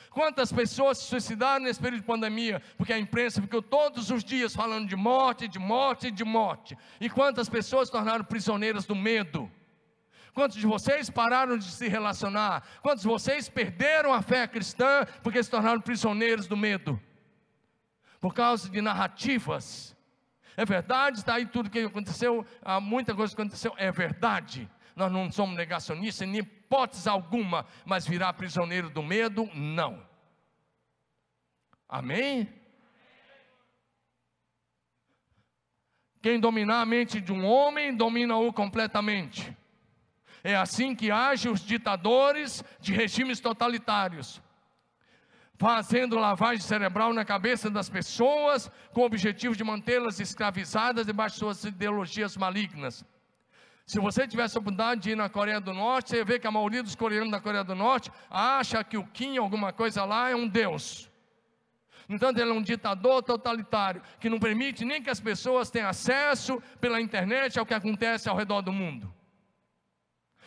Quantas 0.09 0.51
pessoas 0.51 0.97
se 0.97 1.05
suicidaram 1.05 1.65
nesse 1.65 1.79
período 1.79 2.01
de 2.01 2.07
pandemia? 2.07 2.61
Porque 2.77 2.93
a 2.93 2.97
imprensa 2.97 3.41
ficou 3.41 3.61
todos 3.61 4.09
os 4.09 4.23
dias 4.23 4.55
falando 4.55 4.87
de 4.87 4.95
morte, 4.95 5.45
de 5.45 5.59
morte, 5.59 6.09
de 6.09 6.23
morte. 6.23 6.77
E 7.01 7.09
quantas 7.09 7.49
pessoas 7.49 7.89
se 7.89 7.91
tornaram 7.91 8.23
prisioneiras 8.23 8.85
do 8.85 8.95
medo? 8.95 9.51
Quantos 10.33 10.57
de 10.57 10.65
vocês 10.65 11.09
pararam 11.09 11.57
de 11.57 11.69
se 11.69 11.89
relacionar? 11.89 12.63
Quantos 12.81 13.01
de 13.01 13.09
vocês 13.09 13.49
perderam 13.49 14.13
a 14.13 14.21
fé 14.21 14.47
cristã 14.47 15.05
porque 15.21 15.43
se 15.43 15.49
tornaram 15.49 15.81
prisioneiros 15.81 16.47
do 16.47 16.55
medo? 16.55 16.97
Por 18.21 18.33
causa 18.33 18.69
de 18.69 18.81
narrativas. 18.81 19.95
É 20.55 20.63
verdade, 20.63 21.17
está 21.17 21.35
aí 21.35 21.45
tudo 21.45 21.69
que 21.69 21.79
aconteceu, 21.79 22.45
muita 22.81 23.13
coisa 23.13 23.35
que 23.35 23.41
aconteceu, 23.41 23.73
é 23.75 23.91
verdade 23.91 24.69
nós 24.95 25.11
não 25.11 25.29
somos 25.29 25.57
negacionistas, 25.57 26.27
nem 26.27 26.39
hipótese 26.39 27.09
alguma, 27.09 27.65
mas 27.85 28.07
virar 28.07 28.33
prisioneiro 28.33 28.89
do 28.89 29.03
medo, 29.03 29.49
não. 29.53 30.01
Amém? 31.87 32.47
Quem 36.21 36.39
dominar 36.39 36.81
a 36.81 36.85
mente 36.85 37.21
de 37.21 37.31
um 37.31 37.45
homem, 37.45 37.95
domina-o 37.95 38.51
completamente. 38.51 39.55
É 40.43 40.55
assim 40.55 40.95
que 40.95 41.11
agem 41.11 41.51
os 41.51 41.61
ditadores 41.61 42.63
de 42.79 42.93
regimes 42.93 43.39
totalitários, 43.39 44.41
fazendo 45.57 46.17
lavagem 46.17 46.61
cerebral 46.61 47.13
na 47.13 47.25
cabeça 47.25 47.69
das 47.69 47.89
pessoas, 47.89 48.71
com 48.93 49.01
o 49.01 49.05
objetivo 49.05 49.55
de 49.55 49.63
mantê-las 49.63 50.19
escravizadas 50.19 51.05
debaixo 51.05 51.35
de 51.35 51.39
suas 51.39 51.63
ideologias 51.63 52.37
malignas. 52.37 53.05
Se 53.85 53.99
você 53.99 54.27
tivesse 54.27 54.57
a 54.57 54.59
oportunidade 54.59 55.01
de 55.01 55.11
ir 55.11 55.15
na 55.15 55.29
Coreia 55.29 55.61
do 55.61 55.71
Norte, 55.71 56.09
você 56.09 56.23
vê 56.23 56.39
que 56.39 56.47
a 56.47 56.51
maioria 56.51 56.81
dos 56.81 56.95
coreanos 56.95 57.29
da 57.29 57.39
Coreia 57.39 57.63
do 57.63 57.75
Norte 57.75 58.11
acha 58.29 58.83
que 58.83 58.97
o 58.97 59.05
Kim, 59.05 59.37
alguma 59.37 59.71
coisa 59.71 60.03
lá, 60.03 60.29
é 60.29 60.35
um 60.35 60.47
Deus. 60.47 61.11
No 62.07 62.15
entanto, 62.15 62.39
ele 62.39 62.49
é 62.49 62.53
um 62.53 62.61
ditador 62.63 63.21
totalitário, 63.21 64.01
que 64.19 64.29
não 64.29 64.39
permite 64.39 64.83
nem 64.83 65.03
que 65.03 65.09
as 65.09 65.19
pessoas 65.19 65.69
tenham 65.69 65.87
acesso 65.87 66.61
pela 66.81 66.99
internet 66.99 67.59
ao 67.59 67.65
que 67.65 67.73
acontece 67.75 68.27
ao 68.27 68.35
redor 68.35 68.61
do 68.61 68.73
mundo. 68.73 69.13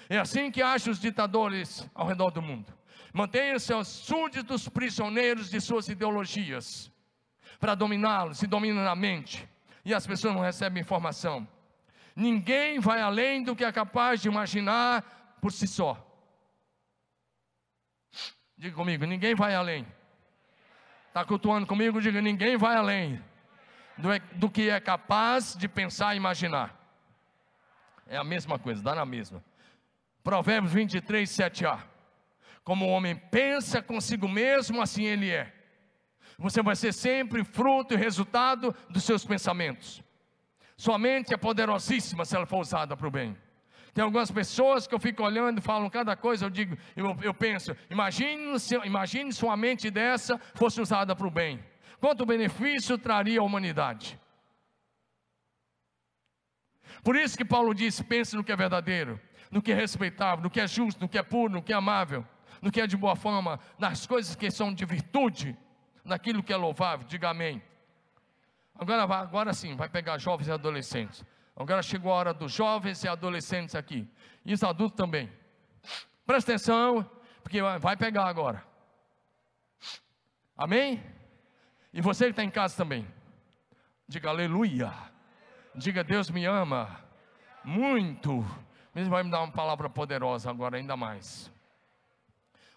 É 0.08 0.18
assim 0.18 0.50
que 0.50 0.62
acham 0.62 0.92
os 0.92 1.00
ditadores 1.00 1.88
ao 1.94 2.06
redor 2.06 2.30
do 2.30 2.42
mundo. 2.42 2.72
Mantenham 3.12 3.58
seus 3.58 3.86
súditos 3.86 4.68
prisioneiros 4.68 5.48
de 5.48 5.60
suas 5.60 5.88
ideologias, 5.88 6.90
para 7.60 7.74
dominá-los, 7.74 8.38
se 8.38 8.46
dominam 8.46 8.82
na 8.82 8.96
mente, 8.96 9.48
e 9.84 9.94
as 9.94 10.06
pessoas 10.06 10.34
não 10.34 10.42
recebem 10.42 10.80
informação. 10.80 11.46
Ninguém 12.18 12.80
vai 12.80 13.00
além 13.00 13.44
do 13.44 13.54
que 13.54 13.64
é 13.64 13.70
capaz 13.70 14.20
de 14.20 14.26
imaginar 14.26 15.38
por 15.40 15.52
si 15.52 15.68
só. 15.68 16.04
Diga 18.56 18.74
comigo, 18.74 19.04
ninguém 19.04 19.36
vai 19.36 19.54
além. 19.54 19.86
Está 21.06 21.24
cultuando 21.24 21.64
comigo? 21.64 22.00
Diga, 22.02 22.20
ninguém 22.20 22.56
vai 22.56 22.74
além 22.74 23.22
do, 23.96 24.08
do 24.32 24.50
que 24.50 24.68
é 24.68 24.80
capaz 24.80 25.54
de 25.56 25.68
pensar 25.68 26.14
e 26.14 26.16
imaginar. 26.16 26.76
É 28.04 28.16
a 28.16 28.24
mesma 28.24 28.58
coisa, 28.58 28.82
dá 28.82 28.96
na 28.96 29.06
mesma. 29.06 29.44
Provérbios 30.24 30.72
23, 30.72 31.30
7a. 31.30 31.84
Como 32.64 32.84
o 32.84 32.88
homem 32.88 33.14
pensa 33.14 33.80
consigo 33.80 34.26
mesmo, 34.26 34.82
assim 34.82 35.04
ele 35.04 35.30
é. 35.30 35.54
Você 36.36 36.62
vai 36.64 36.74
ser 36.74 36.92
sempre 36.92 37.44
fruto 37.44 37.94
e 37.94 37.96
resultado 37.96 38.74
dos 38.90 39.04
seus 39.04 39.24
pensamentos. 39.24 40.02
Sua 40.78 40.96
mente 40.96 41.34
é 41.34 41.36
poderosíssima 41.36 42.24
se 42.24 42.36
ela 42.36 42.46
for 42.46 42.60
usada 42.60 42.96
para 42.96 43.08
o 43.08 43.10
bem. 43.10 43.36
Tem 43.92 44.04
algumas 44.04 44.30
pessoas 44.30 44.86
que 44.86 44.94
eu 44.94 45.00
fico 45.00 45.24
olhando 45.24 45.58
e 45.58 45.60
falam 45.60 45.90
cada 45.90 46.14
coisa, 46.14 46.46
eu 46.46 46.50
digo, 46.50 46.78
eu, 46.94 47.16
eu 47.20 47.34
penso, 47.34 47.76
imagine, 47.90 48.60
se, 48.60 48.76
imagine 48.86 49.32
se 49.32 49.44
uma 49.44 49.56
mente 49.56 49.90
dessa 49.90 50.38
fosse 50.54 50.80
usada 50.80 51.16
para 51.16 51.26
o 51.26 51.30
bem. 51.32 51.58
Quanto 52.00 52.24
benefício 52.24 52.96
traria 52.96 53.40
à 53.40 53.42
humanidade? 53.42 54.16
Por 57.02 57.16
isso 57.16 57.36
que 57.36 57.44
Paulo 57.44 57.74
diz: 57.74 58.00
pense 58.00 58.36
no 58.36 58.44
que 58.44 58.52
é 58.52 58.56
verdadeiro, 58.56 59.20
no 59.50 59.60
que 59.60 59.72
é 59.72 59.74
respeitável, 59.74 60.44
no 60.44 60.50
que 60.50 60.60
é 60.60 60.66
justo, 60.68 61.00
no 61.00 61.08
que 61.08 61.18
é 61.18 61.22
puro, 61.24 61.54
no 61.54 61.62
que 61.62 61.72
é 61.72 61.76
amável, 61.76 62.24
no 62.62 62.70
que 62.70 62.80
é 62.80 62.86
de 62.86 62.96
boa 62.96 63.16
fama, 63.16 63.58
nas 63.80 64.06
coisas 64.06 64.36
que 64.36 64.48
são 64.48 64.72
de 64.72 64.84
virtude, 64.84 65.58
naquilo 66.04 66.40
que 66.40 66.52
é 66.52 66.56
louvável. 66.56 67.04
Diga 67.04 67.30
amém. 67.30 67.60
Agora, 68.78 69.02
agora 69.02 69.52
sim, 69.52 69.74
vai 69.74 69.88
pegar 69.88 70.18
jovens 70.18 70.46
e 70.46 70.52
adolescentes. 70.52 71.24
Agora 71.56 71.82
chegou 71.82 72.12
a 72.12 72.14
hora 72.14 72.32
dos 72.32 72.52
jovens 72.52 73.02
e 73.02 73.08
adolescentes 73.08 73.74
aqui. 73.74 74.08
E 74.46 74.54
os 74.54 74.62
adultos 74.62 74.96
também. 74.96 75.30
Presta 76.24 76.52
atenção, 76.52 77.10
porque 77.42 77.60
vai 77.60 77.96
pegar 77.96 78.26
agora. 78.26 78.64
Amém? 80.56 81.02
E 81.92 82.00
você 82.00 82.26
que 82.26 82.30
está 82.30 82.44
em 82.44 82.50
casa 82.50 82.76
também. 82.76 83.06
Diga 84.06 84.28
aleluia. 84.28 84.92
Diga, 85.74 86.04
Deus 86.04 86.30
me 86.30 86.44
ama 86.44 87.02
muito. 87.64 88.44
Ele 88.94 89.08
vai 89.08 89.24
me 89.24 89.30
dar 89.30 89.40
uma 89.40 89.52
palavra 89.52 89.90
poderosa 89.90 90.50
agora, 90.50 90.76
ainda 90.76 90.96
mais. 90.96 91.52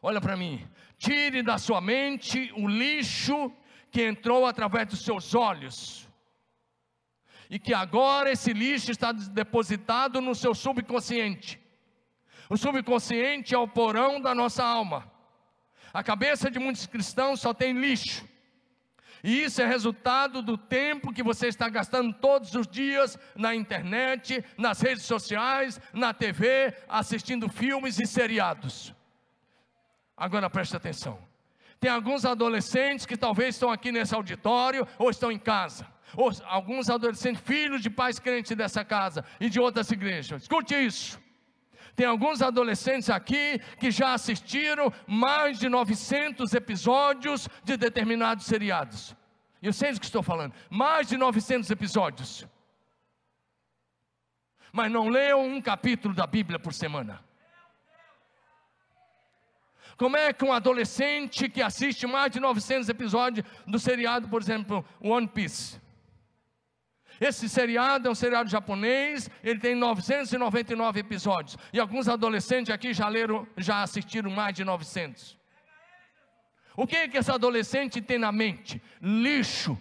Olha 0.02 0.20
para 0.20 0.36
mim. 0.36 0.68
Tire 0.98 1.44
da 1.44 1.60
sua 1.60 1.80
mente 1.80 2.52
o 2.56 2.68
lixo 2.68 3.52
que 3.92 4.02
entrou 4.02 4.46
através 4.46 4.88
dos 4.88 5.04
seus 5.04 5.36
olhos. 5.36 6.08
E 7.50 7.60
que 7.60 7.74
agora 7.74 8.32
esse 8.32 8.54
lixo 8.54 8.92
está 8.92 9.12
depositado 9.12 10.22
no 10.22 10.34
seu 10.34 10.56
subconsciente. 10.56 11.60
O 12.50 12.58
subconsciente 12.58 13.54
é 13.54 13.58
o 13.58 13.68
porão 13.68 14.22
da 14.22 14.34
nossa 14.34 14.64
alma. 14.64 15.12
A 15.94 16.02
cabeça 16.02 16.50
de 16.50 16.58
muitos 16.58 16.88
cristãos 16.88 17.42
só 17.42 17.54
tem 17.54 17.74
lixo. 17.74 18.28
E 19.24 19.44
isso 19.44 19.62
é 19.62 19.68
resultado 19.68 20.42
do 20.42 20.58
tempo 20.58 21.14
que 21.14 21.22
você 21.22 21.48
está 21.48 21.70
gastando 21.70 22.14
todos 22.14 22.56
os 22.56 22.66
dias 22.66 23.20
na 23.36 23.54
internet, 23.54 24.44
nas 24.58 24.82
redes 24.82 25.04
sociais, 25.04 25.80
na 25.94 26.14
TV, 26.14 26.74
assistindo 26.88 27.48
filmes 27.48 28.00
e 28.00 28.08
seriados. 28.08 28.96
Agora 30.18 30.50
preste 30.50 30.76
atenção. 30.76 31.31
Tem 31.82 31.90
alguns 31.90 32.26
adolescentes 32.26 33.08
que 33.08 33.18
talvez 33.18 33.56
estão 33.56 33.72
aqui 33.72 33.92
nesse 33.92 34.14
auditório 34.14 34.88
ou 35.00 35.10
estão 35.10 35.32
em 35.32 35.40
casa. 35.40 35.88
Ou 36.16 36.32
alguns 36.46 36.92
adolescentes, 36.92 37.42
filhos 37.42 37.82
de 37.82 37.90
pais 37.90 38.20
crentes 38.20 38.56
dessa 38.56 38.86
casa 38.86 39.26
e 39.40 39.50
de 39.50 39.60
outras 39.60 39.90
igrejas. 39.90 40.44
Escute 40.44 40.76
isso. 40.76 41.20
Tem 41.96 42.06
alguns 42.06 42.40
adolescentes 42.44 43.10
aqui 43.10 43.60
que 43.80 43.90
já 43.90 44.14
assistiram 44.14 44.94
mais 45.08 45.58
de 45.58 45.68
900 45.68 46.54
episódios 46.54 47.50
de 47.64 47.76
determinados 47.76 48.46
seriados. 48.46 49.16
Eu 49.60 49.74
sei 49.74 49.92
do 49.92 50.00
que 50.00 50.06
estou 50.06 50.22
falando. 50.22 50.54
Mais 50.70 51.08
de 51.08 51.18
900 51.18 51.68
episódios. 51.72 52.46
Mas 54.72 54.92
não 54.92 55.10
leiam 55.10 55.44
um 55.44 55.60
capítulo 55.60 56.14
da 56.14 56.28
Bíblia 56.28 56.60
por 56.60 56.74
semana. 56.74 57.31
Como 60.02 60.18
é 60.18 60.34
que 60.34 60.44
um 60.44 60.52
adolescente 60.52 61.48
que 61.48 61.62
assiste 61.62 62.08
mais 62.08 62.32
de 62.32 62.40
900 62.40 62.90
episódios 62.90 63.46
do 63.68 63.78
seriado, 63.78 64.28
por 64.28 64.42
exemplo, 64.42 64.84
One 65.00 65.28
Piece, 65.28 65.80
esse 67.20 67.48
seriado 67.48 68.08
é 68.08 68.12
um 68.12 68.16
seriado 68.16 68.50
japonês, 68.50 69.30
ele 69.44 69.60
tem 69.60 69.76
999 69.76 71.02
episódios. 71.02 71.56
E 71.72 71.80
alguns 71.80 72.08
adolescentes 72.08 72.74
aqui 72.74 72.96
já 72.96 73.08
leram, 73.08 73.48
já 73.56 73.84
assistiram 73.84 74.32
mais 74.32 74.56
de 74.56 74.64
900. 74.64 75.38
O 76.76 76.88
que 76.88 76.96
é 76.96 77.08
que 77.08 77.20
esse 77.20 77.30
adolescente 77.30 78.02
tem 78.02 78.18
na 78.18 78.32
mente? 78.32 78.82
Lixo. 79.00 79.78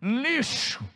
Lixo. 0.00 0.88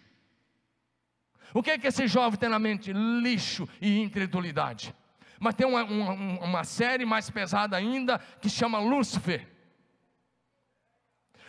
O 1.53 1.61
que 1.61 1.73
é 1.73 1.79
que 1.79 1.89
esse 1.89 2.07
jovem 2.07 2.39
tem 2.39 2.49
na 2.49 2.61
mente? 2.61 2.93
Lixo 2.93 3.69
e 3.81 3.99
incredulidade. 3.99 4.95
Mas 5.43 5.57
tem 5.57 5.67
uma, 5.67 5.83
uma, 5.83 6.13
uma 6.45 6.65
série 6.65 7.05
mais 7.05 7.29
pesada 7.29 7.77
ainda 7.77 8.21
que 8.41 8.49
chama 8.49 8.79
Lúcifer 8.79 9.49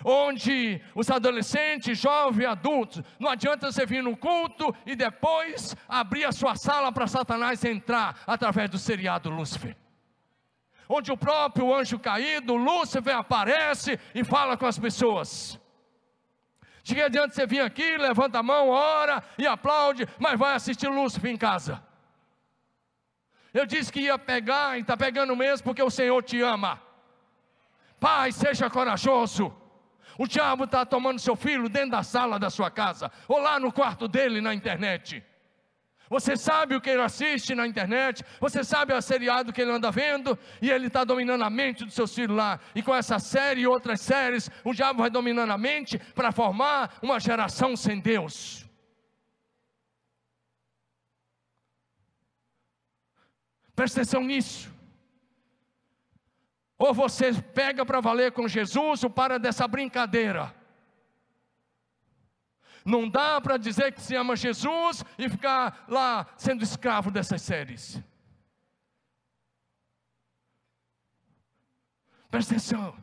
onde 0.04 0.82
os 0.94 1.10
adolescentes, 1.10 1.98
jovens, 1.98 2.46
adultos, 2.46 3.02
não 3.18 3.30
adianta 3.30 3.72
você 3.72 3.86
vir 3.86 4.04
no 4.04 4.18
culto 4.18 4.76
e 4.86 4.98
depois 4.98 5.78
abrir 5.88 6.26
a 6.26 6.32
sua 6.34 6.56
sala 6.56 6.92
para 6.92 7.08
Satanás 7.08 7.64
entrar 7.64 8.20
através 8.28 8.70
do 8.70 8.78
seriado 8.78 9.30
Lúcifer. 9.30 9.78
Onde 10.90 11.10
o 11.10 11.16
próprio 11.16 11.74
anjo 11.74 11.98
caído, 11.98 12.56
Lúcifer, 12.56 13.16
aparece 13.16 13.98
e 14.14 14.26
fala 14.26 14.58
com 14.58 14.66
as 14.66 14.78
pessoas. 14.78 15.58
Que 16.84 17.02
adianta 17.02 17.34
você 17.34 17.48
vir 17.48 17.62
aqui, 17.62 17.96
levanta 17.98 18.40
a 18.40 18.44
mão, 18.44 18.68
ora 18.68 19.24
e 19.38 19.48
aplaude, 19.48 20.06
mas 20.20 20.38
vai 20.38 20.54
assistir 20.54 20.90
Lúcifer 20.90 21.32
em 21.32 21.38
casa. 21.38 21.82
Eu 23.54 23.66
disse 23.66 23.92
que 23.92 24.02
ia 24.02 24.18
pegar 24.18 24.78
e 24.78 24.82
está 24.82 24.98
pegando 24.98 25.36
mesmo 25.36 25.66
porque 25.66 25.84
o 25.84 25.90
Senhor 25.90 26.22
te 26.24 26.42
ama. 26.42 26.82
Pai, 28.00 28.32
seja 28.32 28.70
corajoso. 28.70 29.54
O 30.18 30.28
diabo 30.28 30.66
está 30.66 30.86
tomando 30.86 31.20
seu 31.20 31.36
filho 31.36 31.70
dentro 31.70 31.92
da 31.92 32.04
sala 32.04 32.40
da 32.40 32.50
sua 32.50 32.70
casa, 32.70 33.12
ou 33.28 33.40
lá 33.40 33.60
no 33.60 33.72
quarto 33.72 34.08
dele 34.08 34.42
na 34.42 34.54
internet. 34.54 35.24
Você 36.10 36.36
sabe 36.36 36.76
o 36.76 36.82
que 36.82 36.90
ele 36.90 37.02
assiste 37.02 37.56
na 37.56 37.66
internet, 37.66 38.24
você 38.40 38.64
sabe 38.64 38.94
o 38.94 39.02
seriado 39.02 39.52
que 39.52 39.62
ele 39.62 39.72
anda 39.72 39.90
vendo, 39.90 40.38
e 40.62 40.70
ele 40.70 40.88
está 40.88 41.04
dominando 41.04 41.44
a 41.44 41.50
mente 41.50 41.86
do 41.86 41.92
seu 41.92 42.08
filho 42.08 42.36
lá. 42.36 42.60
E 42.76 42.84
com 42.84 42.94
essa 42.94 43.18
série 43.18 43.62
e 43.62 43.68
outras 43.68 44.02
séries, 44.02 44.50
o 44.64 44.74
diabo 44.74 45.00
vai 45.00 45.10
dominando 45.10 45.52
a 45.52 45.58
mente 45.58 45.98
para 46.14 46.32
formar 46.32 46.94
uma 47.02 47.20
geração 47.20 47.76
sem 47.76 48.00
Deus. 48.00 48.63
Presta 53.84 54.00
atenção 54.00 54.24
nisso. 54.24 54.74
Ou 56.78 56.94
você 56.94 57.34
pega 57.34 57.86
para 57.86 58.00
valer 58.00 58.32
com 58.32 58.48
Jesus 58.48 59.04
ou 59.04 59.10
para 59.10 59.38
dessa 59.38 59.68
brincadeira. 59.68 60.56
Não 62.86 63.10
dá 63.10 63.42
para 63.42 63.58
dizer 63.58 63.92
que 63.92 64.02
se 64.02 64.16
ama 64.16 64.38
Jesus 64.38 65.04
e 65.18 65.28
ficar 65.28 65.84
lá 65.90 66.28
sendo 66.38 66.64
escravo 66.64 67.12
dessas 67.12 67.42
séries. 67.42 68.02
Presta 72.32 72.54
atenção. 72.54 72.98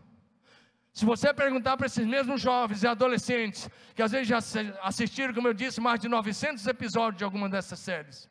Se 0.94 1.04
você 1.04 1.34
perguntar 1.34 1.76
para 1.76 1.88
esses 1.88 2.06
mesmos 2.06 2.40
jovens 2.40 2.82
e 2.82 2.86
adolescentes, 2.86 3.68
que 3.94 4.00
às 4.00 4.12
vezes 4.12 4.28
já 4.28 4.38
assistiram, 4.82 5.34
como 5.34 5.46
eu 5.46 5.52
disse, 5.52 5.78
mais 5.78 6.00
de 6.00 6.08
900 6.08 6.66
episódios 6.66 7.18
de 7.18 7.24
alguma 7.24 7.50
dessas 7.50 7.78
séries. 7.80 8.29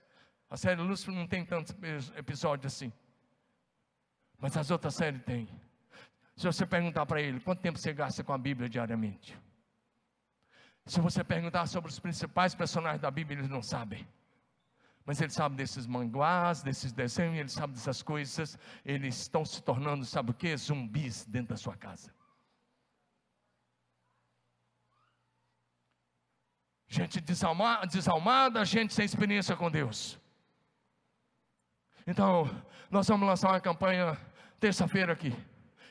A 0.50 0.58
série 0.58 0.82
Lúcifer 0.82 1.14
não 1.14 1.28
tem 1.28 1.46
tantos 1.46 1.76
episódios 2.16 2.74
assim. 2.74 2.92
Mas 4.40 4.58
as 4.58 4.72
outras 4.72 4.96
séries 4.96 5.22
têm. 5.24 5.48
Se 6.36 6.46
você 6.46 6.66
perguntar 6.66 7.06
para 7.06 7.22
ele, 7.22 7.40
quanto 7.40 7.62
tempo 7.62 7.78
você 7.78 7.94
gasta 7.94 8.24
com 8.24 8.34
a 8.34 8.38
Bíblia 8.38 8.70
diariamente? 8.70 9.38
Se 10.86 11.00
você 11.02 11.24
perguntar 11.24 11.68
sobre 11.68 11.92
os 11.92 12.00
principais 12.00 12.56
personagens 12.56 13.02
da 13.02 13.12
Bíblia, 13.12 13.38
eles 13.38 13.50
não 13.50 13.62
sabem. 13.62 14.08
Mas 15.06 15.20
eles 15.22 15.34
sabem 15.34 15.56
desses 15.56 15.86
manguás, 15.86 16.64
desses 16.64 16.92
desenhos, 16.92 17.38
eles 17.38 17.52
sabem 17.52 17.76
dessas 17.76 18.02
coisas. 18.02 18.58
Eles 18.86 19.18
estão 19.18 19.46
se 19.46 19.62
tornando, 19.62 20.06
sabe 20.06 20.32
o 20.32 20.34
que? 20.34 20.56
Zumbis 20.56 21.26
dentro 21.26 21.50
da 21.50 21.58
sua 21.58 21.76
casa. 21.76 22.12
Gente 26.88 27.22
desalmada, 27.22 27.86
desalmada, 27.86 28.66
gente 28.66 28.96
sem 28.96 29.06
experiência 29.06 29.56
com 29.56 29.70
Deus. 29.70 30.20
Então, 32.10 32.50
nós 32.90 33.08
vamos 33.08 33.28
lançar 33.28 33.50
uma 33.50 33.62
campanha 33.62 34.18
terça-feira 34.60 35.14
aqui. 35.14 35.32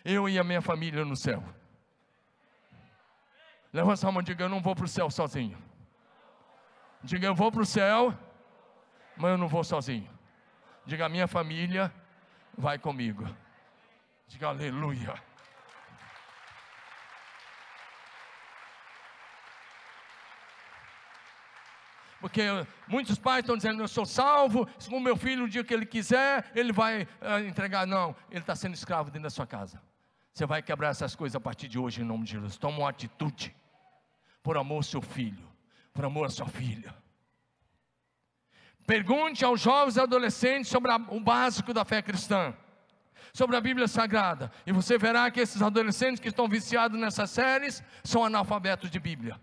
Eu 0.05 0.29
e 0.29 0.37
a 0.37 0.43
minha 0.43 0.61
família 0.61 1.05
no 1.05 1.15
céu. 1.15 1.41
Levanta 3.73 4.09
a 4.09 4.11
mão 4.11 4.21
e 4.21 4.25
diga: 4.25 4.43
Eu 4.43 4.49
não 4.49 4.61
vou 4.61 4.75
para 4.75 4.85
o 4.85 4.89
céu 4.89 5.09
sozinho. 5.13 5.57
Diga: 7.05 7.29
Eu 7.29 7.37
vou 7.37 7.53
para 7.53 7.63
o 7.63 7.65
céu, 7.65 8.13
mas 9.17 9.31
eu 9.31 9.39
não 9.39 9.47
vou 9.47 9.63
sozinho. 9.63 10.11
Diga: 10.85 11.09
minha 11.09 11.29
família 11.29 11.95
vai 12.57 12.81
comigo. 12.81 13.25
Diga: 14.27 14.49
Aleluia. 14.49 15.23
Porque 22.21 22.43
muitos 22.89 23.19
pais 23.19 23.41
estão 23.41 23.57
dizendo, 23.57 23.83
eu 23.83 23.89
sou 23.89 24.05
salvo, 24.05 24.69
se 24.79 24.93
o 24.93 25.01
meu 25.01 25.17
filho, 25.17 25.45
o 25.45 25.49
dia 25.49 25.63
que 25.63 25.73
ele 25.73 25.87
quiser, 25.87 26.51
ele 26.55 26.73
vai 26.73 27.03
uh, 27.03 27.47
entregar. 27.47 27.87
Não, 27.87 28.15
ele 28.31 28.41
está 28.41 28.57
sendo 28.57 28.75
escravo 28.75 29.11
dentro 29.11 29.25
da 29.25 29.31
sua 29.31 29.47
casa. 29.47 29.81
Você 30.35 30.45
vai 30.45 30.63
quebrar 30.63 30.91
essas 30.91 31.15
coisas 31.15 31.37
a 31.37 31.41
partir 31.41 31.69
de 31.69 31.79
hoje, 31.79 32.01
em 32.01 32.05
nome 32.05 32.25
de 32.25 32.33
Jesus. 32.33 32.57
Toma 32.57 32.79
uma 32.79 32.91
atitude, 32.91 33.55
por 34.43 34.57
amor 34.57 34.77
ao 34.77 34.83
seu 34.83 35.01
filho, 35.01 35.47
por 35.93 36.05
amor 36.05 36.27
à 36.27 36.31
sua 36.31 36.47
filha. 36.47 36.95
Pergunte 38.87 39.45
aos 39.45 39.61
jovens 39.61 39.97
e 39.97 40.01
adolescentes 40.01 40.71
sobre 40.71 40.91
a, 40.91 40.97
o 40.97 41.21
básico 41.21 41.75
da 41.75 41.85
fé 41.85 42.01
cristã, 42.03 42.55
sobre 43.33 43.57
a 43.57 43.61
Bíblia 43.61 43.87
Sagrada, 43.87 44.51
e 44.67 44.73
você 44.73 44.97
verá 44.97 45.31
que 45.31 45.41
esses 45.41 45.61
adolescentes 45.61 46.21
que 46.21 46.29
estão 46.29 46.49
viciados 46.49 46.99
nessas 46.99 47.31
séries 47.31 47.83
são 48.03 48.25
analfabetos 48.25 48.91
de 48.91 48.99
Bíblia. 48.99 49.39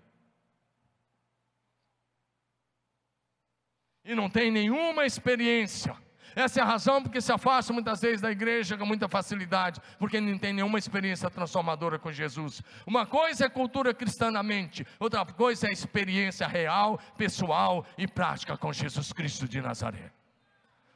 E 4.06 4.14
não 4.14 4.30
tem 4.30 4.52
nenhuma 4.52 5.06
experiência. 5.06 5.96
Essa 6.36 6.60
é 6.60 6.64
a 6.64 6.66
razão 6.66 7.02
porque 7.02 7.22
se 7.22 7.32
afasta 7.32 7.72
muitas 7.72 8.02
vezes 8.02 8.20
da 8.20 8.30
igreja 8.30 8.78
com 8.78 8.86
muita 8.86 9.08
facilidade, 9.08 9.80
porque 9.98 10.20
não 10.20 10.38
tem 10.38 10.52
nenhuma 10.52 10.78
experiência 10.78 11.30
transformadora 11.30 11.98
com 11.98 12.12
Jesus. 12.12 12.62
Uma 12.86 13.06
coisa 13.06 13.46
é 13.46 13.50
cultura 13.50 13.94
cristã 13.94 14.30
na 14.30 14.44
mente, 14.44 14.86
outra 15.00 15.26
coisa 15.26 15.70
é 15.70 15.72
experiência 15.72 16.46
real, 16.46 17.00
pessoal 17.18 17.86
e 17.98 18.06
prática 18.06 18.58
com 18.58 18.74
Jesus 18.74 19.14
Cristo 19.14 19.48
de 19.48 19.62
Nazaré. 19.62 20.12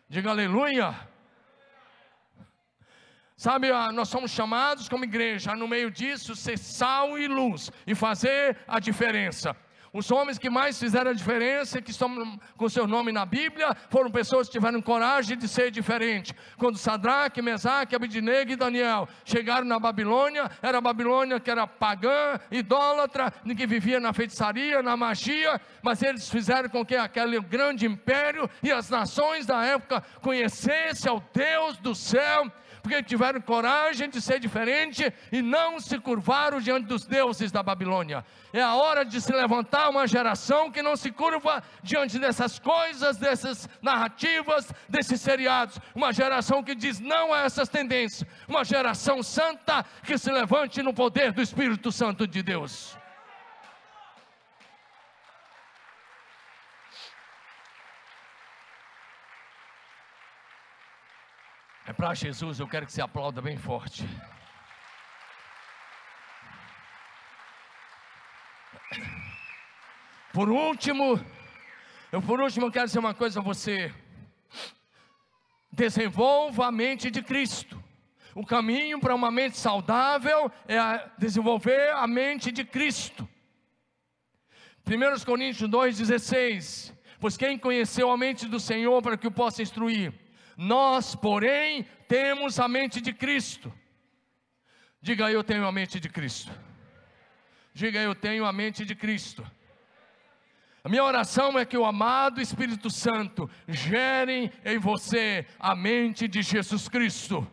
Diga 0.09 0.29
aleluia. 0.31 0.93
Sabe, 3.37 3.71
ah, 3.71 3.93
nós 3.93 4.09
somos 4.09 4.31
chamados 4.31 4.89
como 4.89 5.05
igreja, 5.05 5.55
no 5.55 5.65
meio 5.65 5.89
disso, 5.89 6.35
ser 6.35 6.57
sal 6.57 7.17
e 7.17 7.25
luz 7.25 7.71
e 7.87 7.95
fazer 7.95 8.57
a 8.67 8.81
diferença. 8.81 9.55
Os 9.91 10.11
homens 10.11 10.37
que 10.37 10.49
mais 10.49 10.79
fizeram 10.79 11.11
a 11.11 11.13
diferença, 11.13 11.81
que 11.81 11.91
estão 11.91 12.39
com 12.55 12.69
seu 12.69 12.85
nome 12.85 13.11
na 13.11 13.25
Bíblia, 13.25 13.75
foram 13.89 14.11
pessoas 14.11 14.47
que 14.47 14.53
tiveram 14.53 14.81
coragem 14.81 15.37
de 15.37 15.47
ser 15.47 15.71
diferente. 15.71 16.35
Quando 16.57 16.77
Sadraque, 16.77 17.41
Mesaque, 17.41 17.95
Abidnego 17.95 18.51
e 18.51 18.55
Daniel 18.55 19.07
chegaram 19.25 19.65
na 19.65 19.79
Babilônia, 19.79 20.49
era 20.61 20.77
a 20.77 20.81
Babilônia 20.81 21.39
que 21.39 21.49
era 21.49 21.65
pagã, 21.65 22.39
idólatra, 22.51 23.33
que 23.57 23.65
vivia 23.65 23.99
na 23.99 24.13
feitiçaria, 24.13 24.81
na 24.81 24.95
magia, 24.95 25.59
mas 25.81 26.01
eles 26.03 26.29
fizeram 26.29 26.69
com 26.69 26.85
que 26.85 26.95
aquele 26.95 27.39
grande 27.41 27.85
império 27.85 28.49
e 28.61 28.71
as 28.71 28.89
nações 28.89 29.45
da 29.45 29.63
época 29.65 30.03
conhecessem 30.21 31.09
ao 31.09 31.23
Deus 31.33 31.77
do 31.77 31.95
céu 31.95 32.49
porque 32.81 33.03
tiveram 33.03 33.41
coragem 33.41 34.09
de 34.09 34.21
ser 34.21 34.39
diferente 34.39 35.11
e 35.31 35.41
não 35.41 35.79
se 35.79 35.97
curvaram 35.99 36.59
diante 36.59 36.87
dos 36.87 37.05
deuses 37.05 37.51
da 37.51 37.61
Babilônia. 37.61 38.25
É 38.51 38.61
a 38.61 38.75
hora 38.75 39.05
de 39.05 39.21
se 39.21 39.31
levantar 39.31 39.89
uma 39.89 40.07
geração 40.07 40.71
que 40.71 40.81
não 40.81 40.95
se 40.95 41.11
curva 41.11 41.61
diante 41.83 42.17
dessas 42.17 42.57
coisas, 42.57 43.17
dessas 43.17 43.69
narrativas, 43.81 44.71
desses 44.87 45.21
seriados. 45.21 45.79
Uma 45.93 46.11
geração 46.11 46.63
que 46.63 46.73
diz 46.73 46.99
não 46.99 47.33
a 47.33 47.41
essas 47.41 47.69
tendências. 47.69 48.27
Uma 48.47 48.63
geração 48.63 49.21
santa 49.21 49.85
que 50.03 50.17
se 50.17 50.31
levante 50.31 50.81
no 50.81 50.93
poder 50.93 51.31
do 51.31 51.41
Espírito 51.41 51.91
Santo 51.91 52.25
de 52.25 52.41
Deus. 52.41 52.97
Para 61.99 62.13
Jesus, 62.13 62.61
eu 62.61 62.65
quero 62.65 62.85
que 62.85 62.93
você 62.93 63.01
aplauda 63.01 63.41
bem 63.41 63.57
forte. 63.57 64.07
Por 70.31 70.49
último, 70.49 71.19
eu 72.09 72.21
por 72.21 72.39
último 72.39 72.71
quero 72.71 72.85
dizer 72.85 72.99
uma 72.99 73.13
coisa 73.13 73.41
a 73.41 73.43
você. 73.43 73.93
Desenvolva 75.69 76.67
a 76.67 76.71
mente 76.71 77.11
de 77.11 77.21
Cristo. 77.21 77.83
O 78.33 78.45
caminho 78.45 79.01
para 79.01 79.13
uma 79.13 79.29
mente 79.29 79.57
saudável 79.57 80.49
é 80.69 80.79
desenvolver 81.17 81.89
a 81.95 82.07
mente 82.07 82.49
de 82.49 82.63
Cristo. 82.63 83.27
1 84.87 85.25
Coríntios 85.25 85.69
2,16: 85.69 86.93
Pois 87.19 87.35
quem 87.35 87.57
conheceu 87.57 88.09
a 88.09 88.15
mente 88.15 88.47
do 88.47 88.57
Senhor 88.57 89.01
para 89.01 89.17
que 89.17 89.27
o 89.27 89.31
possa 89.31 89.61
instruir? 89.61 90.28
Nós, 90.61 91.15
porém, 91.15 91.87
temos 92.05 92.59
a 92.59 92.67
mente 92.67 92.99
de 92.99 93.13
Cristo. 93.13 93.73
Diga 95.01 95.31
eu 95.31 95.41
tenho 95.41 95.65
a 95.65 95.71
mente 95.71 96.01
de 96.01 96.09
Cristo. 96.09 96.51
Diga 97.73 97.97
eu 98.01 98.13
tenho 98.13 98.45
a 98.45 98.51
mente 98.51 98.83
de 98.83 98.93
Cristo. 98.93 99.49
A 100.83 100.89
minha 100.89 101.01
oração 101.01 101.57
é 101.57 101.63
que 101.63 101.77
o 101.77 101.85
amado 101.85 102.41
Espírito 102.41 102.89
Santo 102.89 103.49
gere 103.69 104.51
em 104.65 104.77
você 104.77 105.47
a 105.57 105.73
mente 105.73 106.27
de 106.27 106.41
Jesus 106.41 106.89
Cristo. 106.89 107.49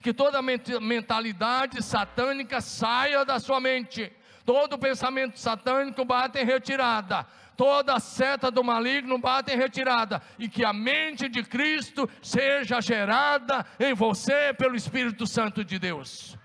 Que 0.00 0.14
toda 0.14 0.40
mentalidade 0.40 1.82
satânica 1.82 2.62
saia 2.62 3.22
da 3.22 3.38
sua 3.38 3.60
mente. 3.60 4.10
Todo 4.46 4.78
pensamento 4.78 5.38
satânico 5.38 6.06
bate 6.06 6.38
em 6.38 6.46
retirada 6.46 7.26
toda 7.56 8.00
seta 8.00 8.50
do 8.50 8.62
maligno 8.62 9.18
bate 9.18 9.52
em 9.52 9.56
retirada, 9.56 10.22
e 10.38 10.48
que 10.48 10.64
a 10.64 10.72
mente 10.72 11.28
de 11.28 11.42
Cristo 11.42 12.08
seja 12.20 12.80
gerada 12.80 13.66
em 13.78 13.94
você 13.94 14.52
pelo 14.54 14.76
Espírito 14.76 15.26
Santo 15.26 15.64
de 15.64 15.78
Deus. 15.78 16.38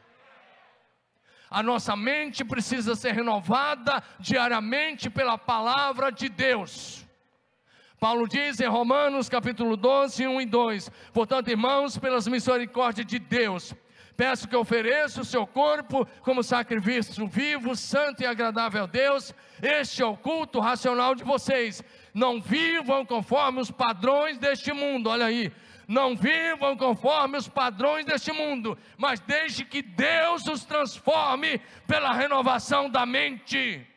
A 1.50 1.64
nossa 1.64 1.96
mente 1.96 2.44
precisa 2.44 2.96
ser 2.96 3.14
renovada 3.14 4.04
diariamente 4.20 5.10
pela 5.10 5.38
palavra 5.38 6.12
de 6.12 6.28
Deus. 6.28 7.06
Paulo 8.00 8.28
diz 8.28 8.60
em 8.60 8.68
Romanos 8.68 9.28
capítulo 9.28 9.76
12, 9.76 10.28
1 10.28 10.42
e 10.42 10.46
2: 10.46 10.92
Portanto, 11.14 11.50
irmãos, 11.50 11.98
pelas 11.98 12.28
misericórdias 12.28 13.08
de 13.08 13.18
Deus, 13.18 13.74
Peço 14.18 14.48
que 14.48 14.56
ofereça 14.56 15.22
o 15.22 15.26
seu 15.26 15.46
corpo 15.46 16.08
como 16.24 16.42
sacrifício 16.42 17.28
vivo, 17.28 17.76
santo 17.76 18.24
e 18.24 18.26
agradável 18.26 18.84
a 18.84 18.88
Deus. 18.88 19.34
Este 19.62 20.02
é 20.02 20.06
o 20.06 20.18
culto 20.18 20.60
racional 20.60 21.14
de 21.14 21.24
vocês. 21.24 21.84
Não 22.16 22.42
vivam 22.42 23.06
conforme 23.06 23.62
os 23.62 23.70
padrões 23.70 24.40
deste 24.40 24.74
mundo. 24.74 25.12
Olha 25.12 25.28
aí. 25.28 25.54
Não 25.88 26.18
vivam 26.18 26.76
conforme 26.76 27.38
os 27.38 27.48
padrões 27.48 28.06
deste 28.06 28.34
mundo, 28.34 28.78
mas 28.98 29.22
deixe 29.22 29.64
que 29.64 29.82
Deus 29.82 30.46
os 30.48 30.66
transforme 30.66 31.62
pela 31.88 32.12
renovação 32.12 32.90
da 32.90 33.06
mente 33.06 33.88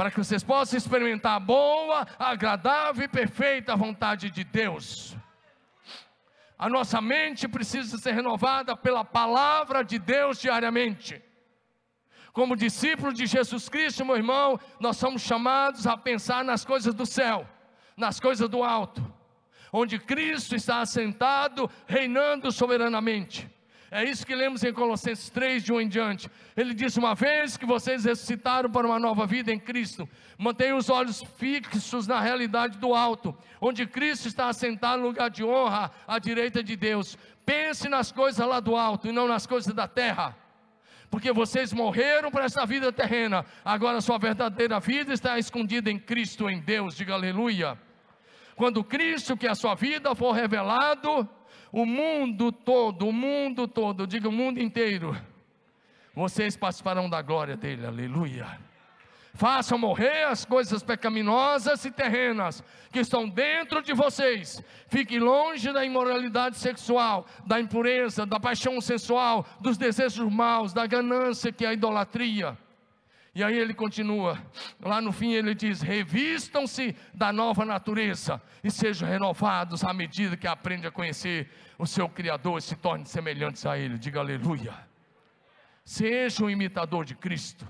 para 0.00 0.10
que 0.10 0.16
vocês 0.16 0.42
possam 0.42 0.78
experimentar 0.78 1.36
a 1.36 1.38
boa, 1.38 2.06
agradável 2.18 3.04
e 3.04 3.08
perfeita 3.08 3.76
vontade 3.76 4.30
de 4.30 4.42
Deus. 4.42 5.14
A 6.60 6.68
nossa 6.68 7.00
mente 7.00 7.48
precisa 7.48 7.96
ser 7.96 8.12
renovada 8.12 8.76
pela 8.76 9.02
palavra 9.02 9.82
de 9.82 9.98
Deus 9.98 10.38
diariamente. 10.38 11.22
Como 12.34 12.54
discípulos 12.54 13.14
de 13.14 13.24
Jesus 13.24 13.66
Cristo, 13.66 14.04
meu 14.04 14.14
irmão, 14.14 14.60
nós 14.78 14.98
somos 14.98 15.22
chamados 15.22 15.86
a 15.86 15.96
pensar 15.96 16.44
nas 16.44 16.62
coisas 16.62 16.92
do 16.92 17.06
céu, 17.06 17.48
nas 17.96 18.20
coisas 18.20 18.46
do 18.46 18.62
alto, 18.62 19.02
onde 19.72 19.98
Cristo 19.98 20.54
está 20.54 20.82
assentado, 20.82 21.70
reinando 21.86 22.52
soberanamente. 22.52 23.48
É 23.90 24.04
isso 24.04 24.24
que 24.24 24.36
lemos 24.36 24.62
em 24.62 24.72
Colossenses 24.72 25.30
3, 25.30 25.64
de 25.64 25.72
um 25.72 25.80
em 25.80 25.88
diante. 25.88 26.30
Ele 26.56 26.72
diz: 26.72 26.96
Uma 26.96 27.12
vez 27.12 27.56
que 27.56 27.66
vocês 27.66 28.04
ressuscitaram 28.04 28.70
para 28.70 28.86
uma 28.86 29.00
nova 29.00 29.26
vida 29.26 29.52
em 29.52 29.58
Cristo, 29.58 30.08
mantenham 30.38 30.78
os 30.78 30.88
olhos 30.88 31.24
fixos 31.38 32.06
na 32.06 32.20
realidade 32.20 32.78
do 32.78 32.94
alto, 32.94 33.36
onde 33.60 33.84
Cristo 33.86 34.28
está 34.28 34.48
assentado 34.48 35.02
no 35.02 35.08
lugar 35.08 35.28
de 35.28 35.42
honra 35.42 35.90
à 36.06 36.20
direita 36.20 36.62
de 36.62 36.76
Deus. 36.76 37.18
Pense 37.44 37.88
nas 37.88 38.12
coisas 38.12 38.46
lá 38.46 38.60
do 38.60 38.76
alto 38.76 39.08
e 39.08 39.12
não 39.12 39.26
nas 39.26 39.44
coisas 39.44 39.74
da 39.74 39.88
terra. 39.88 40.36
Porque 41.10 41.32
vocês 41.32 41.72
morreram 41.72 42.30
para 42.30 42.44
essa 42.44 42.64
vida 42.64 42.92
terrena, 42.92 43.44
agora 43.64 44.00
sua 44.00 44.16
verdadeira 44.16 44.78
vida 44.78 45.12
está 45.12 45.36
escondida 45.36 45.90
em 45.90 45.98
Cristo, 45.98 46.48
em 46.48 46.60
Deus, 46.60 46.94
diga 46.94 47.14
aleluia. 47.14 47.76
Quando 48.54 48.84
Cristo, 48.84 49.36
que 49.36 49.48
é 49.48 49.50
a 49.50 49.56
sua 49.56 49.74
vida, 49.74 50.14
for 50.14 50.30
revelado, 50.30 51.28
o 51.72 51.86
mundo 51.86 52.50
todo, 52.50 53.08
o 53.08 53.12
mundo 53.12 53.66
todo, 53.68 54.06
diga 54.06 54.28
o 54.28 54.32
mundo 54.32 54.60
inteiro, 54.60 55.16
vocês 56.14 56.56
participarão 56.56 57.08
da 57.08 57.22
glória 57.22 57.56
dele, 57.56 57.86
aleluia. 57.86 58.58
Façam 59.32 59.78
morrer 59.78 60.24
as 60.24 60.44
coisas 60.44 60.82
pecaminosas 60.82 61.84
e 61.84 61.90
terrenas 61.90 62.64
que 62.90 62.98
estão 62.98 63.28
dentro 63.28 63.80
de 63.80 63.92
vocês. 63.92 64.62
Fiquem 64.88 65.20
longe 65.20 65.72
da 65.72 65.84
imoralidade 65.84 66.58
sexual, 66.58 67.24
da 67.46 67.60
impureza, 67.60 68.26
da 68.26 68.40
paixão 68.40 68.80
sensual, 68.80 69.46
dos 69.60 69.78
desejos 69.78 70.30
maus, 70.30 70.72
da 70.72 70.84
ganância 70.84 71.52
que 71.52 71.64
é 71.64 71.68
a 71.68 71.72
idolatria. 71.72 72.58
E 73.32 73.44
aí 73.44 73.56
ele 73.56 73.72
continua, 73.72 74.42
lá 74.80 75.00
no 75.00 75.12
fim 75.12 75.32
ele 75.32 75.54
diz: 75.54 75.80
revistam-se 75.80 76.96
da 77.14 77.32
nova 77.32 77.64
natureza 77.64 78.42
e 78.62 78.70
sejam 78.70 79.08
renovados 79.08 79.84
à 79.84 79.94
medida 79.94 80.36
que 80.36 80.48
aprende 80.48 80.86
a 80.86 80.90
conhecer 80.90 81.48
o 81.78 81.86
seu 81.86 82.08
Criador 82.08 82.58
e 82.58 82.62
se 82.62 82.74
tornem 82.74 83.06
semelhantes 83.06 83.64
a 83.66 83.78
Ele. 83.78 83.98
Diga 83.98 84.18
aleluia. 84.18 84.74
Seja 85.84 86.44
um 86.44 86.50
imitador 86.50 87.04
de 87.04 87.14
Cristo. 87.14 87.66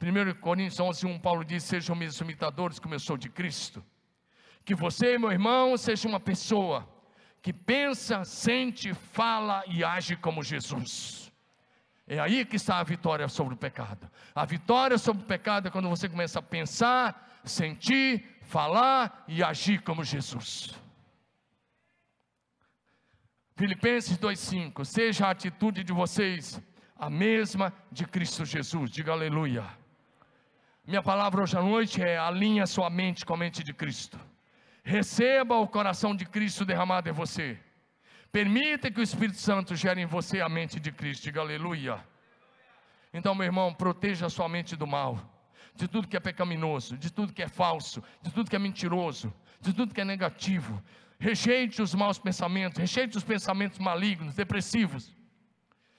1 0.00 0.40
Coríntios 0.40 0.78
11, 0.78 1.06
1, 1.06 1.18
Paulo 1.20 1.44
diz: 1.44 1.64
Sejam 1.64 1.96
meus 1.96 2.20
imitadores, 2.20 2.78
como 2.78 2.94
eu 2.94 3.00
sou 3.00 3.16
de 3.16 3.30
Cristo. 3.30 3.82
Que 4.62 4.74
você, 4.74 5.16
meu 5.16 5.32
irmão, 5.32 5.76
seja 5.78 6.06
uma 6.06 6.20
pessoa 6.20 6.86
que 7.40 7.52
pensa, 7.52 8.24
sente, 8.24 8.92
fala 8.92 9.64
e 9.66 9.82
age 9.82 10.16
como 10.16 10.42
Jesus. 10.42 11.27
É 12.10 12.18
aí 12.18 12.42
que 12.46 12.56
está 12.56 12.78
a 12.78 12.82
vitória 12.82 13.28
sobre 13.28 13.52
o 13.52 13.56
pecado. 13.56 14.10
A 14.34 14.46
vitória 14.46 14.96
sobre 14.96 15.22
o 15.22 15.26
pecado 15.26 15.68
é 15.68 15.70
quando 15.70 15.90
você 15.90 16.08
começa 16.08 16.38
a 16.38 16.42
pensar, 16.42 17.38
sentir, 17.44 18.24
falar 18.40 19.24
e 19.28 19.44
agir 19.44 19.82
como 19.82 20.02
Jesus. 20.02 20.74
Filipenses 23.54 24.16
2,5: 24.16 24.86
Seja 24.86 25.26
a 25.26 25.30
atitude 25.32 25.84
de 25.84 25.92
vocês 25.92 26.58
a 26.96 27.10
mesma 27.10 27.74
de 27.92 28.06
Cristo 28.06 28.42
Jesus. 28.42 28.90
Diga 28.90 29.12
aleluia. 29.12 29.66
Minha 30.86 31.02
palavra 31.02 31.42
hoje 31.42 31.58
à 31.58 31.60
noite 31.60 32.02
é: 32.02 32.16
alinha 32.16 32.66
sua 32.66 32.88
mente 32.88 33.26
com 33.26 33.34
a 33.34 33.36
mente 33.36 33.62
de 33.62 33.74
Cristo. 33.74 34.18
Receba 34.82 35.56
o 35.58 35.68
coração 35.68 36.16
de 36.16 36.24
Cristo 36.24 36.64
derramado 36.64 37.06
em 37.10 37.12
você. 37.12 37.58
Permita 38.30 38.90
que 38.90 39.00
o 39.00 39.02
Espírito 39.02 39.38
Santo 39.38 39.74
gere 39.74 40.00
em 40.00 40.06
você 40.06 40.40
a 40.40 40.48
mente 40.48 40.78
de 40.78 40.92
Cristo. 40.92 41.24
Diga 41.24 41.40
aleluia. 41.40 41.98
Então, 43.12 43.34
meu 43.34 43.46
irmão, 43.46 43.72
proteja 43.72 44.26
a 44.26 44.30
sua 44.30 44.48
mente 44.48 44.76
do 44.76 44.86
mal, 44.86 45.18
de 45.74 45.88
tudo 45.88 46.06
que 46.06 46.16
é 46.16 46.20
pecaminoso, 46.20 46.96
de 46.98 47.10
tudo 47.10 47.32
que 47.32 47.42
é 47.42 47.48
falso, 47.48 48.02
de 48.22 48.30
tudo 48.30 48.50
que 48.50 48.56
é 48.56 48.58
mentiroso, 48.58 49.32
de 49.60 49.72
tudo 49.72 49.94
que 49.94 50.00
é 50.00 50.04
negativo. 50.04 50.82
Rejeite 51.18 51.80
os 51.80 51.94
maus 51.94 52.18
pensamentos, 52.18 52.78
rejeite 52.78 53.16
os 53.16 53.24
pensamentos 53.24 53.78
malignos, 53.78 54.34
depressivos. 54.34 55.16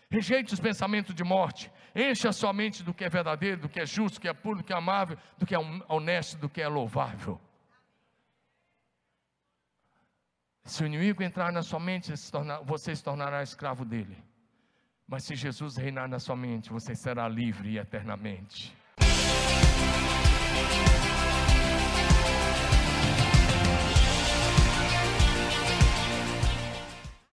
Rejeite 0.10 0.54
os 0.54 0.60
pensamentos 0.60 1.14
de 1.14 1.24
morte, 1.24 1.72
Encha 1.96 2.30
a 2.30 2.34
sua 2.34 2.54
mente 2.54 2.84
do 2.84 2.94
que 2.94 3.04
é 3.04 3.10
verdadeiro, 3.10 3.62
do 3.62 3.70
que 3.70 3.80
é 3.80 3.86
justo, 3.86 4.16
do 4.16 4.22
que 4.22 4.28
é 4.28 4.34
puro, 4.34 4.60
do 4.60 4.64
que 4.64 4.74
é 4.74 4.76
amável, 4.76 5.18
do 5.38 5.46
que 5.46 5.56
é 5.56 5.60
honesto, 5.88 6.38
do 6.38 6.50
que 6.50 6.62
é 6.62 6.68
louvável. 6.68 7.40
Se 10.64 10.84
o 10.84 10.86
inimigo 10.86 11.24
entrar 11.24 11.52
na 11.52 11.64
sua 11.64 11.80
mente, 11.80 12.14
você 12.66 12.96
se 12.96 13.04
tornará 13.04 13.42
escravo 13.42 13.84
dele. 13.84 14.18
Mas 15.08 15.24
se 15.24 15.36
Jesus 15.36 15.76
reinar 15.76 16.08
na 16.08 16.20
sua 16.20 16.36
mente, 16.36 16.70
você 16.70 16.94
será 16.94 17.28
livre 17.28 17.78
eternamente. 17.78 18.78